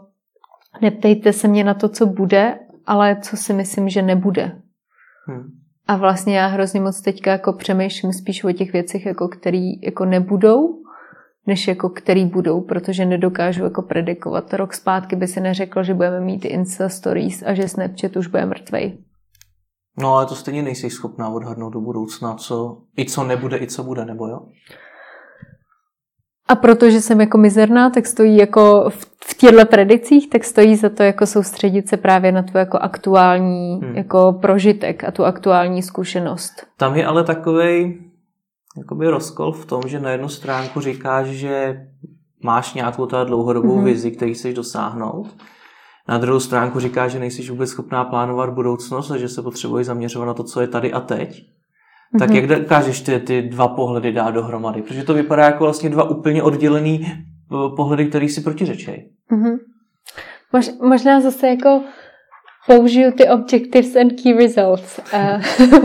neptejte 0.82 1.32
se 1.32 1.48
mě 1.48 1.64
na 1.64 1.74
to, 1.74 1.88
co 1.88 2.06
bude, 2.06 2.58
ale 2.86 3.16
co 3.20 3.36
si 3.36 3.52
myslím, 3.52 3.88
že 3.88 4.02
nebude. 4.02 4.52
Hmm. 5.26 5.63
A 5.86 5.96
vlastně 5.96 6.38
já 6.38 6.46
hrozně 6.46 6.80
moc 6.80 7.00
teďka 7.00 7.30
jako 7.30 7.52
přemýšlím 7.52 8.12
spíš 8.12 8.44
o 8.44 8.52
těch 8.52 8.72
věcech, 8.72 9.06
jako 9.06 9.28
který 9.28 9.80
jako 9.82 10.04
nebudou, 10.04 10.82
než 11.46 11.68
jako 11.68 11.88
který 11.88 12.24
budou, 12.24 12.60
protože 12.60 13.06
nedokážu 13.06 13.64
jako 13.64 13.82
predikovat. 13.82 14.54
Rok 14.54 14.74
zpátky 14.74 15.16
by 15.16 15.26
si 15.26 15.40
neřekl, 15.40 15.82
že 15.82 15.94
budeme 15.94 16.20
mít 16.20 16.44
Insta 16.44 16.88
Stories 16.88 17.42
a 17.46 17.54
že 17.54 17.68
Snapchat 17.68 18.16
už 18.16 18.26
bude 18.26 18.46
mrtvej. 18.46 18.98
No 19.98 20.14
ale 20.14 20.26
to 20.26 20.34
stejně 20.34 20.62
nejsi 20.62 20.90
schopná 20.90 21.28
odhadnout 21.28 21.72
do 21.72 21.80
budoucna, 21.80 22.34
co, 22.34 22.82
i 22.98 23.04
co 23.04 23.24
nebude, 23.24 23.58
i 23.58 23.66
co 23.66 23.84
bude, 23.84 24.04
nebo 24.04 24.28
jo? 24.28 24.40
A 26.48 26.54
protože 26.54 27.00
jsem 27.00 27.20
jako 27.20 27.38
mizerná, 27.38 27.90
tak 27.90 28.06
stojí 28.06 28.36
jako 28.36 28.90
v, 28.90 29.06
v 29.24 29.34
těchto 29.34 29.66
predikcích, 29.66 30.30
tak 30.30 30.44
stojí 30.44 30.76
za 30.76 30.88
to 30.88 31.02
jako 31.02 31.26
soustředit 31.26 31.88
se 31.88 31.96
právě 31.96 32.32
na 32.32 32.42
tu 32.42 32.58
jako 32.58 32.78
aktuální 32.78 33.80
hmm. 33.82 33.96
jako 33.96 34.38
prožitek 34.40 35.04
a 35.04 35.10
tu 35.10 35.24
aktuální 35.24 35.82
zkušenost. 35.82 36.66
Tam 36.76 36.96
je 36.96 37.06
ale 37.06 37.24
takový 37.24 38.00
jakoby 38.78 39.08
rozkol 39.08 39.52
v 39.52 39.66
tom, 39.66 39.82
že 39.86 40.00
na 40.00 40.10
jednu 40.10 40.28
stránku 40.28 40.80
říkáš, 40.80 41.26
že 41.26 41.86
máš 42.42 42.74
nějakou 42.74 43.06
ta 43.06 43.24
dlouhodobou 43.24 43.76
hmm. 43.76 43.84
vizi, 43.84 44.10
který 44.10 44.34
chceš 44.34 44.54
dosáhnout. 44.54 45.36
Na 46.08 46.18
druhou 46.18 46.40
stránku 46.40 46.80
říkáš, 46.80 47.12
že 47.12 47.18
nejsi 47.18 47.50
vůbec 47.50 47.70
schopná 47.70 48.04
plánovat 48.04 48.50
budoucnost 48.50 49.10
a 49.10 49.16
že 49.16 49.28
se 49.28 49.42
potřebuješ 49.42 49.86
zaměřovat 49.86 50.26
na 50.26 50.34
to, 50.34 50.44
co 50.44 50.60
je 50.60 50.66
tady 50.66 50.92
a 50.92 51.00
teď. 51.00 51.44
Tak 52.18 52.30
mm-hmm. 52.30 52.34
jak 52.34 52.46
dokážeš 52.46 53.00
ty, 53.00 53.20
ty 53.20 53.42
dva 53.42 53.68
pohledy 53.68 54.12
dát 54.12 54.30
dohromady? 54.30 54.82
Protože 54.82 55.04
to 55.04 55.14
vypadá 55.14 55.44
jako 55.44 55.64
vlastně 55.64 55.90
dva 55.90 56.10
úplně 56.10 56.42
oddělený 56.42 57.06
eh, 57.06 57.16
pohledy, 57.76 58.06
který 58.06 58.28
si 58.28 58.40
protiřečej. 58.40 59.08
Mm-hmm. 59.32 59.56
Mož, 60.52 60.70
možná 60.88 61.20
zase 61.20 61.48
jako 61.48 61.82
použiju 62.66 63.12
ty 63.12 63.28
objectives 63.28 63.96
and 63.96 64.22
key 64.22 64.32
results. 64.32 65.00
A 65.12 65.40
to 65.70 65.80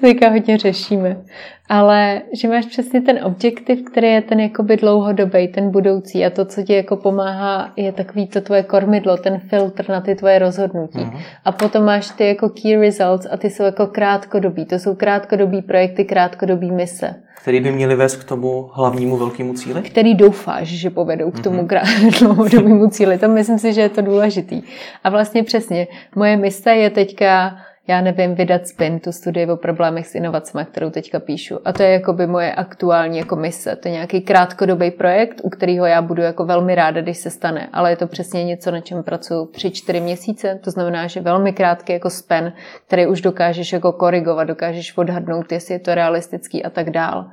teďka 0.00 0.30
hodně 0.30 0.58
řešíme. 0.58 1.24
Ale 1.70 2.22
že 2.32 2.48
máš 2.48 2.66
přesně 2.66 3.00
ten 3.00 3.24
objektiv, 3.24 3.82
který 3.82 4.08
je 4.08 4.22
ten 4.22 4.40
jakoby 4.40 4.76
dlouhodobý, 4.76 5.48
ten 5.48 5.70
budoucí 5.70 6.24
a 6.24 6.30
to, 6.30 6.44
co 6.44 6.62
ti 6.62 6.72
jako 6.72 6.96
pomáhá, 6.96 7.72
je 7.76 7.92
takový 7.92 8.26
to 8.26 8.40
tvoje 8.40 8.62
kormidlo, 8.62 9.16
ten 9.16 9.38
filtr 9.38 9.90
na 9.90 10.00
ty 10.00 10.14
tvoje 10.14 10.38
rozhodnutí. 10.38 10.98
Uh-huh. 10.98 11.20
A 11.44 11.52
potom 11.52 11.84
máš 11.84 12.10
ty 12.10 12.26
jako 12.26 12.48
key 12.48 12.76
results 12.76 13.26
a 13.30 13.36
ty 13.36 13.50
jsou 13.50 13.62
jako 13.62 13.86
krátkodobí. 13.86 14.64
To 14.64 14.74
jsou 14.74 14.94
krátkodobý 14.94 15.62
projekty, 15.62 16.04
krátkodobý 16.04 16.70
mise. 16.70 17.14
Který 17.42 17.60
by 17.60 17.72
měly 17.72 17.96
vést 17.96 18.16
k 18.16 18.24
tomu 18.24 18.70
hlavnímu 18.72 19.16
velkému 19.16 19.54
cíli? 19.54 19.82
Který 19.82 20.14
doufáš, 20.14 20.68
že 20.68 20.90
povedou 20.90 21.30
k 21.30 21.40
tomu 21.40 21.62
uh-huh. 21.62 22.18
dlouhodobému 22.20 22.88
cíli. 22.90 23.18
To 23.18 23.28
myslím 23.28 23.58
si, 23.58 23.72
že 23.72 23.80
je 23.80 23.88
to 23.88 24.02
důležitý. 24.02 24.62
A 25.04 25.10
vlastně 25.10 25.42
přesně, 25.42 25.86
moje 26.14 26.36
mise 26.36 26.70
je 26.70 26.90
teďka 26.90 27.56
já 27.90 28.00
nevím, 28.00 28.34
vydat 28.34 28.68
spin, 28.68 29.00
tu 29.00 29.12
studii 29.12 29.46
o 29.46 29.56
problémech 29.56 30.06
s 30.06 30.14
inovacemi, 30.14 30.64
kterou 30.64 30.90
teďka 30.90 31.20
píšu. 31.20 31.58
A 31.64 31.72
to 31.72 31.82
je 31.82 31.90
jako 31.90 32.12
by 32.12 32.26
moje 32.26 32.54
aktuální 32.54 33.18
jako 33.18 33.36
mise. 33.36 33.76
To 33.76 33.88
je 33.88 33.92
nějaký 33.92 34.20
krátkodobý 34.20 34.90
projekt, 34.90 35.40
u 35.44 35.50
kterého 35.50 35.86
já 35.86 36.02
budu 36.02 36.22
jako 36.22 36.44
velmi 36.44 36.74
ráda, 36.74 37.00
když 37.00 37.18
se 37.18 37.30
stane. 37.30 37.68
Ale 37.72 37.90
je 37.90 37.96
to 37.96 38.06
přesně 38.06 38.44
něco, 38.44 38.70
na 38.70 38.80
čem 38.80 39.02
pracuji 39.02 39.46
tři, 39.46 39.70
čtyři 39.70 40.00
měsíce. 40.00 40.60
To 40.64 40.70
znamená, 40.70 41.06
že 41.06 41.20
velmi 41.20 41.52
krátký 41.52 41.92
jako 41.92 42.10
spen, 42.10 42.52
který 42.86 43.06
už 43.06 43.20
dokážeš 43.20 43.72
jako 43.72 43.92
korigovat, 43.92 44.48
dokážeš 44.48 44.96
odhadnout, 44.96 45.52
jestli 45.52 45.74
je 45.74 45.78
to 45.78 45.94
realistický 45.94 46.64
a 46.64 46.70
tak 46.70 46.90
dál 46.90 47.26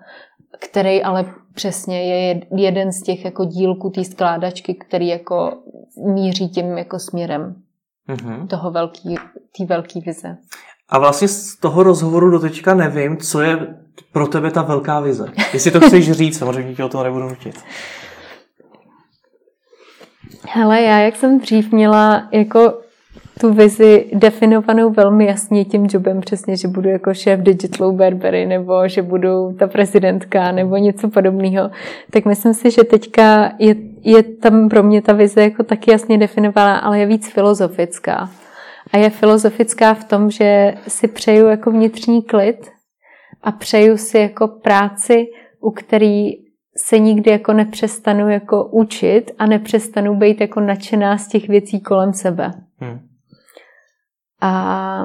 který 0.59 1.03
ale 1.03 1.25
přesně 1.53 2.03
je 2.03 2.41
jeden 2.57 2.91
z 2.91 3.03
těch 3.03 3.25
jako 3.25 3.45
dílků 3.45 3.89
té 3.89 4.03
skládačky, 4.03 4.73
který 4.73 5.07
jako 5.07 5.57
míří 6.13 6.49
tím 6.49 6.77
jako 6.77 6.99
směrem 6.99 7.55
mm-hmm. 8.09 8.47
toho 8.47 8.71
velký, 8.71 9.15
té 9.57 9.65
velké 9.65 9.99
vize. 10.05 10.37
A 10.89 10.99
vlastně 10.99 11.27
z 11.27 11.55
toho 11.55 11.83
rozhovoru 11.83 12.31
do 12.31 12.39
teďka 12.39 12.73
nevím, 12.73 13.17
co 13.17 13.41
je 13.41 13.75
pro 14.11 14.27
tebe 14.27 14.51
ta 14.51 14.61
velká 14.61 14.99
vize. 14.99 15.31
Jestli 15.53 15.71
to 15.71 15.79
chceš 15.79 16.11
říct, 16.11 16.37
samozřejmě 16.37 16.75
tě 16.75 16.83
o 16.83 16.89
toho 16.89 17.03
nebudu 17.03 17.29
nutit. 17.29 17.59
Hele, 20.49 20.81
já 20.81 20.99
jak 20.99 21.15
jsem 21.15 21.39
dřív 21.39 21.71
měla 21.71 22.27
jako 22.31 22.73
tu 23.39 23.53
vizi 23.53 24.05
definovanou 24.13 24.89
velmi 24.89 25.25
jasně 25.25 25.65
tím 25.65 25.87
jobem 25.89 26.21
přesně, 26.21 26.57
že 26.57 26.67
budu 26.67 26.89
jako 26.89 27.13
šéf 27.13 27.39
Digital 27.39 27.91
Burberry 27.91 28.45
nebo 28.45 28.87
že 28.87 29.01
budu 29.01 29.55
ta 29.59 29.67
prezidentka 29.67 30.51
nebo 30.51 30.77
něco 30.77 31.09
podobného, 31.09 31.71
tak 32.11 32.25
myslím 32.25 32.53
si, 32.53 32.71
že 32.71 32.83
teďka 32.83 33.51
je, 33.59 33.75
je 34.07 34.23
tam 34.23 34.69
pro 34.69 34.83
mě 34.83 35.01
ta 35.01 35.13
vize 35.13 35.41
jako 35.41 35.63
taky 35.63 35.91
jasně 35.91 36.17
definovaná, 36.17 36.77
ale 36.77 36.99
je 36.99 37.05
víc 37.05 37.31
filozofická. 37.33 38.29
A 38.93 38.97
je 38.97 39.09
filozofická 39.09 39.93
v 39.93 40.03
tom, 40.03 40.31
že 40.31 40.73
si 40.87 41.07
přeju 41.07 41.47
jako 41.47 41.71
vnitřní 41.71 42.23
klid 42.23 42.67
a 43.43 43.51
přeju 43.51 43.97
si 43.97 44.17
jako 44.17 44.47
práci, 44.47 45.25
u 45.61 45.71
který 45.71 46.31
se 46.77 46.99
nikdy 46.99 47.31
jako 47.31 47.53
nepřestanu 47.53 48.29
jako 48.29 48.65
učit 48.65 49.31
a 49.39 49.45
nepřestanu 49.45 50.15
být 50.15 50.41
jako 50.41 50.59
nadšená 50.59 51.17
z 51.17 51.27
těch 51.27 51.47
věcí 51.47 51.81
kolem 51.81 52.13
sebe. 52.13 52.51
Hmm. 52.77 52.99
A, 54.41 55.03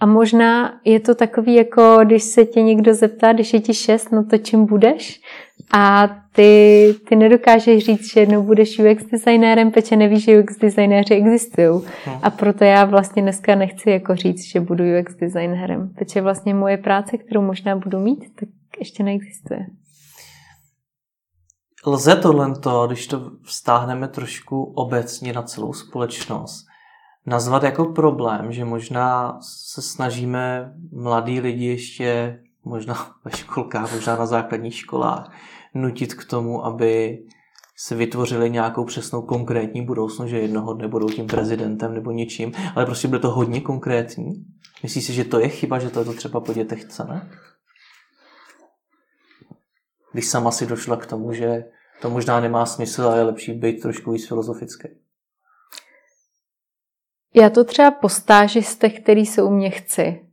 a 0.00 0.06
možná 0.06 0.80
je 0.84 1.00
to 1.00 1.14
takový, 1.14 1.54
jako 1.54 1.98
když 2.04 2.22
se 2.22 2.44
tě 2.44 2.62
někdo 2.62 2.94
zeptá, 2.94 3.32
když 3.32 3.52
je 3.52 3.60
ti 3.60 3.74
šest, 3.74 4.12
no 4.12 4.24
to 4.24 4.38
čím 4.38 4.66
budeš? 4.66 5.20
A 5.72 6.08
ty, 6.32 6.94
ty 7.08 7.16
nedokážeš 7.16 7.84
říct, 7.84 8.12
že 8.12 8.20
jednou 8.20 8.42
budeš 8.42 8.78
UX 8.78 9.04
designérem, 9.04 9.70
protože 9.70 9.96
nevíš, 9.96 10.24
že 10.24 10.40
UX 10.40 10.58
designéři 10.58 11.14
existují. 11.14 11.82
No. 12.06 12.20
A 12.22 12.30
proto 12.30 12.64
já 12.64 12.84
vlastně 12.84 13.22
dneska 13.22 13.54
nechci 13.54 13.90
jako 13.90 14.16
říct, 14.16 14.44
že 14.44 14.60
budu 14.60 14.84
UX 15.00 15.14
designérem, 15.14 15.88
protože 15.94 16.20
vlastně 16.20 16.54
moje 16.54 16.76
práce, 16.76 17.18
kterou 17.18 17.42
možná 17.42 17.76
budu 17.76 17.98
mít, 18.00 18.24
tak 18.40 18.48
ještě 18.78 19.02
neexistuje. 19.02 19.66
Lze 21.86 22.16
tohle, 22.16 22.52
když 22.86 23.06
to 23.06 23.30
vztáhneme 23.42 24.08
trošku 24.08 24.62
obecně 24.62 25.32
na 25.32 25.42
celou 25.42 25.72
společnost, 25.72 26.66
nazvat 27.26 27.62
jako 27.62 27.84
problém, 27.84 28.52
že 28.52 28.64
možná 28.64 29.38
se 29.42 29.82
snažíme 29.82 30.72
mladí 30.92 31.40
lidi 31.40 31.64
ještě 31.64 32.38
možná 32.66 33.16
ve 33.24 33.30
školkách, 33.30 33.94
možná 33.94 34.16
na 34.16 34.26
základních 34.26 34.76
školách, 34.76 35.32
nutit 35.74 36.14
k 36.14 36.24
tomu, 36.24 36.64
aby 36.64 37.18
se 37.78 37.94
vytvořili 37.94 38.50
nějakou 38.50 38.84
přesnou 38.84 39.22
konkrétní 39.22 39.82
budoucnost, 39.82 40.30
že 40.30 40.38
jednoho 40.38 40.74
dne 40.74 40.88
budou 40.88 41.08
tím 41.08 41.26
prezidentem 41.26 41.94
nebo 41.94 42.10
něčím, 42.10 42.52
ale 42.74 42.86
prostě 42.86 43.08
bude 43.08 43.20
to 43.20 43.30
hodně 43.30 43.60
konkrétní. 43.60 44.44
Myslíš 44.82 45.04
si, 45.04 45.12
že 45.12 45.24
to 45.24 45.40
je 45.40 45.48
chyba, 45.48 45.78
že 45.78 45.90
to 45.90 45.98
je 45.98 46.04
to 46.04 46.12
třeba 46.12 46.40
po 46.40 46.52
dětech 46.52 46.82
chceme? 46.82 47.30
Když 50.12 50.28
sama 50.28 50.50
si 50.50 50.66
došla 50.66 50.96
k 50.96 51.06
tomu, 51.06 51.32
že 51.32 51.64
to 52.00 52.10
možná 52.10 52.40
nemá 52.40 52.66
smysl 52.66 53.08
a 53.08 53.16
je 53.16 53.22
lepší 53.22 53.52
být 53.52 53.82
trošku 53.82 54.12
víc 54.12 54.28
filozofický. 54.28 54.88
Já 57.34 57.50
to 57.50 57.64
třeba 57.64 57.90
po 57.90 58.08
stážistech, 58.08 59.00
který 59.00 59.26
se 59.26 59.42
u 59.42 59.50
mě 59.50 59.70
chci, 59.70 60.25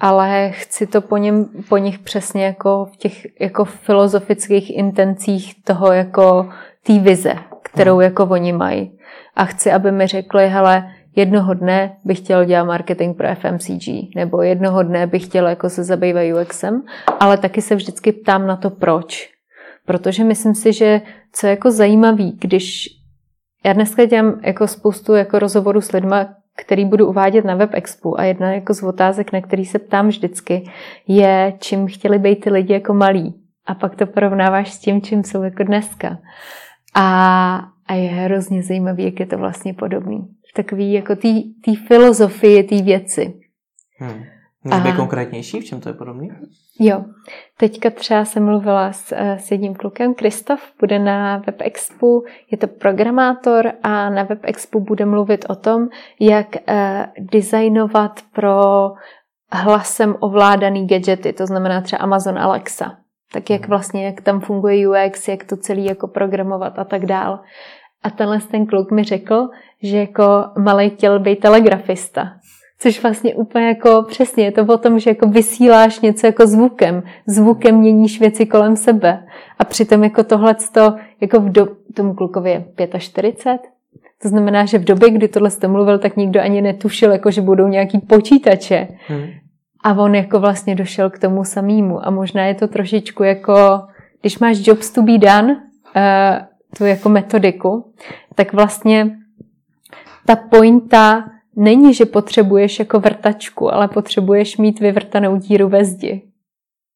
ale 0.00 0.50
chci 0.50 0.86
to 0.86 1.00
po, 1.00 1.16
něm, 1.16 1.46
po 1.68 1.76
nich 1.76 1.98
přesně 1.98 2.44
jako 2.44 2.88
v 2.92 2.96
těch 2.96 3.40
jako 3.40 3.64
filozofických 3.64 4.78
intencích 4.78 5.64
toho 5.64 5.92
jako 5.92 6.48
té 6.86 6.98
vize, 6.98 7.34
kterou 7.62 7.94
hmm. 7.94 8.02
jako 8.02 8.22
oni 8.24 8.52
mají. 8.52 8.98
A 9.36 9.44
chci, 9.44 9.72
aby 9.72 9.92
mi 9.92 10.06
řekli, 10.06 10.48
hele, 10.48 10.90
jednoho 11.16 11.54
dne 11.54 11.96
bych 12.04 12.18
chtěl 12.18 12.44
dělat 12.44 12.64
marketing 12.64 13.16
pro 13.16 13.34
FMCG, 13.34 14.14
nebo 14.16 14.42
jednoho 14.42 14.82
dne 14.82 15.06
bych 15.06 15.24
chtěl 15.24 15.48
jako 15.48 15.70
se 15.70 15.84
zabývat 15.84 16.42
UXem, 16.42 16.82
ale 17.20 17.38
taky 17.38 17.62
se 17.62 17.74
vždycky 17.74 18.12
ptám 18.12 18.46
na 18.46 18.56
to, 18.56 18.70
proč. 18.70 19.30
Protože 19.86 20.24
myslím 20.24 20.54
si, 20.54 20.72
že 20.72 21.00
co 21.32 21.46
je 21.46 21.50
jako 21.50 21.70
zajímavý, 21.70 22.38
když 22.40 22.88
já 23.64 23.72
dneska 23.72 24.04
dělám 24.04 24.40
jako 24.42 24.66
spoustu 24.66 25.14
jako 25.14 25.38
rozhovorů 25.38 25.80
s 25.80 25.92
lidmi, 25.92 26.16
který 26.56 26.84
budu 26.84 27.08
uvádět 27.08 27.44
na 27.44 27.54
WebExpu 27.54 28.20
a 28.20 28.24
jedna 28.24 28.52
jako 28.52 28.74
z 28.74 28.82
otázek, 28.82 29.32
na 29.32 29.40
který 29.40 29.64
se 29.64 29.78
ptám 29.78 30.08
vždycky, 30.08 30.70
je, 31.08 31.54
čím 31.58 31.86
chtěli 31.86 32.18
být 32.18 32.40
ty 32.40 32.50
lidi 32.50 32.72
jako 32.72 32.94
malí. 32.94 33.34
A 33.66 33.74
pak 33.74 33.96
to 33.96 34.06
porovnáváš 34.06 34.72
s 34.72 34.78
tím, 34.78 35.02
čím 35.02 35.24
jsou 35.24 35.42
jako 35.42 35.62
dneska. 35.62 36.18
A, 36.94 37.56
a 37.86 37.94
je 37.94 38.08
hrozně 38.08 38.62
zajímavý, 38.62 39.04
jak 39.04 39.20
je 39.20 39.26
to 39.26 39.38
vlastně 39.38 39.74
podobný. 39.74 40.28
Takový 40.54 40.92
jako 40.92 41.16
té 41.16 41.76
filozofie, 41.86 42.64
té 42.64 42.82
věci. 42.82 43.34
Hmm. 43.98 44.24
Může 44.64 44.80
být 44.80 44.96
konkrétnější, 44.96 45.60
v 45.60 45.64
čem 45.64 45.80
to 45.80 45.88
je 45.88 45.92
podobný? 45.92 46.30
Jo. 46.80 47.04
Teďka 47.58 47.90
třeba 47.90 48.24
jsem 48.24 48.44
mluvila 48.44 48.92
s, 48.92 49.12
eh, 49.12 49.38
s 49.38 49.50
jedním 49.50 49.74
klukem, 49.74 50.14
Kristof, 50.14 50.60
bude 50.80 50.98
na 50.98 51.36
WebExpu, 51.46 52.24
je 52.50 52.58
to 52.58 52.66
programátor 52.66 53.72
a 53.82 54.10
na 54.10 54.22
WebExpu 54.22 54.80
bude 54.80 55.06
mluvit 55.06 55.44
o 55.48 55.54
tom, 55.54 55.88
jak 56.20 56.46
eh, 56.66 57.06
designovat 57.18 58.20
pro 58.32 58.90
hlasem 59.52 60.16
ovládaný 60.20 60.86
gadgety, 60.86 61.32
to 61.32 61.46
znamená 61.46 61.80
třeba 61.80 62.02
Amazon 62.02 62.38
Alexa. 62.38 62.96
Tak 63.32 63.50
jak 63.50 63.60
mhm. 63.60 63.70
vlastně, 63.70 64.06
jak 64.06 64.20
tam 64.20 64.40
funguje 64.40 64.88
UX, 64.88 65.28
jak 65.28 65.44
to 65.44 65.56
celý 65.56 65.84
jako 65.84 66.08
programovat 66.08 66.78
a 66.78 66.84
tak 66.84 67.06
dál. 67.06 67.40
A 68.02 68.10
tenhle 68.10 68.40
ten 68.40 68.66
kluk 68.66 68.90
mi 68.90 69.04
řekl, 69.04 69.48
že 69.82 69.98
jako 69.98 70.44
malý 70.58 70.90
chtěl 70.90 71.18
být 71.18 71.40
telegrafista. 71.40 72.32
Což 72.82 73.02
vlastně 73.02 73.34
úplně 73.34 73.66
jako 73.66 74.02
přesně 74.08 74.44
je 74.44 74.52
to 74.52 74.64
o 74.64 74.78
tom, 74.78 74.98
že 74.98 75.10
jako 75.10 75.28
vysíláš 75.28 76.00
něco 76.00 76.26
jako 76.26 76.46
zvukem. 76.46 77.02
Zvukem 77.26 77.76
měníš 77.76 78.20
věci 78.20 78.46
kolem 78.46 78.76
sebe. 78.76 79.26
A 79.58 79.64
přitom 79.64 80.04
jako 80.04 80.24
tohle 80.24 80.56
jako 81.20 81.40
v 81.40 81.52
do, 81.52 81.68
tomu 81.94 82.14
klukovi 82.14 82.50
je 82.50 82.64
45. 82.98 83.70
To 84.22 84.28
znamená, 84.28 84.64
že 84.64 84.78
v 84.78 84.84
době, 84.84 85.10
kdy 85.10 85.28
tohle 85.28 85.50
jste 85.50 85.68
mluvil, 85.68 85.98
tak 85.98 86.16
nikdo 86.16 86.40
ani 86.40 86.62
netušil, 86.62 87.12
jako 87.12 87.30
že 87.30 87.40
budou 87.40 87.68
nějaký 87.68 87.98
počítače. 87.98 88.88
Hmm. 89.06 89.26
A 89.84 89.94
on 89.94 90.14
jako 90.14 90.40
vlastně 90.40 90.74
došel 90.74 91.10
k 91.10 91.18
tomu 91.18 91.44
samému. 91.44 92.06
A 92.06 92.10
možná 92.10 92.44
je 92.44 92.54
to 92.54 92.68
trošičku 92.68 93.22
jako, 93.22 93.80
když 94.20 94.38
máš 94.38 94.66
jobs 94.66 94.90
to 94.90 95.02
be 95.02 95.18
done, 95.18 95.52
uh, 95.96 96.46
tu 96.78 96.84
jako 96.84 97.08
metodiku, 97.08 97.92
tak 98.34 98.52
vlastně 98.52 99.10
ta 100.26 100.36
pointa 100.36 101.24
není, 101.60 101.94
že 101.94 102.04
potřebuješ 102.04 102.78
jako 102.78 103.00
vrtačku, 103.00 103.74
ale 103.74 103.88
potřebuješ 103.88 104.56
mít 104.56 104.80
vyvrtanou 104.80 105.36
díru 105.36 105.68
ve 105.68 105.84
zdi. 105.84 106.22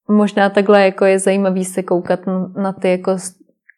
Možná 0.09 0.51
takhle 0.51 0.85
jako 0.85 1.05
je 1.05 1.19
zajímavý 1.19 1.65
se 1.65 1.83
koukat 1.83 2.21
na 2.57 2.73
ty 2.73 2.91
jako 2.91 3.17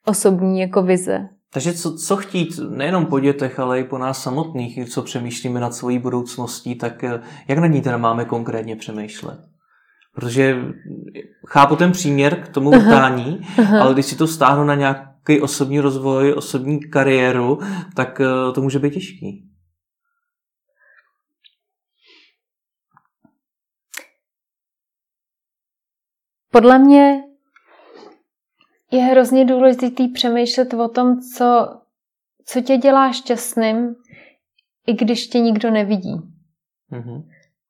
osobní 0.05 0.61
jako 0.61 0.82
vize. 0.82 1.28
Takže 1.53 1.72
co, 1.72 1.97
co 1.97 2.16
chtít 2.16 2.61
nejenom 2.70 3.07
po 3.07 3.20
dětech, 3.20 3.59
ale 3.59 3.80
i 3.80 3.84
po 3.84 3.99
nás 3.99 4.22
samotných, 4.22 4.89
co 4.89 5.03
přemýšlíme 5.03 5.61
nad 5.61 5.74
svojí 5.74 5.99
budoucností, 5.99 6.74
tak 6.74 7.05
eh, 7.05 7.20
jak 7.49 7.59
na 7.59 7.66
ní 7.66 7.82
teda 7.82 7.97
máme 7.97 8.24
konkrétně 8.24 8.76
přemýšlet? 8.76 9.39
Protože 10.14 10.57
chápu 11.47 11.76
ten 11.76 11.93
příměr 11.93 12.41
k 12.41 12.49
tomu 12.49 12.70
vrtání, 12.70 13.41
ale 13.80 13.95
když 13.95 14.07
si 14.07 14.16
to 14.16 14.26
stáhnu 14.26 14.64
na 14.64 14.74
nějaký 14.74 15.41
osobní 15.41 15.80
rozvoj, 15.80 16.34
osobní 16.37 16.80
kariéru, 16.80 17.59
tak 17.95 18.20
eh, 18.20 18.53
to 18.53 18.62
může 18.62 18.78
být 18.78 18.95
těžký. 18.95 19.56
Podle 26.57 26.79
mě 26.79 27.23
je 28.91 29.03
hrozně 29.03 29.45
důležitý 29.45 30.09
přemýšlet 30.09 30.75
o 30.75 30.89
tom, 30.89 31.21
co, 31.21 31.81
co 32.45 32.61
tě 32.61 32.77
dělá 32.77 33.13
šťastným, 33.13 33.95
i 34.87 34.93
když 34.93 35.27
tě 35.27 35.41
nikdo 35.41 35.71
nevidí. 35.71 36.15
Mm-hmm. 36.93 37.29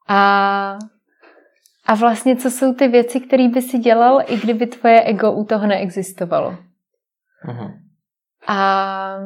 A, 0.09 0.79
a 1.87 1.95
vlastně, 1.95 2.37
co 2.37 2.51
jsou 2.51 2.75
ty 2.75 2.89
věci, 2.89 3.21
které 3.21 3.49
by 3.49 3.63
si 3.63 3.79
dělal, 3.79 4.23
i 4.27 4.41
kdyby 4.41 4.67
tvoje 4.67 5.03
ego 5.03 5.33
u 5.33 5.45
toho 5.45 5.67
neexistovalo. 5.67 6.51
Mm-hmm. 7.47 7.73
A 8.47 9.19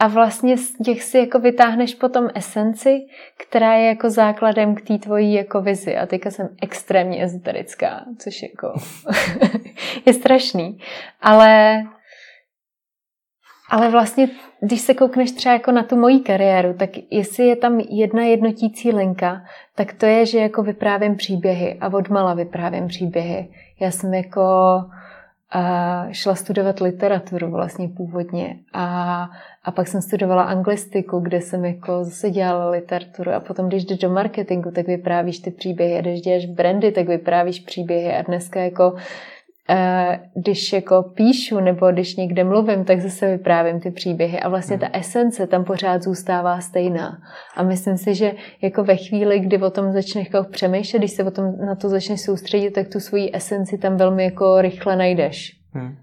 a 0.00 0.06
vlastně 0.06 0.56
z 0.58 0.72
těch 0.84 1.02
si 1.02 1.18
jako 1.18 1.38
vytáhneš 1.38 1.94
potom 1.94 2.28
esenci, 2.34 3.06
která 3.36 3.74
je 3.74 3.86
jako 3.86 4.10
základem 4.10 4.74
k 4.74 4.80
té 4.80 4.98
tvojí 4.98 5.32
jako 5.32 5.62
vizi. 5.62 5.96
A 5.96 6.06
teďka 6.06 6.30
jsem 6.30 6.48
extrémně 6.62 7.24
ezoterická, 7.24 8.04
což 8.18 8.42
jako 8.42 8.72
je 10.06 10.12
strašný. 10.12 10.78
Ale, 11.22 11.82
ale 13.70 13.90
vlastně, 13.90 14.28
když 14.60 14.80
se 14.80 14.94
koukneš 14.94 15.32
třeba 15.32 15.52
jako 15.52 15.72
na 15.72 15.82
tu 15.82 15.96
moji 15.96 16.20
kariéru, 16.20 16.74
tak 16.74 16.90
jestli 17.10 17.46
je 17.46 17.56
tam 17.56 17.80
jedna 17.80 18.22
jednotící 18.22 18.92
linka, 18.92 19.42
tak 19.74 19.92
to 19.92 20.06
je, 20.06 20.26
že 20.26 20.38
jako 20.38 20.62
vyprávím 20.62 21.16
příběhy 21.16 21.78
a 21.80 21.88
odmala 21.88 22.34
vyprávím 22.34 22.88
příběhy. 22.88 23.48
Já 23.80 23.90
jsem 23.90 24.14
jako 24.14 24.42
a 25.52 26.06
šla 26.12 26.34
studovat 26.34 26.80
literaturu 26.80 27.50
vlastně 27.50 27.88
původně 27.88 28.58
a, 28.72 29.30
a 29.64 29.70
pak 29.70 29.88
jsem 29.88 30.02
studovala 30.02 30.42
anglistiku, 30.42 31.20
kde 31.20 31.40
jsem 31.40 31.64
jako 31.64 32.04
zase 32.04 32.30
dělala 32.30 32.70
literaturu 32.70 33.32
a 33.32 33.40
potom, 33.40 33.68
když 33.68 33.84
jdeš 33.84 33.98
do 33.98 34.10
marketingu, 34.10 34.70
tak 34.70 34.86
vyprávíš 34.86 35.38
ty 35.38 35.50
příběhy 35.50 35.98
a 35.98 36.00
když 36.00 36.20
děláš 36.20 36.46
brandy, 36.46 36.92
tak 36.92 37.08
vyprávíš 37.08 37.60
příběhy 37.60 38.12
a 38.12 38.22
dneska 38.22 38.60
jako 38.60 38.94
když 40.34 40.72
jako 40.72 41.02
píšu 41.02 41.60
nebo 41.60 41.92
když 41.92 42.16
někde 42.16 42.44
mluvím, 42.44 42.84
tak 42.84 43.00
zase 43.00 43.30
vyprávím 43.30 43.80
ty 43.80 43.90
příběhy 43.90 44.40
a 44.40 44.48
vlastně 44.48 44.78
ta 44.78 44.86
hmm. 44.86 44.94
esence 44.94 45.46
tam 45.46 45.64
pořád 45.64 46.02
zůstává 46.02 46.60
stejná. 46.60 47.18
A 47.56 47.62
myslím 47.62 47.96
si, 47.96 48.14
že 48.14 48.32
jako 48.62 48.84
ve 48.84 48.96
chvíli, 48.96 49.40
kdy 49.40 49.58
o 49.58 49.70
tom 49.70 49.92
začneš 49.92 50.28
jako 50.32 50.48
přemýšlet, 50.50 50.98
když 50.98 51.10
se 51.10 51.24
o 51.24 51.30
tom 51.30 51.66
na 51.66 51.74
to 51.74 51.88
začneš 51.88 52.20
soustředit, 52.20 52.70
tak 52.70 52.88
tu 52.88 53.00
svoji 53.00 53.30
esenci 53.34 53.78
tam 53.78 53.96
velmi 53.96 54.24
jako 54.24 54.60
rychle 54.60 54.96
najdeš. 54.96 55.52
Hmm. 55.72 55.96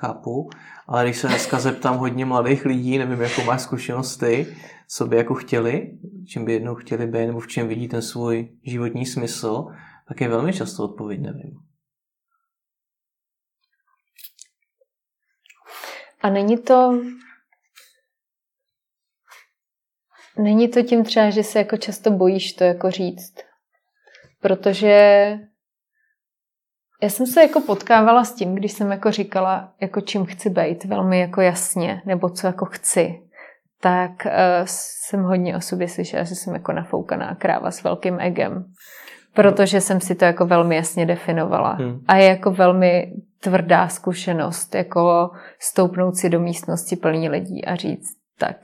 Chápu, 0.00 0.48
ale 0.88 1.04
když 1.04 1.16
se 1.16 1.28
dneska 1.28 1.58
zeptám 1.58 1.96
hodně 1.96 2.24
mladých 2.24 2.64
lidí, 2.64 2.98
nevím, 2.98 3.20
jakou 3.20 3.44
máš 3.44 3.60
zkušenost 3.60 4.16
ty, 4.16 4.56
co 4.88 5.06
by 5.06 5.16
jako 5.16 5.34
chtěli, 5.34 5.98
čím 6.28 6.44
by 6.44 6.52
jednou 6.52 6.74
chtěli 6.74 7.06
být, 7.06 7.26
nebo 7.26 7.40
v 7.40 7.48
čem 7.48 7.68
vidí 7.68 7.88
ten 7.88 8.02
svůj 8.02 8.48
životní 8.62 9.06
smysl, 9.06 9.66
tak 10.08 10.20
je 10.20 10.28
velmi 10.28 10.52
často 10.52 10.84
odpověď 10.84 11.20
nevím. 11.20 11.58
A 16.22 16.30
není 16.30 16.58
to... 16.58 17.02
Není 20.38 20.68
to 20.68 20.82
tím 20.82 21.04
třeba, 21.04 21.30
že 21.30 21.42
se 21.42 21.58
jako 21.58 21.76
často 21.76 22.10
bojíš 22.10 22.52
to 22.52 22.64
jako 22.64 22.90
říct. 22.90 23.34
Protože 24.40 25.34
já 27.02 27.08
jsem 27.08 27.26
se 27.26 27.42
jako 27.42 27.60
potkávala 27.60 28.24
s 28.24 28.32
tím, 28.32 28.54
když 28.54 28.72
jsem 28.72 28.90
jako 28.90 29.10
říkala, 29.10 29.72
jako 29.80 30.00
čím 30.00 30.24
chci 30.24 30.50
být, 30.50 30.84
velmi 30.84 31.20
jako 31.20 31.40
jasně, 31.40 32.02
nebo 32.06 32.28
co 32.28 32.46
jako 32.46 32.64
chci, 32.64 33.22
tak 33.80 34.10
uh, 34.26 34.32
jsem 34.64 35.22
hodně 35.22 35.56
o 35.56 35.60
sobě 35.60 35.88
slyšela, 35.88 36.22
že 36.22 36.34
jsem 36.34 36.54
jako 36.54 36.72
nafoukaná 36.72 37.34
kráva 37.34 37.70
s 37.70 37.82
velkým 37.82 38.20
egem. 38.20 38.64
Protože 39.34 39.80
jsem 39.80 40.00
si 40.00 40.14
to 40.14 40.24
jako 40.24 40.46
velmi 40.46 40.76
jasně 40.76 41.06
definovala. 41.06 41.72
Hmm. 41.72 42.00
A 42.08 42.16
je 42.16 42.28
jako 42.28 42.50
velmi 42.50 43.12
tvrdá 43.40 43.88
zkušenost, 43.88 44.74
jako 44.74 45.30
stoupnout 45.58 46.16
si 46.16 46.30
do 46.30 46.40
místnosti 46.40 46.96
plní 46.96 47.28
lidí 47.28 47.64
a 47.64 47.74
říct, 47.74 48.12
tak 48.38 48.56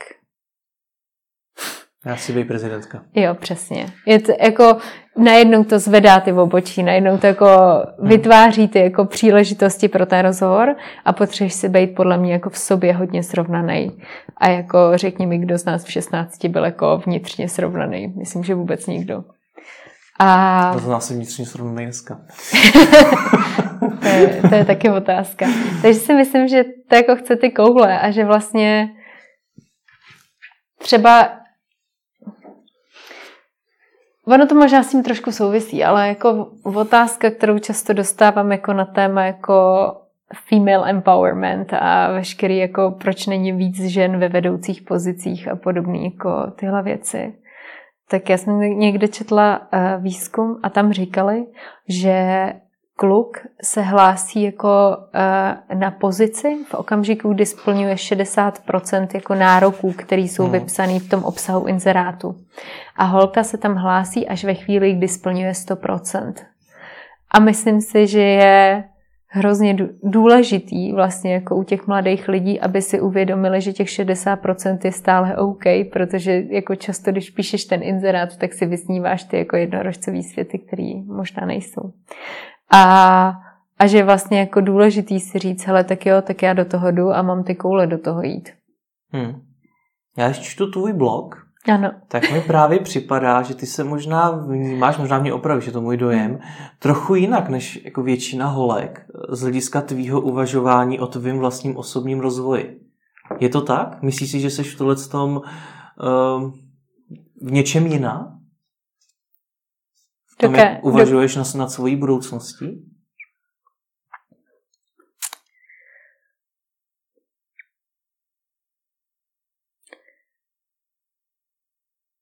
já 2.09 2.17
si 2.17 2.33
být 2.33 2.49
prezidentka. 2.49 3.03
Jo, 3.15 3.35
přesně. 3.35 3.87
Je 4.07 4.21
to 4.21 4.33
jako, 4.43 4.77
najednou 5.17 5.65
to 5.65 5.79
zvedá 5.79 6.21
ty 6.21 6.33
obočí, 6.33 6.83
najednou 6.83 7.19
to 7.19 7.27
jako 7.27 7.47
hmm. 7.99 8.09
vytváří 8.09 8.69
ty 8.69 8.79
jako 8.79 9.05
příležitosti 9.05 9.89
pro 9.89 10.07
ten 10.07 10.21
rozhovor 10.27 10.77
a 11.05 11.13
potřebuješ 11.13 11.55
si 11.55 11.69
být 11.69 11.95
podle 11.95 12.19
mě 12.19 12.33
jako 12.33 12.51
v 12.51 12.59
sobě 12.59 12.93
hodně 12.93 13.23
srovnaný. 13.23 13.99
A 14.37 14.49
jako 14.49 14.79
řekni 14.95 15.27
mi, 15.27 15.39
kdo 15.39 15.59
z 15.59 15.65
nás 15.65 15.85
v 15.85 15.91
16 15.91 16.45
byl 16.45 16.65
jako 16.65 17.03
vnitřně 17.07 17.49
srovnaný. 17.49 18.15
Myslím, 18.19 18.45
že 18.45 18.55
vůbec 18.55 18.87
nikdo. 18.87 19.25
A... 20.21 20.71
To 20.73 20.79
z 20.79 20.89
nás 20.89 21.11
vnitřně 21.11 21.47
srovnaný 21.47 21.85
dneska. 21.85 22.21
to, 24.01 24.07
je, 24.09 24.41
to 24.49 24.55
je 24.55 24.65
taky 24.65 24.91
otázka. 24.91 25.47
Takže 25.83 26.01
si 26.01 26.15
myslím, 26.15 26.49
že 26.49 26.65
to 26.89 26.97
jako 26.97 27.17
chce 27.17 27.37
ty 27.37 27.51
koule 27.51 28.01
a 28.01 28.11
že 28.11 28.25
vlastně 28.25 28.89
třeba 30.79 31.29
Ono 34.29 34.47
to 34.47 34.55
možná 34.55 34.83
s 34.83 34.91
tím 34.91 35.03
trošku 35.03 35.33
souvisí, 35.33 35.85
ale 35.85 36.09
jako 36.09 36.49
otázka, 36.63 37.31
kterou 37.31 37.59
často 37.59 37.93
dostávám 37.93 38.53
jako 38.53 38.73
na 38.73 38.85
téma 38.85 39.25
jako 39.25 39.55
female 40.49 40.91
empowerment 40.91 41.73
a 41.73 42.13
veškerý 42.13 42.59
jako 42.59 42.97
proč 43.01 43.27
není 43.27 43.53
víc 43.53 43.81
žen 43.81 44.19
ve 44.19 44.29
vedoucích 44.29 44.83
pozicích 44.83 45.49
a 45.49 45.57
podobné 45.57 45.99
jako 45.99 46.31
tyhle 46.57 46.83
věci. 46.83 47.35
Tak 48.11 48.31
já 48.31 48.37
jsem 48.37 48.61
někde 48.61 49.09
četla 49.09 49.61
uh, 49.73 50.03
výzkum 50.03 50.61
a 50.63 50.71
tam 50.71 50.93
říkali, 50.93 51.47
že 51.89 52.53
kluk 52.99 53.39
se 53.63 53.83
hlásí 53.83 54.43
jako 54.43 54.97
uh, 54.97 55.79
na 55.79 55.91
pozici 55.91 56.57
v 56.69 56.75
okamžiku, 56.75 57.33
kdy 57.35 57.47
splňuje 57.47 57.95
60% 57.95 59.09
jako 59.15 59.35
nároků, 59.35 59.93
které 59.93 60.23
jsou 60.23 60.43
hmm. 60.43 60.53
vypsané 60.53 61.01
v 61.01 61.09
tom 61.09 61.25
obsahu 61.25 61.67
inzerátu. 61.67 62.35
A 62.97 63.05
holka 63.05 63.45
se 63.45 63.59
tam 63.59 63.75
hlásí 63.75 64.29
až 64.29 64.45
ve 64.45 64.55
chvíli, 64.55 64.93
kdy 64.93 65.09
splňuje 65.09 65.53
100%. 65.53 66.33
A 67.31 67.41
myslím 67.41 67.81
si, 67.81 68.07
že 68.07 68.23
je 68.23 68.85
hrozně 69.29 69.77
důležitý 70.03 70.93
vlastně 70.93 71.35
jako 71.35 71.57
u 71.57 71.63
těch 71.63 71.87
mladých 71.87 72.29
lidí, 72.29 72.61
aby 72.61 72.83
si 72.83 73.01
uvědomili, 73.01 73.61
že 73.61 73.73
těch 73.73 73.89
60% 73.89 74.79
je 74.85 74.93
stále 74.93 75.37
OK, 75.37 75.65
protože 75.93 76.43
jako 76.51 76.75
často, 76.75 77.11
když 77.11 77.31
píšeš 77.31 77.65
ten 77.65 77.83
inzerát, 77.83 78.37
tak 78.37 78.53
si 78.53 78.67
vysníváš 78.67 79.25
ty 79.25 79.39
jako 79.39 79.57
jednorožcový 79.57 80.23
světy, 80.23 80.59
které 80.59 80.93
možná 81.07 81.47
nejsou. 81.47 81.93
A, 82.73 83.33
a 83.79 83.87
že 83.87 84.05
vlastně 84.05 84.39
jako 84.39 84.61
důležitý 84.61 85.21
si 85.21 85.39
říct, 85.39 85.67
hele, 85.67 85.85
tak 85.85 86.07
jo, 86.07 86.23
tak 86.23 86.43
já 86.43 86.53
do 86.53 86.65
toho 86.65 86.91
jdu 86.91 87.11
a 87.11 87.23
mám 87.23 87.45
ty 87.45 87.55
koule 87.55 87.87
do 87.87 87.99
toho 87.99 88.23
jít. 88.23 88.51
Hmm. 89.13 89.43
Já 90.17 90.29
ještě 90.29 90.45
čtu 90.45 90.71
tvůj 90.71 90.93
blog, 90.93 91.49
ano. 91.73 91.91
tak 92.09 92.33
mi 92.33 92.41
právě 92.41 92.81
připadá, 92.81 93.43
že 93.43 93.55
ty 93.55 93.67
se 93.67 93.85
možná 93.85 94.31
vnímáš, 94.31 94.99
možná 94.99 95.19
mě 95.19 95.33
opravíš, 95.33 95.67
je 95.67 95.73
to 95.73 95.81
můj 95.81 95.97
dojem, 95.97 96.39
trochu 96.79 97.15
jinak 97.15 97.49
než 97.49 97.85
jako 97.85 98.03
většina 98.03 98.47
holek 98.47 99.07
z 99.29 99.41
hlediska 99.41 99.81
tvýho 99.81 100.21
uvažování 100.21 101.01
o 101.01 101.07
tvým 101.07 101.39
vlastním 101.39 101.77
osobním 101.77 102.21
rozvoji. 102.21 102.81
Je 103.41 103.49
to 103.49 103.61
tak? 103.61 104.03
Myslíš 104.03 104.31
si, 104.31 104.41
že 104.41 104.51
jsi 104.51 104.63
v 104.63 104.79
tohle 104.79 104.97
tom 104.97 105.37
uh, 105.37 106.51
v 107.43 107.53
něčem 107.53 107.87
jiná? 107.87 108.38
Doké, 110.43 110.61
jak 110.61 110.85
uvažuješ 110.85 111.35
do... 111.35 111.59
nad, 111.59 111.71
svojí 111.71 111.97
budoucností? 111.97 112.67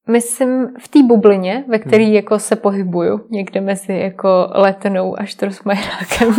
Myslím 0.09 0.75
v 0.81 0.89
té 0.89 1.03
bublině, 1.03 1.65
ve 1.69 1.79
které 1.79 2.05
hmm. 2.05 2.15
jako 2.15 2.39
se 2.39 2.57
pohybuju, 2.57 3.27
někde 3.31 3.61
mezi 3.61 3.93
jako 3.93 4.49
letnou 4.55 5.21
a 5.21 5.25
štrosmajerákem, 5.25 6.35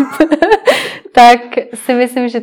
tak 1.13 1.39
si 1.73 1.93
myslím, 1.93 2.29
že, 2.29 2.41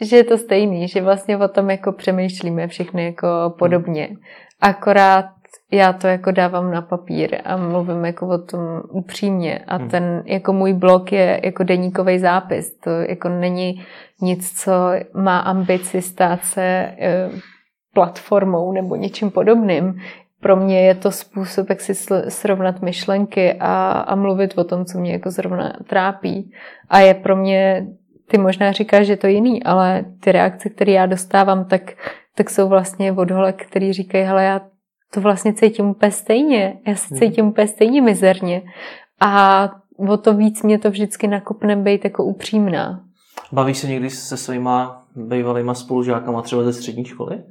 že 0.00 0.16
je 0.16 0.24
to 0.24 0.38
stejný, 0.38 0.88
že 0.88 1.02
vlastně 1.02 1.36
o 1.36 1.48
tom 1.48 1.70
jako 1.70 1.92
přemýšlíme 1.92 2.68
všechny 2.68 3.04
jako 3.04 3.54
podobně. 3.58 4.04
Hmm. 4.04 4.16
Akorát 4.60 5.37
já 5.72 5.92
to 5.92 6.06
jako 6.06 6.30
dávám 6.30 6.70
na 6.70 6.82
papír 6.82 7.40
a 7.44 7.56
mluvím 7.56 8.04
jako 8.04 8.28
o 8.28 8.38
tom 8.38 8.60
upřímně 8.90 9.58
a 9.58 9.76
hmm. 9.76 9.88
ten 9.88 10.22
jako 10.26 10.52
můj 10.52 10.72
blog 10.72 11.12
je 11.12 11.40
jako 11.44 11.64
deníkový 11.64 12.18
zápis. 12.18 12.78
To 12.78 12.90
jako 12.90 13.28
není 13.28 13.84
nic, 14.20 14.62
co 14.62 14.72
má 15.14 15.38
ambici 15.38 16.02
stát 16.02 16.44
se 16.44 16.62
e, 16.62 17.30
platformou 17.94 18.72
nebo 18.72 18.96
něčím 18.96 19.30
podobným. 19.30 20.00
Pro 20.40 20.56
mě 20.56 20.80
je 20.80 20.94
to 20.94 21.10
způsob, 21.10 21.70
jak 21.70 21.80
si 21.80 21.94
srovnat 22.28 22.82
myšlenky 22.82 23.54
a, 23.60 23.90
a 23.90 24.14
mluvit 24.14 24.58
o 24.58 24.64
tom, 24.64 24.84
co 24.84 24.98
mě 24.98 25.12
jako 25.12 25.30
zrovna 25.30 25.72
trápí. 25.86 26.52
A 26.88 26.98
je 26.98 27.14
pro 27.14 27.36
mě, 27.36 27.86
ty 28.30 28.38
možná 28.38 28.72
říkáš, 28.72 29.06
že 29.06 29.16
to 29.16 29.26
je 29.26 29.32
jiný, 29.32 29.62
ale 29.62 30.04
ty 30.20 30.32
reakce, 30.32 30.68
které 30.68 30.92
já 30.92 31.06
dostávám, 31.06 31.64
tak, 31.64 31.82
tak 32.36 32.50
jsou 32.50 32.68
vlastně 32.68 33.12
od 33.12 33.30
holek, 33.30 33.66
který 33.66 33.92
říkají, 33.92 34.24
hele, 34.24 34.44
já 34.44 34.60
to 35.10 35.20
vlastně 35.20 35.54
cítím 35.54 35.86
úplně 35.86 36.12
stejně. 36.12 36.78
Já 36.86 36.96
se 36.96 37.14
hmm. 37.14 37.18
cítím 37.18 37.46
úplně 37.46 37.68
stejně 37.68 38.02
mizerně. 38.02 38.62
A 39.20 39.64
o 39.96 40.16
to 40.16 40.34
víc 40.34 40.62
mě 40.62 40.78
to 40.78 40.90
vždycky 40.90 41.26
nakopne 41.26 41.76
být 41.76 42.04
jako 42.04 42.24
upřímná. 42.24 43.04
Bavíš 43.52 43.78
se 43.78 43.86
někdy 43.86 44.10
se 44.10 44.36
svýma 44.36 45.06
bývalýma 45.16 45.74
spolužákama 45.74 46.42
třeba 46.42 46.62
ze 46.62 46.72
střední 46.72 47.04
školy? 47.04 47.42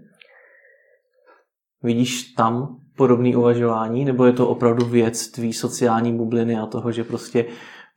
Vidíš 1.83 2.23
tam 2.23 2.77
podobné 2.97 3.37
uvažování, 3.37 4.05
nebo 4.05 4.25
je 4.25 4.33
to 4.33 4.49
opravdu 4.49 4.85
věc 4.85 5.27
tvý 5.27 5.53
sociální 5.53 6.17
bubliny 6.17 6.57
a 6.57 6.65
toho, 6.65 6.91
že 6.91 7.03
prostě 7.03 7.45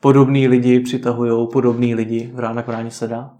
podobní 0.00 0.48
lidi 0.48 0.80
přitahují 0.80 1.48
podobní 1.52 1.94
lidi 1.94 2.30
v 2.34 2.38
rána 2.38 2.62
k 2.62 2.90
se 2.90 3.08
dá? 3.08 3.30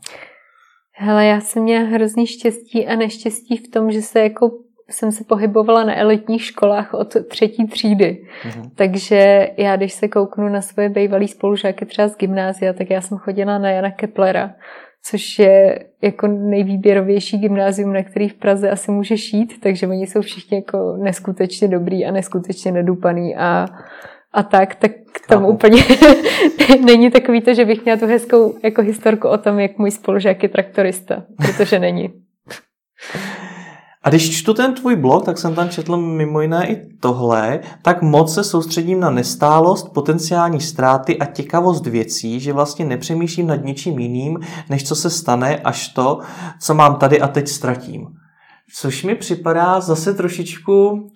Hele, 0.92 1.26
já 1.26 1.40
jsem 1.40 1.62
měla 1.62 1.88
hrozný 1.88 2.26
štěstí 2.26 2.86
a 2.86 2.96
neštěstí 2.96 3.56
v 3.56 3.70
tom, 3.70 3.90
že 3.90 4.02
se 4.02 4.20
jako 4.20 4.50
jsem 4.91 5.12
se 5.12 5.24
pohybovala 5.24 5.84
na 5.84 5.99
elitních 5.99 6.45
školách 6.45 6.95
od 6.95 7.16
třetí 7.28 7.66
třídy. 7.66 8.26
Mm-hmm. 8.43 8.70
Takže 8.74 9.51
já, 9.57 9.76
když 9.76 9.93
se 9.93 10.09
kouknu 10.09 10.49
na 10.49 10.62
svoje 10.62 10.88
bývalé 10.88 11.28
spolužáky 11.28 11.86
třeba 11.86 12.09
z 12.09 12.16
gymnázia, 12.16 12.72
tak 12.72 12.91
já 12.91 13.01
jsem 13.01 13.18
chodila 13.18 13.59
na 13.59 13.70
Jana 13.70 13.91
Keplera, 13.91 14.55
což 15.03 15.38
je 15.38 15.84
jako 16.03 16.26
nejvýběrovější 16.26 17.38
gymnázium, 17.38 17.93
na 17.93 18.03
který 18.03 18.28
v 18.28 18.34
Praze 18.34 18.70
asi 18.70 18.91
může 18.91 19.16
šít, 19.16 19.61
takže 19.61 19.86
oni 19.86 20.07
jsou 20.07 20.20
všichni 20.20 20.57
jako 20.57 20.97
neskutečně 20.97 21.68
dobrý 21.68 22.07
a 22.07 22.12
neskutečně 22.12 22.72
nedupaný 22.72 23.36
a, 23.36 23.66
a 24.32 24.43
tak, 24.43 24.74
tak 24.74 24.93
tomu 25.28 25.47
Chápu. 25.47 25.55
úplně 25.55 25.82
není 26.84 27.11
takový 27.11 27.41
to, 27.41 27.55
že 27.55 27.64
bych 27.64 27.84
měla 27.84 27.99
tu 27.99 28.07
hezkou 28.07 28.55
jako 28.62 28.82
historku 28.82 29.28
o 29.28 29.38
tom, 29.38 29.61
jak 29.61 29.78
můj 29.78 29.91
spolužák 29.91 30.43
je 30.43 30.49
traktorista, 30.49 31.22
protože 31.36 31.78
není. 31.78 32.12
A 34.03 34.09
když 34.09 34.38
čtu 34.38 34.55
ten 34.55 34.74
tvůj 34.74 34.96
blog, 34.96 35.24
tak 35.24 35.38
jsem 35.38 35.55
tam 35.55 35.68
četl 35.68 35.96
mimo 35.96 36.40
jiné 36.40 36.70
i 36.70 36.96
tohle, 37.01 37.61
tak 37.82 38.03
moc 38.03 38.34
se 38.34 38.44
soustředím 38.44 39.01
na 39.01 39.11
nestálost, 39.11 39.92
potenciální 39.92 40.61
ztráty 40.61 41.18
a 41.18 41.26
těkavost 41.26 41.86
věcí, 41.86 42.40
že 42.40 42.53
vlastně 42.53 42.84
nepřemýšlím 42.84 43.46
nad 43.46 43.64
ničím 43.64 43.98
jiným, 43.98 44.38
než 44.70 44.88
co 44.88 44.96
se 44.96 45.11
stane, 45.11 45.57
až 45.57 45.88
to, 45.88 46.20
co 46.61 46.74
mám 46.74 46.96
tady 46.96 47.20
a 47.20 47.28
teď 47.28 47.48
ztratím. 47.48 48.07
Což 48.74 49.05
mi 49.05 49.14
připadá 49.14 49.80
zase 49.80 50.14
trošičku 50.14 51.07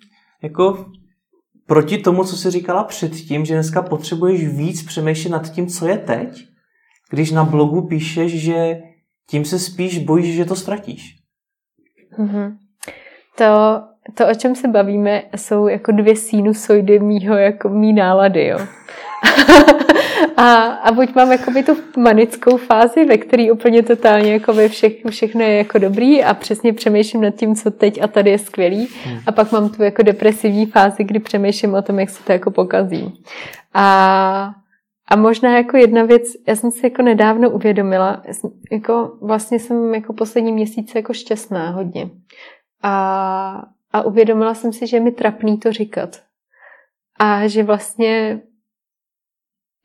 jako 0.43 0.85
proti 1.67 1.97
tomu, 1.97 2.23
co 2.23 2.37
jsi 2.37 2.51
říkala 2.51 2.83
předtím, 2.83 3.45
že 3.45 3.53
dneska 3.53 3.81
potřebuješ 3.81 4.47
víc 4.47 4.83
přemýšlet 4.83 5.31
nad 5.31 5.49
tím, 5.49 5.67
co 5.67 5.87
je 5.87 5.97
teď, 5.97 6.29
když 7.09 7.31
na 7.31 7.43
blogu 7.43 7.81
píšeš, 7.81 8.41
že 8.41 8.79
tím 9.29 9.45
se 9.45 9.59
spíš 9.59 9.99
bojíš, 9.99 10.35
že 10.35 10.45
to 10.45 10.55
ztratíš. 10.55 11.15
Mm-hmm. 12.19 12.64
To 13.35 13.45
to, 14.13 14.27
o 14.27 14.33
čem 14.35 14.55
se 14.55 14.67
bavíme, 14.67 15.23
jsou 15.35 15.67
jako 15.67 15.91
dvě 15.91 16.15
sinusoidy 16.15 16.99
mýho, 16.99 17.37
jako 17.37 17.69
mý 17.69 17.93
nálady, 17.93 18.47
jo. 18.47 18.59
a, 20.37 20.63
a 20.63 20.91
buď 20.91 21.15
mám 21.15 21.31
jakoby 21.31 21.63
tu 21.63 21.77
manickou 21.97 22.57
fázi, 22.57 23.05
ve 23.05 23.17
které 23.17 23.51
úplně 23.51 23.83
totálně 23.83 24.33
jakoby 24.33 24.69
vše, 24.69 24.89
všechno 25.09 25.41
je 25.41 25.57
jako 25.57 25.77
dobrý 25.77 26.23
a 26.23 26.33
přesně 26.33 26.73
přemýšlím 26.73 27.21
nad 27.21 27.35
tím, 27.35 27.55
co 27.55 27.71
teď 27.71 28.01
a 28.01 28.07
tady 28.07 28.29
je 28.29 28.39
skvělý. 28.39 28.87
Hmm. 29.05 29.19
A 29.27 29.31
pak 29.31 29.51
mám 29.51 29.69
tu 29.69 29.83
jako 29.83 30.03
depresivní 30.03 30.65
fázi, 30.65 31.03
kdy 31.03 31.19
přemýšlím 31.19 31.73
o 31.73 31.81
tom, 31.81 31.99
jak 31.99 32.09
se 32.09 32.23
to 32.23 32.31
jako 32.31 32.51
pokazí. 32.51 33.13
A 33.73 34.49
a 35.07 35.15
možná 35.15 35.57
jako 35.57 35.77
jedna 35.77 36.03
věc, 36.03 36.23
já 36.47 36.55
jsem 36.55 36.71
si 36.71 36.85
jako 36.85 37.01
nedávno 37.01 37.49
uvědomila, 37.49 38.23
jako 38.71 39.17
vlastně 39.21 39.59
jsem 39.59 39.93
jako 39.93 40.13
poslední 40.13 40.51
měsíce 40.51 40.97
jako 40.97 41.13
šťastná 41.13 41.69
hodně. 41.69 42.09
A, 42.85 43.63
a 43.91 44.01
uvědomila 44.01 44.53
jsem 44.53 44.73
si, 44.73 44.87
že 44.87 44.97
je 44.97 45.01
mi 45.01 45.11
trapný 45.11 45.57
to 45.57 45.71
říkat. 45.71 46.21
A 47.19 47.47
že 47.47 47.63
vlastně 47.63 48.41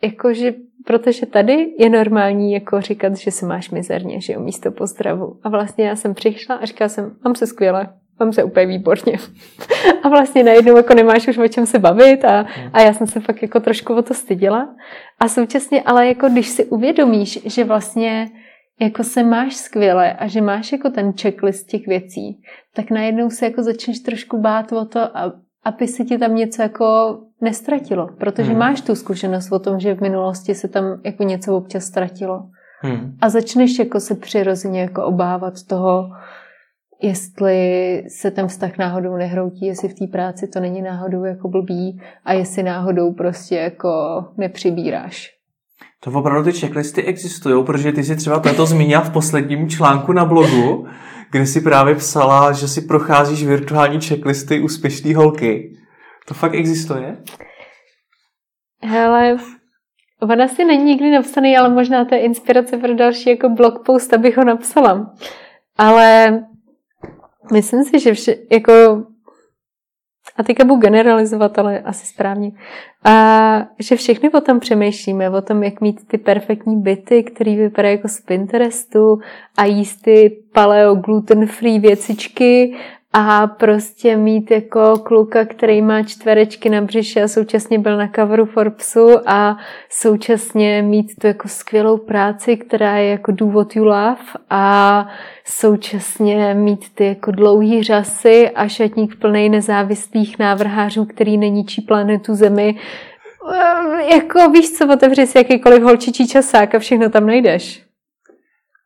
jakože, 0.02 0.54
protože 0.86 1.26
tady 1.26 1.74
je 1.78 1.90
normální 1.90 2.52
jako 2.52 2.80
říkat, 2.80 3.16
že 3.16 3.30
se 3.30 3.46
máš 3.46 3.70
mizerně, 3.70 4.20
že 4.20 4.32
jo, 4.32 4.40
místo 4.40 4.70
pozdravu. 4.70 5.40
A 5.42 5.48
vlastně 5.48 5.88
já 5.88 5.96
jsem 5.96 6.14
přišla 6.14 6.54
a 6.54 6.64
říkala 6.64 6.88
jsem, 6.88 7.16
mám 7.24 7.34
se 7.34 7.46
skvěle, 7.46 7.94
mám 8.20 8.32
se 8.32 8.44
úplně 8.44 8.66
výborně. 8.66 9.18
a 10.02 10.08
vlastně 10.08 10.42
najednou 10.42 10.76
jako 10.76 10.94
nemáš 10.94 11.28
už 11.28 11.38
o 11.38 11.48
čem 11.48 11.66
se 11.66 11.78
bavit 11.78 12.24
a, 12.24 12.46
a 12.72 12.80
já 12.80 12.92
jsem 12.92 13.06
se 13.06 13.20
fakt 13.20 13.42
jako 13.42 13.60
trošku 13.60 13.94
o 13.94 14.02
to 14.02 14.14
stydila. 14.14 14.74
A 15.20 15.28
současně 15.28 15.82
ale 15.82 16.06
jako 16.06 16.28
když 16.28 16.48
si 16.48 16.64
uvědomíš, 16.64 17.38
že 17.44 17.64
vlastně 17.64 18.30
jako 18.80 19.04
se 19.04 19.22
máš 19.22 19.56
skvěle 19.56 20.12
a 20.12 20.26
že 20.26 20.40
máš 20.40 20.72
jako 20.72 20.90
ten 20.90 21.12
checklist 21.12 21.66
těch 21.66 21.86
věcí, 21.86 22.42
tak 22.74 22.90
najednou 22.90 23.30
se 23.30 23.44
jako 23.44 23.62
začneš 23.62 23.98
trošku 23.98 24.40
bát 24.40 24.72
o 24.72 24.84
to, 24.84 25.00
aby 25.64 25.88
se 25.88 26.04
ti 26.04 26.18
tam 26.18 26.34
něco 26.34 26.62
jako 26.62 27.18
nestratilo, 27.40 28.08
protože 28.18 28.50
hmm. 28.50 28.58
máš 28.58 28.80
tu 28.80 28.94
zkušenost 28.94 29.52
o 29.52 29.58
tom, 29.58 29.80
že 29.80 29.94
v 29.94 30.00
minulosti 30.00 30.54
se 30.54 30.68
tam 30.68 31.00
jako 31.04 31.22
něco 31.22 31.56
občas 31.56 31.84
ztratilo. 31.84 32.48
Hmm. 32.80 33.16
A 33.20 33.28
začneš 33.28 33.78
jako 33.78 34.00
se 34.00 34.14
přirozeně 34.14 34.80
jako 34.80 35.04
obávat 35.04 35.54
toho, 35.66 36.10
jestli 37.02 38.04
se 38.08 38.30
ten 38.30 38.48
vztah 38.48 38.78
náhodou 38.78 39.16
nehroutí, 39.16 39.66
jestli 39.66 39.88
v 39.88 39.94
té 39.94 40.06
práci 40.06 40.48
to 40.48 40.60
není 40.60 40.82
náhodou 40.82 41.24
jako 41.24 41.48
blbý 41.48 42.00
a 42.24 42.32
jestli 42.32 42.62
náhodou 42.62 43.12
prostě 43.12 43.56
jako 43.56 44.24
nepřibíráš. 44.36 45.39
To 46.00 46.10
opravdu 46.10 46.52
ty 46.52 46.58
checklisty 46.58 47.02
existují, 47.02 47.64
protože 47.64 47.92
ty 47.92 48.04
si 48.04 48.16
třeba 48.16 48.40
toto 48.40 48.66
zmínila 48.66 49.00
v 49.00 49.12
posledním 49.12 49.68
článku 49.68 50.12
na 50.12 50.24
blogu, 50.24 50.86
kde 51.30 51.46
si 51.46 51.60
právě 51.60 51.94
psala, 51.94 52.52
že 52.52 52.68
si 52.68 52.80
procházíš 52.80 53.46
virtuální 53.46 54.00
checklisty 54.00 54.60
úspěšné 54.60 55.16
holky. 55.16 55.76
To 56.28 56.34
fakt 56.34 56.54
existuje? 56.54 57.16
Hele, 58.82 59.36
ona 60.22 60.48
si 60.48 60.64
není 60.64 60.84
nikdy 60.84 61.10
napsaný, 61.10 61.56
ale 61.56 61.68
možná 61.68 62.04
to 62.04 62.14
je 62.14 62.20
inspirace 62.20 62.76
pro 62.76 62.94
další 62.94 63.30
jako 63.30 63.48
blog 63.48 63.86
post, 63.86 64.14
abych 64.14 64.36
ho 64.36 64.44
napsala. 64.44 65.14
Ale 65.78 66.40
Myslím 67.52 67.84
si, 67.84 67.98
že 67.98 68.14
vše, 68.14 68.36
jako 68.52 69.02
a 70.40 70.42
teďka 70.42 70.64
budu 70.64 70.80
generalizovat, 70.80 71.58
ale 71.58 71.78
asi 71.78 72.06
správně, 72.06 72.52
a 73.04 73.66
že 73.78 73.96
všechny 73.96 74.30
o 74.30 74.40
tom 74.40 74.60
přemýšlíme, 74.60 75.30
o 75.30 75.42
tom, 75.42 75.62
jak 75.62 75.80
mít 75.80 76.08
ty 76.08 76.18
perfektní 76.18 76.80
byty, 76.80 77.22
které 77.22 77.56
vypadají 77.56 77.96
jako 77.96 78.08
z 78.08 78.20
Pinterestu 78.20 79.20
a 79.56 79.64
jíst 79.64 80.02
ty 80.02 80.42
paleo 80.52 80.94
gluten-free 80.94 81.80
věcičky 81.80 82.76
a 83.12 83.46
prostě 83.46 84.16
mít 84.16 84.50
jako 84.50 84.98
kluka, 84.98 85.44
který 85.44 85.82
má 85.82 86.02
čtverečky 86.02 86.70
na 86.70 86.80
břiše 86.80 87.22
a 87.22 87.28
současně 87.28 87.78
byl 87.78 87.96
na 87.96 88.08
coveru 88.16 88.46
Forbesu 88.46 89.08
a 89.26 89.56
současně 89.88 90.82
mít 90.82 91.12
tu 91.20 91.26
jako 91.26 91.48
skvělou 91.48 91.96
práci, 91.96 92.56
která 92.56 92.96
je 92.96 93.10
jako 93.10 93.32
what 93.46 93.76
you 93.76 93.84
love 93.84 94.16
a 94.50 95.06
současně 95.44 96.54
mít 96.54 96.94
ty 96.94 97.06
jako 97.06 97.30
dlouhý 97.30 97.82
řasy 97.82 98.50
a 98.50 98.68
šatník 98.68 99.16
plný 99.16 99.48
nezávislých 99.48 100.38
návrhářů, 100.38 101.04
který 101.04 101.38
neníčí 101.38 101.82
planetu 101.82 102.34
Zemi. 102.34 102.78
Ehm, 103.54 104.00
jako 104.00 104.50
víš 104.50 104.72
co, 104.72 104.92
otevři 104.92 105.26
si 105.26 105.38
jakýkoliv 105.38 105.82
holčičí 105.82 106.28
časák 106.28 106.74
a 106.74 106.78
všechno 106.78 107.10
tam 107.10 107.26
najdeš. 107.26 107.84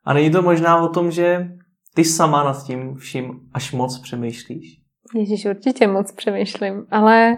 A 0.05 0.13
není 0.13 0.31
to 0.31 0.41
možná 0.41 0.81
o 0.81 0.87
tom, 0.87 1.11
že 1.11 1.47
ty 1.95 2.03
sama 2.03 2.43
nad 2.43 2.65
tím 2.65 2.95
vším 2.95 3.39
až 3.53 3.71
moc 3.71 3.99
přemýšlíš? 3.99 4.81
Ježíš, 5.15 5.45
určitě 5.45 5.87
moc 5.87 6.11
přemýšlím, 6.11 6.85
ale, 6.91 7.37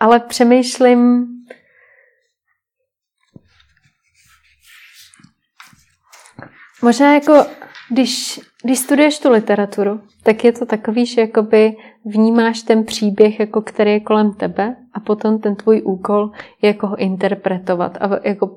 ale 0.00 0.20
přemýšlím 0.20 1.26
možná 6.82 7.14
jako, 7.14 7.46
když, 7.90 8.40
když 8.64 8.78
studuješ 8.78 9.18
tu 9.18 9.30
literaturu, 9.30 10.00
tak 10.22 10.44
je 10.44 10.52
to 10.52 10.66
takový, 10.66 11.06
že 11.06 11.20
jakoby 11.20 11.76
vnímáš 12.04 12.62
ten 12.62 12.84
příběh, 12.84 13.40
jako 13.40 13.60
který 13.60 13.90
je 13.90 14.00
kolem 14.00 14.32
tebe 14.32 14.76
a 14.98 15.00
potom 15.00 15.38
ten 15.38 15.56
tvůj 15.56 15.82
úkol 15.84 16.30
je 16.62 16.66
jako 16.66 16.86
ho 16.86 16.96
interpretovat 16.96 17.98
a 18.00 18.10
jako 18.24 18.50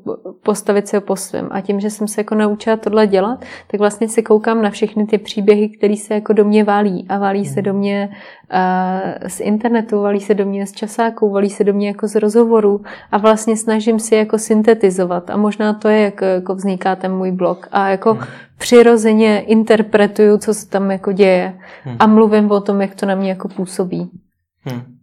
postavit 0.43 0.87
si 0.87 0.95
ho 0.95 1.01
po 1.01 1.15
svém. 1.15 1.47
A 1.51 1.61
tím, 1.61 1.79
že 1.79 1.89
jsem 1.89 2.07
se 2.07 2.21
jako 2.21 2.35
naučila 2.35 2.77
tohle 2.77 3.07
dělat, 3.07 3.45
tak 3.67 3.79
vlastně 3.79 4.09
si 4.09 4.23
koukám 4.23 4.61
na 4.61 4.69
všechny 4.69 5.05
ty 5.05 5.17
příběhy, 5.17 5.69
které 5.69 5.95
se 5.95 6.13
jako 6.13 6.33
do 6.33 6.45
mě 6.45 6.63
válí. 6.63 7.05
A 7.09 7.17
válí 7.17 7.45
se 7.45 7.61
do 7.61 7.73
mě 7.73 8.09
uh, 8.09 9.27
z 9.27 9.39
internetu, 9.39 10.01
válí 10.01 10.19
se 10.19 10.33
do 10.33 10.45
mě 10.45 10.67
z 10.67 10.71
časáků, 10.71 11.29
válí 11.29 11.49
se 11.49 11.63
do 11.63 11.73
mě 11.73 11.87
jako 11.87 12.07
z 12.07 12.15
rozhovorů 12.15 12.81
a 13.11 13.17
vlastně 13.17 13.57
snažím 13.57 13.99
si 13.99 14.15
jako 14.15 14.37
syntetizovat. 14.37 15.29
A 15.29 15.37
možná 15.37 15.73
to 15.73 15.87
je, 15.87 16.01
jak 16.01 16.21
jako 16.21 16.55
vzniká 16.55 16.95
ten 16.95 17.15
můj 17.15 17.31
blog. 17.31 17.67
A 17.71 17.89
jako 17.89 18.13
hmm. 18.13 18.23
přirozeně 18.57 19.39
interpretuju, 19.39 20.37
co 20.37 20.53
se 20.53 20.69
tam 20.69 20.91
jako 20.91 21.11
děje. 21.11 21.53
Hmm. 21.83 21.95
A 21.99 22.07
mluvím 22.07 22.51
o 22.51 22.61
tom, 22.61 22.81
jak 22.81 22.95
to 22.95 23.05
na 23.05 23.15
mě 23.15 23.30
jako 23.31 23.47
působí. 23.47 24.11
Hmm. 24.59 24.97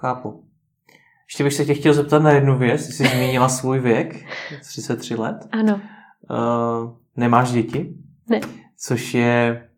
Chápu. 0.00 0.44
Ještě 1.28 1.44
bych 1.44 1.54
se 1.54 1.64
tě 1.64 1.74
chtěl 1.74 1.94
zeptat 1.94 2.22
na 2.22 2.30
jednu 2.30 2.58
věc. 2.58 2.80
Jsi 2.80 3.08
zmínila 3.08 3.48
svůj 3.48 3.78
věk, 3.78 4.24
33 4.62 5.14
let. 5.14 5.48
Ano. 5.52 5.80
Uh, 6.30 6.96
nemáš 7.16 7.52
děti? 7.52 7.94
Ne. 8.28 8.40
Což 8.78 9.14
je, 9.14 9.68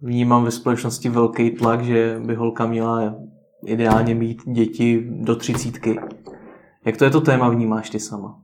vnímám 0.00 0.44
ve 0.44 0.50
společnosti 0.50 1.08
velký 1.08 1.50
tlak, 1.50 1.84
že 1.84 2.20
by 2.26 2.34
holka 2.34 2.66
měla 2.66 3.14
ideálně 3.66 4.14
mít 4.14 4.42
děti 4.46 5.06
do 5.10 5.36
třicítky. 5.36 6.00
Jak 6.84 6.96
to 6.96 7.04
je 7.04 7.10
to 7.10 7.20
téma 7.20 7.48
vnímáš 7.48 7.90
ty 7.90 8.00
sama? 8.00 8.42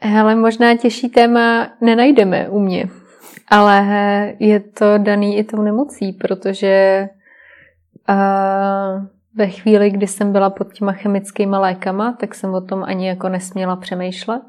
Hele, 0.00 0.34
možná 0.34 0.76
těžší 0.76 1.08
téma 1.08 1.68
nenajdeme 1.80 2.48
u 2.48 2.58
mě, 2.58 2.88
ale 3.50 3.86
je 4.38 4.60
to 4.60 4.98
daný 4.98 5.38
i 5.38 5.44
tou 5.44 5.62
nemocí, 5.62 6.12
protože 6.12 7.06
uh, 8.08 9.06
ve 9.34 9.48
chvíli, 9.48 9.90
kdy 9.90 10.06
jsem 10.06 10.32
byla 10.32 10.50
pod 10.50 10.72
těma 10.72 10.92
chemickými 10.92 11.56
lékama, 11.56 12.12
tak 12.20 12.34
jsem 12.34 12.54
o 12.54 12.60
tom 12.60 12.84
ani 12.84 13.08
jako 13.08 13.28
nesměla 13.28 13.76
přemýšlet. 13.76 14.42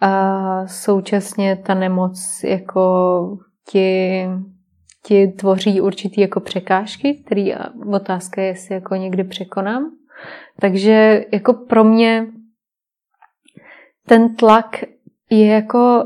A 0.00 0.66
současně 0.66 1.56
ta 1.56 1.74
nemoc 1.74 2.40
jako 2.44 3.38
ti, 3.70 4.26
ti 5.04 5.28
tvoří 5.28 5.80
určitý 5.80 6.20
jako 6.20 6.40
překážky, 6.40 7.22
který 7.26 7.54
otázka 7.92 8.42
je, 8.42 8.48
jestli 8.48 8.74
jako 8.74 8.94
někdy 8.94 9.24
překonám. 9.24 9.90
Takže 10.60 11.24
jako 11.32 11.52
pro 11.52 11.84
mě 11.84 12.26
ten 14.06 14.36
tlak 14.36 14.82
je 15.30 15.46
jako 15.46 16.04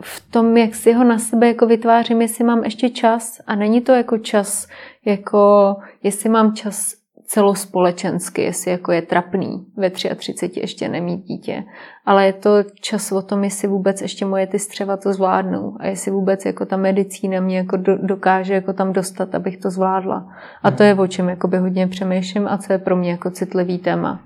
v 0.00 0.30
tom, 0.30 0.56
jak 0.56 0.74
si 0.74 0.92
ho 0.92 1.04
na 1.04 1.18
sebe 1.18 1.48
jako 1.48 1.66
vytvářím, 1.66 2.22
jestli 2.22 2.44
mám 2.44 2.64
ještě 2.64 2.90
čas 2.90 3.40
a 3.46 3.54
není 3.54 3.80
to 3.80 3.92
jako 3.92 4.18
čas, 4.18 4.68
jako 5.04 5.76
jestli 6.02 6.28
mám 6.28 6.54
čas 6.54 6.94
celospolečensky, 7.26 8.42
jestli 8.42 8.70
jako 8.70 8.92
je 8.92 9.02
trapný 9.02 9.66
ve 9.76 9.90
33 9.90 10.60
ještě 10.60 10.88
nemít 10.88 11.24
dítě, 11.24 11.64
ale 12.06 12.26
je 12.26 12.32
to 12.32 12.50
čas 12.80 13.12
o 13.12 13.22
tom, 13.22 13.44
jestli 13.44 13.68
vůbec 13.68 14.02
ještě 14.02 14.26
moje 14.26 14.46
ty 14.46 14.58
střeva 14.58 14.96
to 14.96 15.12
zvládnou 15.12 15.76
a 15.80 15.86
jestli 15.86 16.10
vůbec 16.10 16.44
jako 16.44 16.66
ta 16.66 16.76
medicína 16.76 17.40
mě 17.40 17.56
jako 17.56 17.76
dokáže 18.02 18.54
jako 18.54 18.72
tam 18.72 18.92
dostat, 18.92 19.34
abych 19.34 19.56
to 19.56 19.70
zvládla. 19.70 20.28
A 20.62 20.70
to 20.70 20.82
je 20.82 20.94
o 20.94 21.06
čem 21.06 21.28
jakoby 21.28 21.58
hodně 21.58 21.86
přemýšlím 21.86 22.48
a 22.48 22.58
co 22.58 22.72
je 22.72 22.78
pro 22.78 22.96
mě 22.96 23.10
jako 23.10 23.30
citlivý 23.30 23.78
téma. 23.78 24.20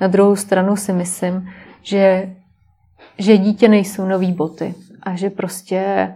Na 0.00 0.06
druhou 0.06 0.36
stranu 0.36 0.76
si 0.76 0.92
myslím, 0.92 1.48
že, 1.82 2.32
že 3.18 3.36
dítě 3.36 3.68
nejsou 3.68 4.06
nový 4.06 4.32
boty 4.32 4.74
a 5.02 5.14
že 5.14 5.30
prostě 5.30 6.12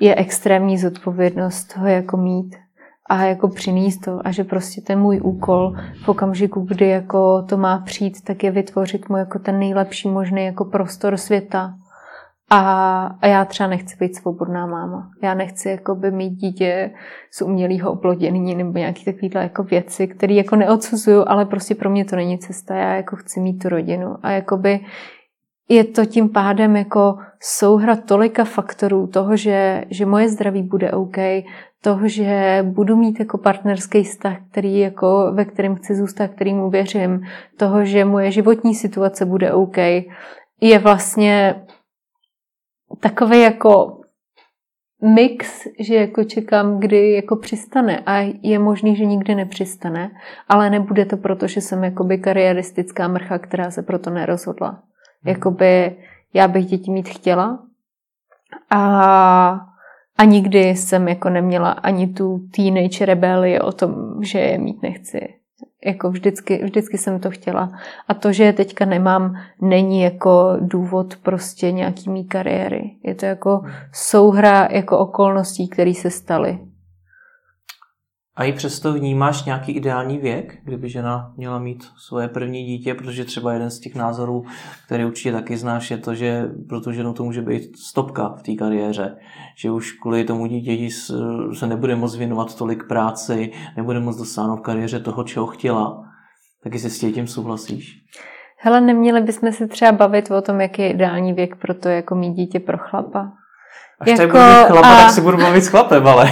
je 0.00 0.14
extrémní 0.14 0.78
zodpovědnost 0.78 1.74
toho 1.74 1.86
jako 1.86 2.16
mít 2.16 2.56
a 3.10 3.24
jako 3.24 3.48
přinést 3.48 3.98
to 3.98 4.20
a 4.24 4.30
že 4.30 4.44
prostě 4.44 4.80
ten 4.80 5.00
můj 5.00 5.20
úkol 5.22 5.74
v 6.04 6.08
okamžiku, 6.08 6.60
kdy 6.60 6.88
jako 6.88 7.42
to 7.42 7.56
má 7.56 7.78
přijít, 7.78 8.24
tak 8.24 8.44
je 8.44 8.50
vytvořit 8.50 9.08
mu 9.08 9.16
jako 9.16 9.38
ten 9.38 9.58
nejlepší 9.58 10.08
možný 10.08 10.44
jako 10.44 10.64
prostor 10.64 11.16
světa 11.16 11.74
A, 12.50 12.60
a 13.20 13.26
já 13.26 13.44
třeba 13.44 13.68
nechci 13.68 13.96
být 14.00 14.16
svobodná 14.16 14.66
máma. 14.66 15.10
Já 15.22 15.34
nechci 15.34 15.68
jakoby 15.68 16.10
mít 16.10 16.30
dítě 16.30 16.90
z 17.30 17.42
umělého 17.42 17.92
oplodění 17.92 18.54
nebo 18.54 18.78
nějaké 18.78 19.04
takovéhle 19.04 19.42
jako 19.42 19.62
věci, 19.62 20.06
které 20.08 20.34
jako 20.34 20.56
neodsuzuju, 20.56 21.24
ale 21.26 21.44
prostě 21.44 21.74
pro 21.74 21.90
mě 21.90 22.04
to 22.04 22.16
není 22.16 22.38
cesta. 22.38 22.74
Já 22.74 22.94
jako 22.94 23.16
chci 23.16 23.40
mít 23.40 23.58
tu 23.58 23.68
rodinu. 23.68 24.16
A 24.22 24.30
jakoby 24.30 24.80
je 25.68 25.84
to 25.84 26.06
tím 26.06 26.28
pádem 26.28 26.76
jako 26.76 27.18
souhra 27.40 27.96
tolika 27.96 28.44
faktorů 28.44 29.06
toho, 29.06 29.36
že, 29.36 29.84
že 29.90 30.06
moje 30.06 30.28
zdraví 30.28 30.62
bude 30.62 30.92
OK, 30.92 31.16
toho, 31.80 32.08
že 32.08 32.58
budu 32.68 32.96
mít 32.96 33.18
jako 33.20 33.38
partnerský 33.38 34.04
vztah, 34.04 34.36
který 34.50 34.78
jako, 34.78 35.32
ve 35.32 35.44
kterém 35.44 35.74
chci 35.76 35.94
zůstat, 35.94 36.28
kterýmu 36.28 36.70
věřím, 36.70 37.20
toho, 37.56 37.84
že 37.84 38.04
moje 38.04 38.30
životní 38.30 38.74
situace 38.74 39.24
bude 39.24 39.52
OK, 39.52 39.76
je 40.60 40.78
vlastně 40.78 41.62
takový 43.00 43.40
jako 43.40 44.00
mix, 45.14 45.66
že 45.80 45.94
jako 45.94 46.24
čekám, 46.24 46.80
kdy 46.80 47.12
jako 47.12 47.36
přistane 47.36 48.02
a 48.06 48.34
je 48.42 48.58
možný, 48.58 48.96
že 48.96 49.04
nikdy 49.04 49.34
nepřistane, 49.34 50.10
ale 50.48 50.70
nebude 50.70 51.04
to 51.04 51.16
proto, 51.16 51.46
že 51.46 51.60
jsem 51.60 51.84
jakoby 51.84 52.18
kariéristická 52.18 53.08
mrcha, 53.08 53.38
která 53.38 53.70
se 53.70 53.82
proto 53.82 54.10
nerozhodla. 54.10 54.82
Hmm. 55.24 55.34
Jakoby 55.34 55.96
já 56.34 56.48
bych 56.48 56.66
děti 56.66 56.90
mít 56.90 57.08
chtěla 57.08 57.58
a, 58.70 59.60
a 60.18 60.24
nikdy 60.24 60.60
jsem 60.60 61.08
jako 61.08 61.30
neměla 61.30 61.70
ani 61.70 62.06
tu 62.06 62.48
teenage 62.56 63.06
rebelii 63.06 63.60
o 63.60 63.72
tom, 63.72 64.22
že 64.22 64.38
je 64.38 64.58
mít 64.58 64.82
nechci. 64.82 65.34
Jako 65.84 66.10
vždycky, 66.10 66.64
vždycky 66.64 66.98
jsem 66.98 67.20
to 67.20 67.30
chtěla. 67.30 67.72
A 68.08 68.14
to, 68.14 68.32
že 68.32 68.44
je 68.44 68.52
teďka 68.52 68.84
nemám, 68.84 69.36
není 69.62 70.02
jako 70.02 70.56
důvod 70.60 71.16
prostě 71.16 71.72
nějaký 71.72 72.10
mý 72.10 72.24
kariéry. 72.24 72.96
Je 73.02 73.14
to 73.14 73.26
jako 73.26 73.62
souhra 73.92 74.68
jako 74.70 74.98
okolností, 74.98 75.68
které 75.68 75.94
se 75.94 76.10
staly. 76.10 76.58
A 78.36 78.44
i 78.44 78.52
přesto 78.52 78.92
vnímáš 78.92 79.44
nějaký 79.44 79.72
ideální 79.72 80.18
věk, 80.18 80.58
kdyby 80.64 80.88
žena 80.88 81.32
měla 81.36 81.58
mít 81.58 81.84
svoje 81.96 82.28
první 82.28 82.64
dítě, 82.64 82.94
protože 82.94 83.24
třeba 83.24 83.52
jeden 83.52 83.70
z 83.70 83.80
těch 83.80 83.94
názorů, 83.94 84.44
který 84.86 85.04
určitě 85.04 85.32
taky 85.32 85.56
znáš, 85.56 85.90
je 85.90 85.98
to, 85.98 86.14
že 86.14 86.48
pro 86.68 86.80
tu 86.80 86.92
ženu 86.92 87.12
to 87.12 87.24
může 87.24 87.42
být 87.42 87.78
stopka 87.78 88.28
v 88.28 88.42
té 88.42 88.54
kariéře, 88.54 89.16
že 89.58 89.70
už 89.70 89.92
kvůli 89.92 90.24
tomu 90.24 90.46
dítěti 90.46 90.90
se 91.52 91.66
nebude 91.66 91.96
moc 91.96 92.16
věnovat 92.16 92.58
tolik 92.58 92.88
práci, 92.88 93.52
nebude 93.76 94.00
moc 94.00 94.16
dosáhnout 94.16 94.56
v 94.56 94.62
kariéře 94.62 95.00
toho, 95.00 95.24
čeho 95.24 95.46
chtěla. 95.46 96.02
Taky 96.64 96.78
si 96.78 96.90
s 96.90 96.98
tím 97.14 97.26
souhlasíš? 97.26 98.00
Hele, 98.58 98.80
neměli 98.80 99.20
bychom 99.20 99.52
se 99.52 99.66
třeba 99.66 99.92
bavit 99.92 100.30
o 100.30 100.42
tom, 100.42 100.60
jaký 100.60 100.82
je 100.82 100.90
ideální 100.90 101.32
věk 101.32 101.56
pro 101.56 101.74
to, 101.74 101.88
jako 101.88 102.14
mít 102.14 102.34
dítě 102.34 102.60
pro 102.60 102.78
chlapa? 102.78 103.32
Až 104.12 104.18
jako, 104.18 104.38
budu 104.38 104.66
chlapa, 104.66 104.88
a, 104.88 104.96
tak 104.96 105.10
si 105.10 105.20
budu 105.20 105.36
bavit 105.36 105.64
s 105.64 105.68
chlapem, 105.68 106.06
ale... 106.06 106.30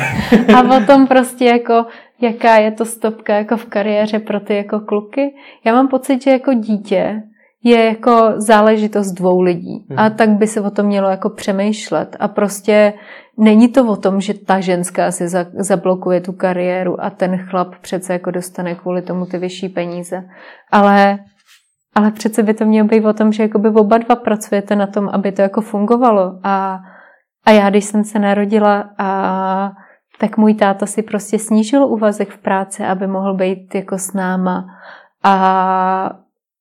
a 0.56 0.76
o 0.76 0.80
tom 0.86 1.06
prostě 1.06 1.44
jako, 1.44 1.86
jaká 2.20 2.56
je 2.56 2.70
to 2.70 2.84
stopka 2.84 3.34
jako 3.34 3.56
v 3.56 3.64
kariéře 3.64 4.18
pro 4.18 4.40
ty 4.40 4.56
jako 4.56 4.80
kluky. 4.80 5.34
Já 5.64 5.72
mám 5.72 5.88
pocit, 5.88 6.22
že 6.22 6.30
jako 6.30 6.54
dítě 6.54 7.22
je 7.64 7.84
jako 7.84 8.32
záležitost 8.36 9.12
dvou 9.12 9.40
lidí. 9.40 9.86
Hmm. 9.88 9.98
A 9.98 10.10
tak 10.10 10.30
by 10.30 10.46
se 10.46 10.60
o 10.60 10.70
tom 10.70 10.86
mělo 10.86 11.10
jako 11.10 11.30
přemýšlet. 11.30 12.16
A 12.20 12.28
prostě 12.28 12.92
není 13.38 13.68
to 13.68 13.86
o 13.86 13.96
tom, 13.96 14.20
že 14.20 14.34
ta 14.34 14.60
ženská 14.60 15.10
si 15.10 15.28
za, 15.28 15.46
zablokuje 15.54 16.20
tu 16.20 16.32
kariéru 16.32 17.04
a 17.04 17.10
ten 17.10 17.38
chlap 17.38 17.74
přece 17.80 18.12
jako 18.12 18.30
dostane 18.30 18.74
kvůli 18.74 19.02
tomu 19.02 19.26
ty 19.26 19.38
vyšší 19.38 19.68
peníze. 19.68 20.24
Ale 20.70 21.18
ale 21.94 22.10
přece 22.10 22.42
by 22.42 22.54
to 22.54 22.64
mělo 22.64 22.88
být 22.88 23.04
o 23.04 23.12
tom, 23.12 23.32
že 23.32 23.42
jako 23.42 23.58
by 23.58 23.68
oba 23.68 23.98
dva 23.98 24.16
pracujete 24.16 24.76
na 24.76 24.86
tom, 24.86 25.08
aby 25.12 25.32
to 25.32 25.42
jako 25.42 25.60
fungovalo. 25.60 26.40
A 26.42 26.80
a 27.45 27.51
já, 27.51 27.70
když 27.70 27.84
jsem 27.84 28.05
se 28.05 28.18
narodila, 28.18 28.90
a, 28.99 29.72
tak 30.18 30.36
můj 30.36 30.55
táta 30.55 30.86
si 30.86 31.03
prostě 31.03 31.38
snížil 31.38 31.86
úvazek 31.86 32.30
v 32.30 32.38
práci, 32.38 32.84
aby 32.84 33.07
mohl 33.07 33.34
být 33.34 33.74
jako 33.74 33.99
s 33.99 34.12
náma. 34.12 34.66
A 35.24 36.11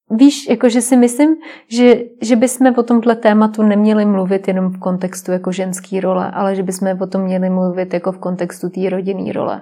víš, 0.09 0.49
jakože 0.49 0.81
si 0.81 0.97
myslím, 0.97 1.35
že, 1.67 1.95
že 2.21 2.35
bychom 2.35 2.73
o 2.77 2.83
tomhle 2.83 3.15
tématu 3.15 3.63
neměli 3.63 4.05
mluvit 4.05 4.47
jenom 4.47 4.69
v 4.69 4.79
kontextu 4.79 5.31
jako 5.31 5.51
ženský 5.51 5.99
role, 5.99 6.31
ale 6.31 6.55
že 6.55 6.63
bychom 6.63 7.01
o 7.01 7.07
tom 7.07 7.21
měli 7.21 7.49
mluvit 7.49 7.93
jako 7.93 8.11
v 8.11 8.17
kontextu 8.17 8.69
té 8.69 8.89
rodinné 8.89 9.33
role. 9.33 9.61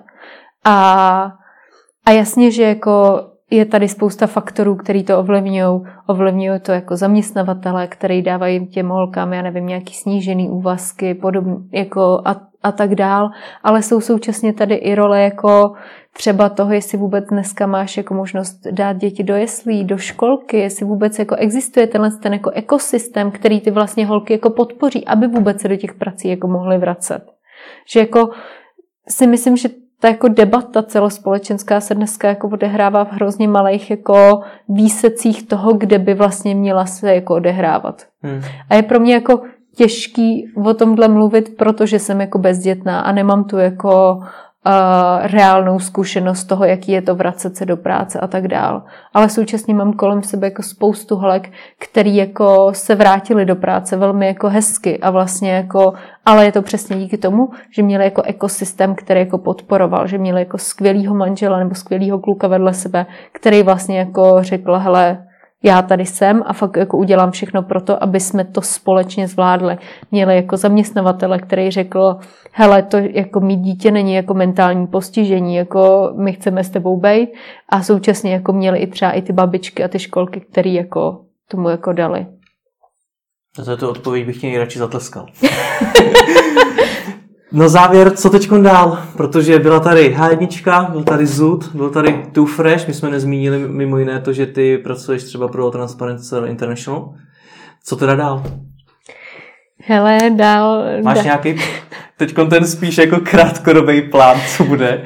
A, 0.65 1.31
a 2.05 2.11
jasně, 2.11 2.51
že 2.51 2.63
jako 2.63 3.21
je 3.49 3.65
tady 3.65 3.87
spousta 3.87 4.27
faktorů, 4.27 4.75
který 4.75 5.03
to 5.03 5.19
ovlivňují. 5.19 5.81
Ovlivňují 6.09 6.59
to 6.59 6.71
jako 6.71 6.95
zaměstnavatele, 6.95 7.87
který 7.87 8.21
dávají 8.21 8.67
těm 8.67 8.89
holkám, 8.89 9.33
já 9.33 9.41
nevím, 9.41 9.67
nějaký 9.67 9.93
snížený 9.93 10.49
úvazky 10.49 11.13
podobně, 11.13 11.55
jako 11.73 12.21
a, 12.25 12.41
a 12.63 12.71
tak 12.71 12.95
dál. 12.95 13.29
Ale 13.63 13.81
jsou 13.81 14.01
současně 14.01 14.53
tady 14.53 14.75
i 14.75 14.95
role 14.95 15.21
jako 15.21 15.73
třeba 16.13 16.49
toho, 16.49 16.73
jestli 16.73 16.97
vůbec 16.97 17.25
dneska 17.25 17.67
máš 17.67 17.97
jako 17.97 18.13
možnost 18.13 18.67
dát 18.71 18.97
děti 18.97 19.23
do 19.23 19.35
jeslí, 19.35 19.83
do 19.83 19.97
školky, 19.97 20.57
jestli 20.57 20.85
vůbec 20.85 21.19
jako 21.19 21.35
existuje 21.35 21.87
tenhle 21.87 22.11
ten 22.11 22.33
jako 22.33 22.49
ekosystém, 22.49 23.31
který 23.31 23.61
ty 23.61 23.71
vlastně 23.71 24.05
holky 24.05 24.33
jako 24.33 24.49
podpoří, 24.49 25.05
aby 25.05 25.27
vůbec 25.27 25.61
se 25.61 25.67
do 25.67 25.75
těch 25.75 25.93
prací 25.93 26.29
jako 26.29 26.47
mohly 26.47 26.77
vracet. 26.77 27.25
Že 27.93 27.99
jako 27.99 28.29
si 29.09 29.27
myslím, 29.27 29.57
že 29.57 29.69
ta 29.99 30.07
jako 30.07 30.27
debata 30.27 30.83
celospolečenská 30.83 31.79
se 31.79 31.95
dneska 31.95 32.27
jako 32.27 32.47
odehrává 32.47 33.05
v 33.05 33.11
hrozně 33.11 33.47
malých 33.47 33.91
jako 33.91 34.41
výsecích 34.69 35.47
toho, 35.47 35.73
kde 35.73 35.99
by 35.99 36.13
vlastně 36.13 36.55
měla 36.55 36.85
se 36.85 37.15
jako 37.15 37.35
odehrávat. 37.35 38.05
Hmm. 38.21 38.41
A 38.69 38.75
je 38.75 38.83
pro 38.83 38.99
mě 38.99 39.13
jako 39.13 39.41
těžký 39.75 40.51
o 40.65 40.73
tomhle 40.73 41.07
mluvit, 41.07 41.57
protože 41.57 41.99
jsem 41.99 42.21
jako 42.21 42.37
bezdětná 42.37 42.99
a 42.99 43.11
nemám 43.11 43.43
tu 43.43 43.57
jako 43.57 44.19
reálnou 45.21 45.79
zkušenost 45.79 46.43
toho, 46.43 46.65
jaký 46.65 46.91
je 46.91 47.01
to 47.01 47.15
vracet 47.15 47.57
se 47.57 47.65
do 47.65 47.77
práce 47.77 48.19
a 48.19 48.27
tak 48.27 48.47
dál. 48.47 48.83
Ale 49.13 49.29
současně 49.29 49.73
mám 49.73 49.93
kolem 49.93 50.23
sebe 50.23 50.47
jako 50.47 50.63
spoustu 50.63 51.15
holek, 51.15 51.51
který 51.79 52.15
jako 52.15 52.71
se 52.73 52.95
vrátili 52.95 53.45
do 53.45 53.55
práce 53.55 53.97
velmi 53.97 54.27
jako 54.27 54.49
hezky 54.49 54.99
a 54.99 55.09
vlastně 55.09 55.51
jako, 55.51 55.93
ale 56.25 56.45
je 56.45 56.51
to 56.51 56.61
přesně 56.61 56.97
díky 56.97 57.17
tomu, 57.17 57.49
že 57.71 57.83
měli 57.83 58.03
jako 58.03 58.21
ekosystém, 58.21 58.95
který 58.95 59.19
jako 59.19 59.37
podporoval, 59.37 60.07
že 60.07 60.17
měli 60.17 60.41
jako 60.41 60.57
skvělýho 60.57 61.15
manžela 61.15 61.59
nebo 61.59 61.75
skvělýho 61.75 62.19
kluka 62.19 62.47
vedle 62.47 62.73
sebe, 62.73 63.05
který 63.31 63.63
vlastně 63.63 63.99
jako 63.99 64.37
řekl, 64.41 64.77
hele, 64.77 65.28
já 65.63 65.81
tady 65.81 66.05
jsem 66.05 66.43
a 66.45 66.53
fakt 66.53 66.77
jako 66.77 66.97
udělám 66.97 67.31
všechno 67.31 67.63
pro 67.63 67.81
to, 67.81 68.03
aby 68.03 68.19
jsme 68.19 68.45
to 68.45 68.61
společně 68.61 69.27
zvládli. 69.27 69.77
Měli 70.11 70.35
jako 70.35 70.57
zaměstnavatele, 70.57 71.39
který 71.39 71.71
řekl, 71.71 72.17
hele, 72.51 72.83
to 72.83 72.97
jako 72.97 73.39
mít 73.39 73.57
dítě 73.59 73.91
není 73.91 74.13
jako 74.13 74.33
mentální 74.33 74.87
postižení, 74.87 75.55
jako 75.55 76.11
my 76.15 76.33
chceme 76.33 76.63
s 76.63 76.69
tebou 76.69 76.99
být 76.99 77.29
a 77.69 77.83
současně 77.83 78.33
jako 78.33 78.53
měli 78.53 78.79
i 78.79 78.87
třeba 78.87 79.11
i 79.11 79.21
ty 79.21 79.33
babičky 79.33 79.83
a 79.83 79.87
ty 79.87 79.99
školky, 79.99 80.39
které 80.39 80.69
jako 80.69 81.25
tomu 81.47 81.69
jako 81.69 81.93
dali. 81.93 82.25
Za 83.57 83.77
to 83.77 83.89
odpověď 83.89 84.25
bych 84.25 84.41
tě 84.41 84.47
nejradši 84.47 84.79
zatleskal. 84.79 85.25
No 87.51 87.69
závěr, 87.69 88.11
co 88.11 88.29
teď 88.29 88.49
dál? 88.51 89.03
Protože 89.17 89.59
byla 89.59 89.79
tady 89.79 90.15
H1, 90.17 90.91
byl 90.91 91.03
tady 91.03 91.25
Zud, 91.25 91.75
byl 91.75 91.89
tady 91.89 92.23
Too 92.31 92.45
Fresh, 92.45 92.87
my 92.87 92.93
jsme 92.93 93.09
nezmínili 93.09 93.67
mimo 93.67 93.97
jiné 93.97 94.21
to, 94.21 94.33
že 94.33 94.45
ty 94.45 94.77
pracuješ 94.77 95.23
třeba 95.23 95.47
pro 95.47 95.71
Transparency 95.71 96.35
International. 96.45 97.13
Co 97.83 97.95
teda 97.95 98.15
dál? 98.15 98.43
Hele, 99.83 100.17
dál... 100.35 100.83
Máš 101.03 101.15
dál. 101.15 101.23
nějaký 101.23 101.55
teď 102.17 102.35
ten 102.49 102.67
spíš 102.67 102.97
jako 102.97 103.19
krátkodobý 103.23 104.01
plán, 104.01 104.37
co 104.57 104.63
bude? 104.63 105.05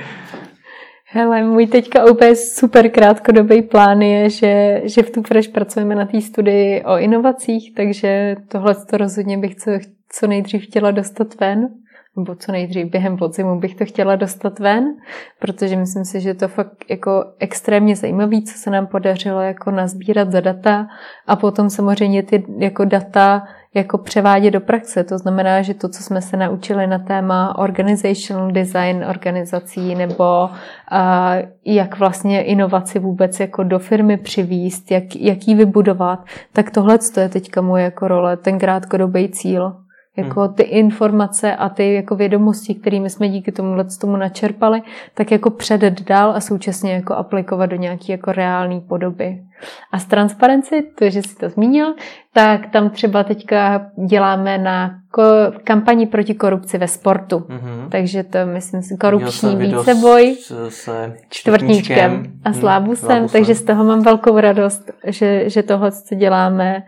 Hele, 1.06 1.44
můj 1.44 1.68
teďka 1.68 2.06
úplně 2.12 2.36
super 2.36 2.90
krátkodobý 2.90 3.62
plán 3.62 4.02
je, 4.02 4.30
že, 4.30 4.82
že 4.84 5.04
v 5.04 5.10
tu 5.10 5.24
Fresh 5.24 5.50
pracujeme 5.50 5.96
na 5.96 6.06
té 6.06 6.22
studii 6.22 6.84
o 6.84 6.98
inovacích, 6.98 7.74
takže 7.76 8.36
tohle 8.48 8.76
to 8.90 8.98
rozhodně 8.98 9.38
bych 9.38 9.56
co, 9.56 9.72
co 10.10 10.28
nejdřív 10.28 10.64
chtěla 10.64 10.92
dostat 10.92 11.40
ven 11.40 11.68
nebo 12.18 12.36
co 12.36 12.52
nejdřív 12.52 12.86
během 12.86 13.18
podzimu 13.18 13.60
bych 13.60 13.76
to 13.76 13.86
chtěla 13.86 14.16
dostat 14.16 14.60
ven, 14.60 14.96
protože 15.40 15.76
myslím 15.76 16.06
si, 16.06 16.22
že 16.22 16.34
to 16.34 16.48
fakt 16.48 16.86
jako 16.90 17.26
extrémně 17.40 17.96
zajímavé, 17.96 18.42
co 18.42 18.58
se 18.58 18.70
nám 18.70 18.88
podařilo 18.88 19.42
jako 19.42 19.72
nazbírat 19.72 20.32
za 20.32 20.42
data 20.42 20.88
a 21.28 21.36
potom 21.36 21.70
samozřejmě 21.70 22.24
ty 22.24 22.46
jako 22.58 22.86
data 22.86 23.44
jako 23.74 23.98
převádět 23.98 24.54
do 24.54 24.62
praxe. 24.62 25.04
To 25.04 25.18
znamená, 25.18 25.62
že 25.62 25.74
to, 25.74 25.90
co 25.90 26.04
jsme 26.04 26.22
se 26.22 26.38
naučili 26.38 26.88
na 26.88 27.00
téma 27.00 27.58
organizational 27.58 28.52
design 28.52 29.06
organizací 29.10 29.96
nebo 29.96 30.50
a, 30.92 31.34
jak 31.66 32.00
vlastně 32.00 32.44
inovaci 32.44 33.00
vůbec 33.00 33.40
jako 33.40 33.64
do 33.64 33.80
firmy 33.80 34.18
přivíst, 34.18 34.92
jak, 34.92 35.16
jak 35.16 35.48
ji 35.48 35.56
vybudovat, 35.56 36.26
tak 36.54 36.72
tohle 36.72 37.00
je 37.22 37.30
teďka 37.30 37.62
moje 37.62 37.84
jako 37.84 38.08
role, 38.08 38.38
ten 38.38 38.60
krátkodobý 38.60 39.30
cíl 39.30 39.83
Jako 40.18 40.42
hmm. 40.42 40.54
ty 40.54 40.64
informace 40.64 41.56
a 41.56 41.70
ty 41.70 41.94
jako 41.94 42.16
vědomosti, 42.16 42.76
kterými 42.76 43.10
jsme 43.10 43.30
díky 43.30 43.52
tomu 43.52 43.76
tomu 44.02 44.18
načerpali, 44.18 44.82
tak 45.14 45.32
jako 45.32 45.50
předat 45.50 46.02
dál 46.02 46.32
a 46.36 46.40
současně 46.40 46.94
jako 46.94 47.14
aplikovat 47.14 47.66
do 47.66 47.76
nějaké 47.76 48.12
jako 48.12 48.32
reální 48.32 48.82
podoby. 48.82 49.44
A 49.92 50.00
z 50.00 50.06
transparenci, 50.06 50.84
to, 50.96 51.10
že 51.10 51.22
si 51.22 51.36
to 51.36 51.50
zmínil, 51.50 51.94
tak 52.34 52.72
tam 52.72 52.90
třeba 52.90 53.24
teďka 53.24 53.86
děláme 54.10 54.58
na 54.58 54.92
ko- 55.14 55.52
kampani 55.64 56.08
proti 56.08 56.34
korupci 56.34 56.78
ve 56.78 56.88
sportu. 56.88 57.38
Mm-hmm. 57.38 57.90
Takže 57.90 58.24
to 58.24 58.38
myslím 58.46 58.82
si 58.82 58.98
korupční 58.98 59.56
víceboj 59.56 60.38
se 60.70 61.16
čtvrtníčkem 61.30 62.24
a 62.46 62.54
slábusem, 62.54 63.20
hmm, 63.20 63.30
takže 63.30 63.56
z 63.56 63.64
toho 63.64 63.84
mám 63.84 64.04
velkou 64.04 64.40
radost, 64.40 64.92
že, 65.08 65.50
že 65.50 65.64
tohle 65.64 65.92
co 65.92 66.16
děláme. 66.16 66.84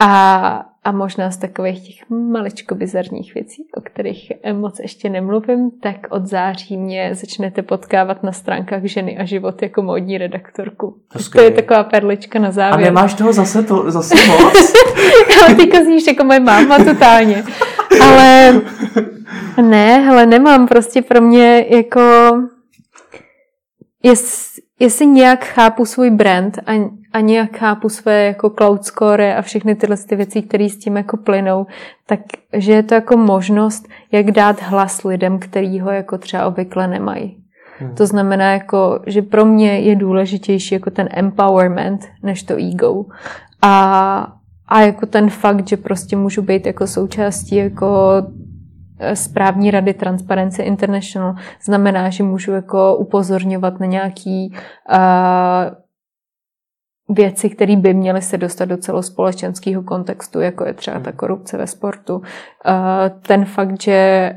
A 0.00 0.71
a 0.84 0.92
možná 0.92 1.30
z 1.30 1.36
takových 1.36 1.86
těch 1.86 2.10
maličko 2.10 2.74
bizarních 2.74 3.34
věcí, 3.34 3.66
o 3.76 3.80
kterých 3.80 4.32
moc 4.52 4.78
ještě 4.78 5.10
nemluvím, 5.10 5.70
tak 5.70 5.96
od 6.10 6.26
září 6.26 6.76
mě 6.76 7.14
začnete 7.14 7.62
potkávat 7.62 8.22
na 8.22 8.32
stránkách 8.32 8.84
Ženy 8.84 9.18
a 9.18 9.24
život 9.24 9.62
jako 9.62 9.82
módní 9.82 10.18
redaktorku. 10.18 10.96
To, 11.12 11.18
to 11.32 11.40
je 11.40 11.50
taková 11.50 11.84
perlička 11.84 12.38
na 12.38 12.50
závěr. 12.50 12.80
A 12.80 12.84
nemáš 12.84 13.14
toho 13.14 13.32
zase, 13.32 13.62
to, 13.62 13.90
zase 13.90 14.14
moc? 14.26 14.72
Ale 15.46 15.54
ty 15.54 15.84
zníš 15.84 16.06
jako 16.06 16.24
moje 16.24 16.40
máma 16.40 16.84
totálně. 16.84 17.44
Ale 18.02 18.60
ne, 19.62 20.00
hele, 20.00 20.26
nemám. 20.26 20.68
Prostě 20.68 21.02
pro 21.02 21.20
mě 21.20 21.66
jako... 21.68 22.00
Jest, 24.02 24.51
jestli 24.80 25.06
nějak 25.06 25.44
chápu 25.44 25.84
svůj 25.84 26.10
brand 26.10 26.58
a, 26.66 26.90
a 27.12 27.20
nějak 27.20 27.56
chápu 27.56 27.88
své 27.88 28.24
jako 28.24 28.50
cloud 28.50 28.84
score 28.84 29.36
a 29.36 29.42
všechny 29.42 29.74
tyhle 29.74 29.96
ty 29.96 30.16
věci, 30.16 30.42
které 30.42 30.68
s 30.68 30.76
tím 30.76 30.96
jako 30.96 31.16
plynou, 31.16 31.66
tak 32.06 32.20
že 32.52 32.72
je 32.72 32.82
to 32.82 32.94
jako 32.94 33.16
možnost, 33.16 33.88
jak 34.12 34.30
dát 34.30 34.62
hlas 34.62 35.04
lidem, 35.04 35.38
který 35.38 35.80
ho 35.80 35.90
jako 35.90 36.18
třeba 36.18 36.46
obvykle 36.46 36.88
nemají. 36.88 37.36
Hmm. 37.78 37.94
To 37.94 38.06
znamená, 38.06 38.52
jako, 38.52 39.00
že 39.06 39.22
pro 39.22 39.44
mě 39.44 39.80
je 39.80 39.96
důležitější 39.96 40.74
jako 40.74 40.90
ten 40.90 41.08
empowerment, 41.10 42.08
než 42.22 42.42
to 42.42 42.54
ego. 42.54 43.04
A, 43.62 44.32
a 44.68 44.80
jako 44.80 45.06
ten 45.06 45.30
fakt, 45.30 45.68
že 45.68 45.76
prostě 45.76 46.16
můžu 46.16 46.42
být 46.42 46.66
jako 46.66 46.86
součástí 46.86 47.56
jako 47.56 47.86
správní 49.14 49.70
rady 49.70 49.94
Transparency 49.94 50.62
International 50.62 51.34
znamená, 51.64 52.10
že 52.10 52.22
můžu 52.24 52.52
jako 52.52 52.96
upozorňovat 52.96 53.80
na 53.80 53.86
nějaký 53.86 54.54
uh, 54.90 55.81
věci, 57.14 57.50
které 57.50 57.76
by 57.76 57.94
měly 57.94 58.22
se 58.22 58.38
dostat 58.38 58.64
do 58.64 58.76
celospolečenského 58.76 59.82
kontextu, 59.82 60.40
jako 60.40 60.64
je 60.64 60.72
třeba 60.74 61.00
ta 61.00 61.10
hmm. 61.10 61.16
korupce 61.16 61.58
ve 61.58 61.66
sportu. 61.66 62.22
Ten 63.26 63.44
fakt, 63.44 63.82
že, 63.82 64.32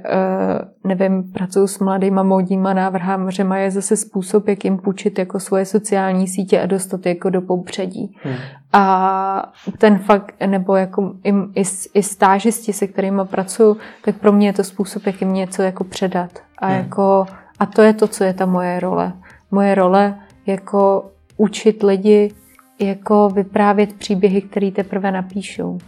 nevím, 0.83 1.23
pracuji 1.23 1.67
s 1.67 1.79
mladýma 1.79 2.23
módníma 2.23 2.73
návrhářema, 2.73 3.57
je 3.57 3.71
zase 3.71 3.97
způsob, 3.97 4.47
jak 4.47 4.65
jim 4.65 4.77
půjčit 4.77 5.19
jako 5.19 5.39
svoje 5.39 5.65
sociální 5.65 6.27
sítě 6.27 6.61
a 6.61 6.65
dostat 6.65 7.05
jako 7.05 7.29
do 7.29 7.41
popředí. 7.41 8.17
Hmm. 8.23 8.35
A 8.73 9.53
ten 9.77 9.97
fakt, 9.97 10.35
nebo 10.45 10.75
jako 10.75 11.13
i, 11.23 11.33
i, 11.55 11.63
i 11.93 12.03
stážisti, 12.03 12.73
se 12.73 12.87
kterými 12.87 13.21
pracuji, 13.25 13.77
tak 14.05 14.15
pro 14.15 14.31
mě 14.31 14.47
je 14.47 14.53
to 14.53 14.63
způsob, 14.63 15.05
jak 15.05 15.21
jim 15.21 15.33
něco 15.33 15.61
jako 15.61 15.83
předat. 15.83 16.31
A, 16.57 16.67
hmm. 16.67 16.77
jako, 16.77 17.25
a 17.59 17.65
to 17.65 17.81
je 17.81 17.93
to, 17.93 18.07
co 18.07 18.23
je 18.23 18.33
ta 18.33 18.45
moje 18.45 18.79
role. 18.79 19.13
Moje 19.51 19.75
role 19.75 20.15
jako 20.45 21.11
učit 21.37 21.83
lidi 21.83 22.31
jako 22.79 23.29
vyprávět 23.29 23.93
příběhy, 23.93 24.41
které 24.41 24.71
teprve 24.71 25.11
napíšou. 25.11 25.79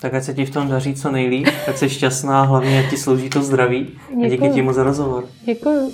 Tak 0.00 0.14
ať 0.14 0.24
se 0.24 0.34
ti 0.34 0.44
v 0.44 0.50
tom 0.50 0.68
daří 0.68 0.94
co 0.94 1.10
nejlíp, 1.10 1.48
ať 1.68 1.76
jsi 1.76 1.88
šťastná, 1.88 2.42
hlavně 2.42 2.80
ať 2.84 2.90
ti 2.90 2.96
slouží 2.96 3.30
to 3.30 3.42
zdraví. 3.42 3.86
Děkuji. 4.08 4.26
A 4.26 4.28
díky 4.28 4.48
ti 4.48 4.62
moc 4.62 4.76
za 4.76 4.82
rozhovor. 4.82 5.24
Děkuji. 5.44 5.92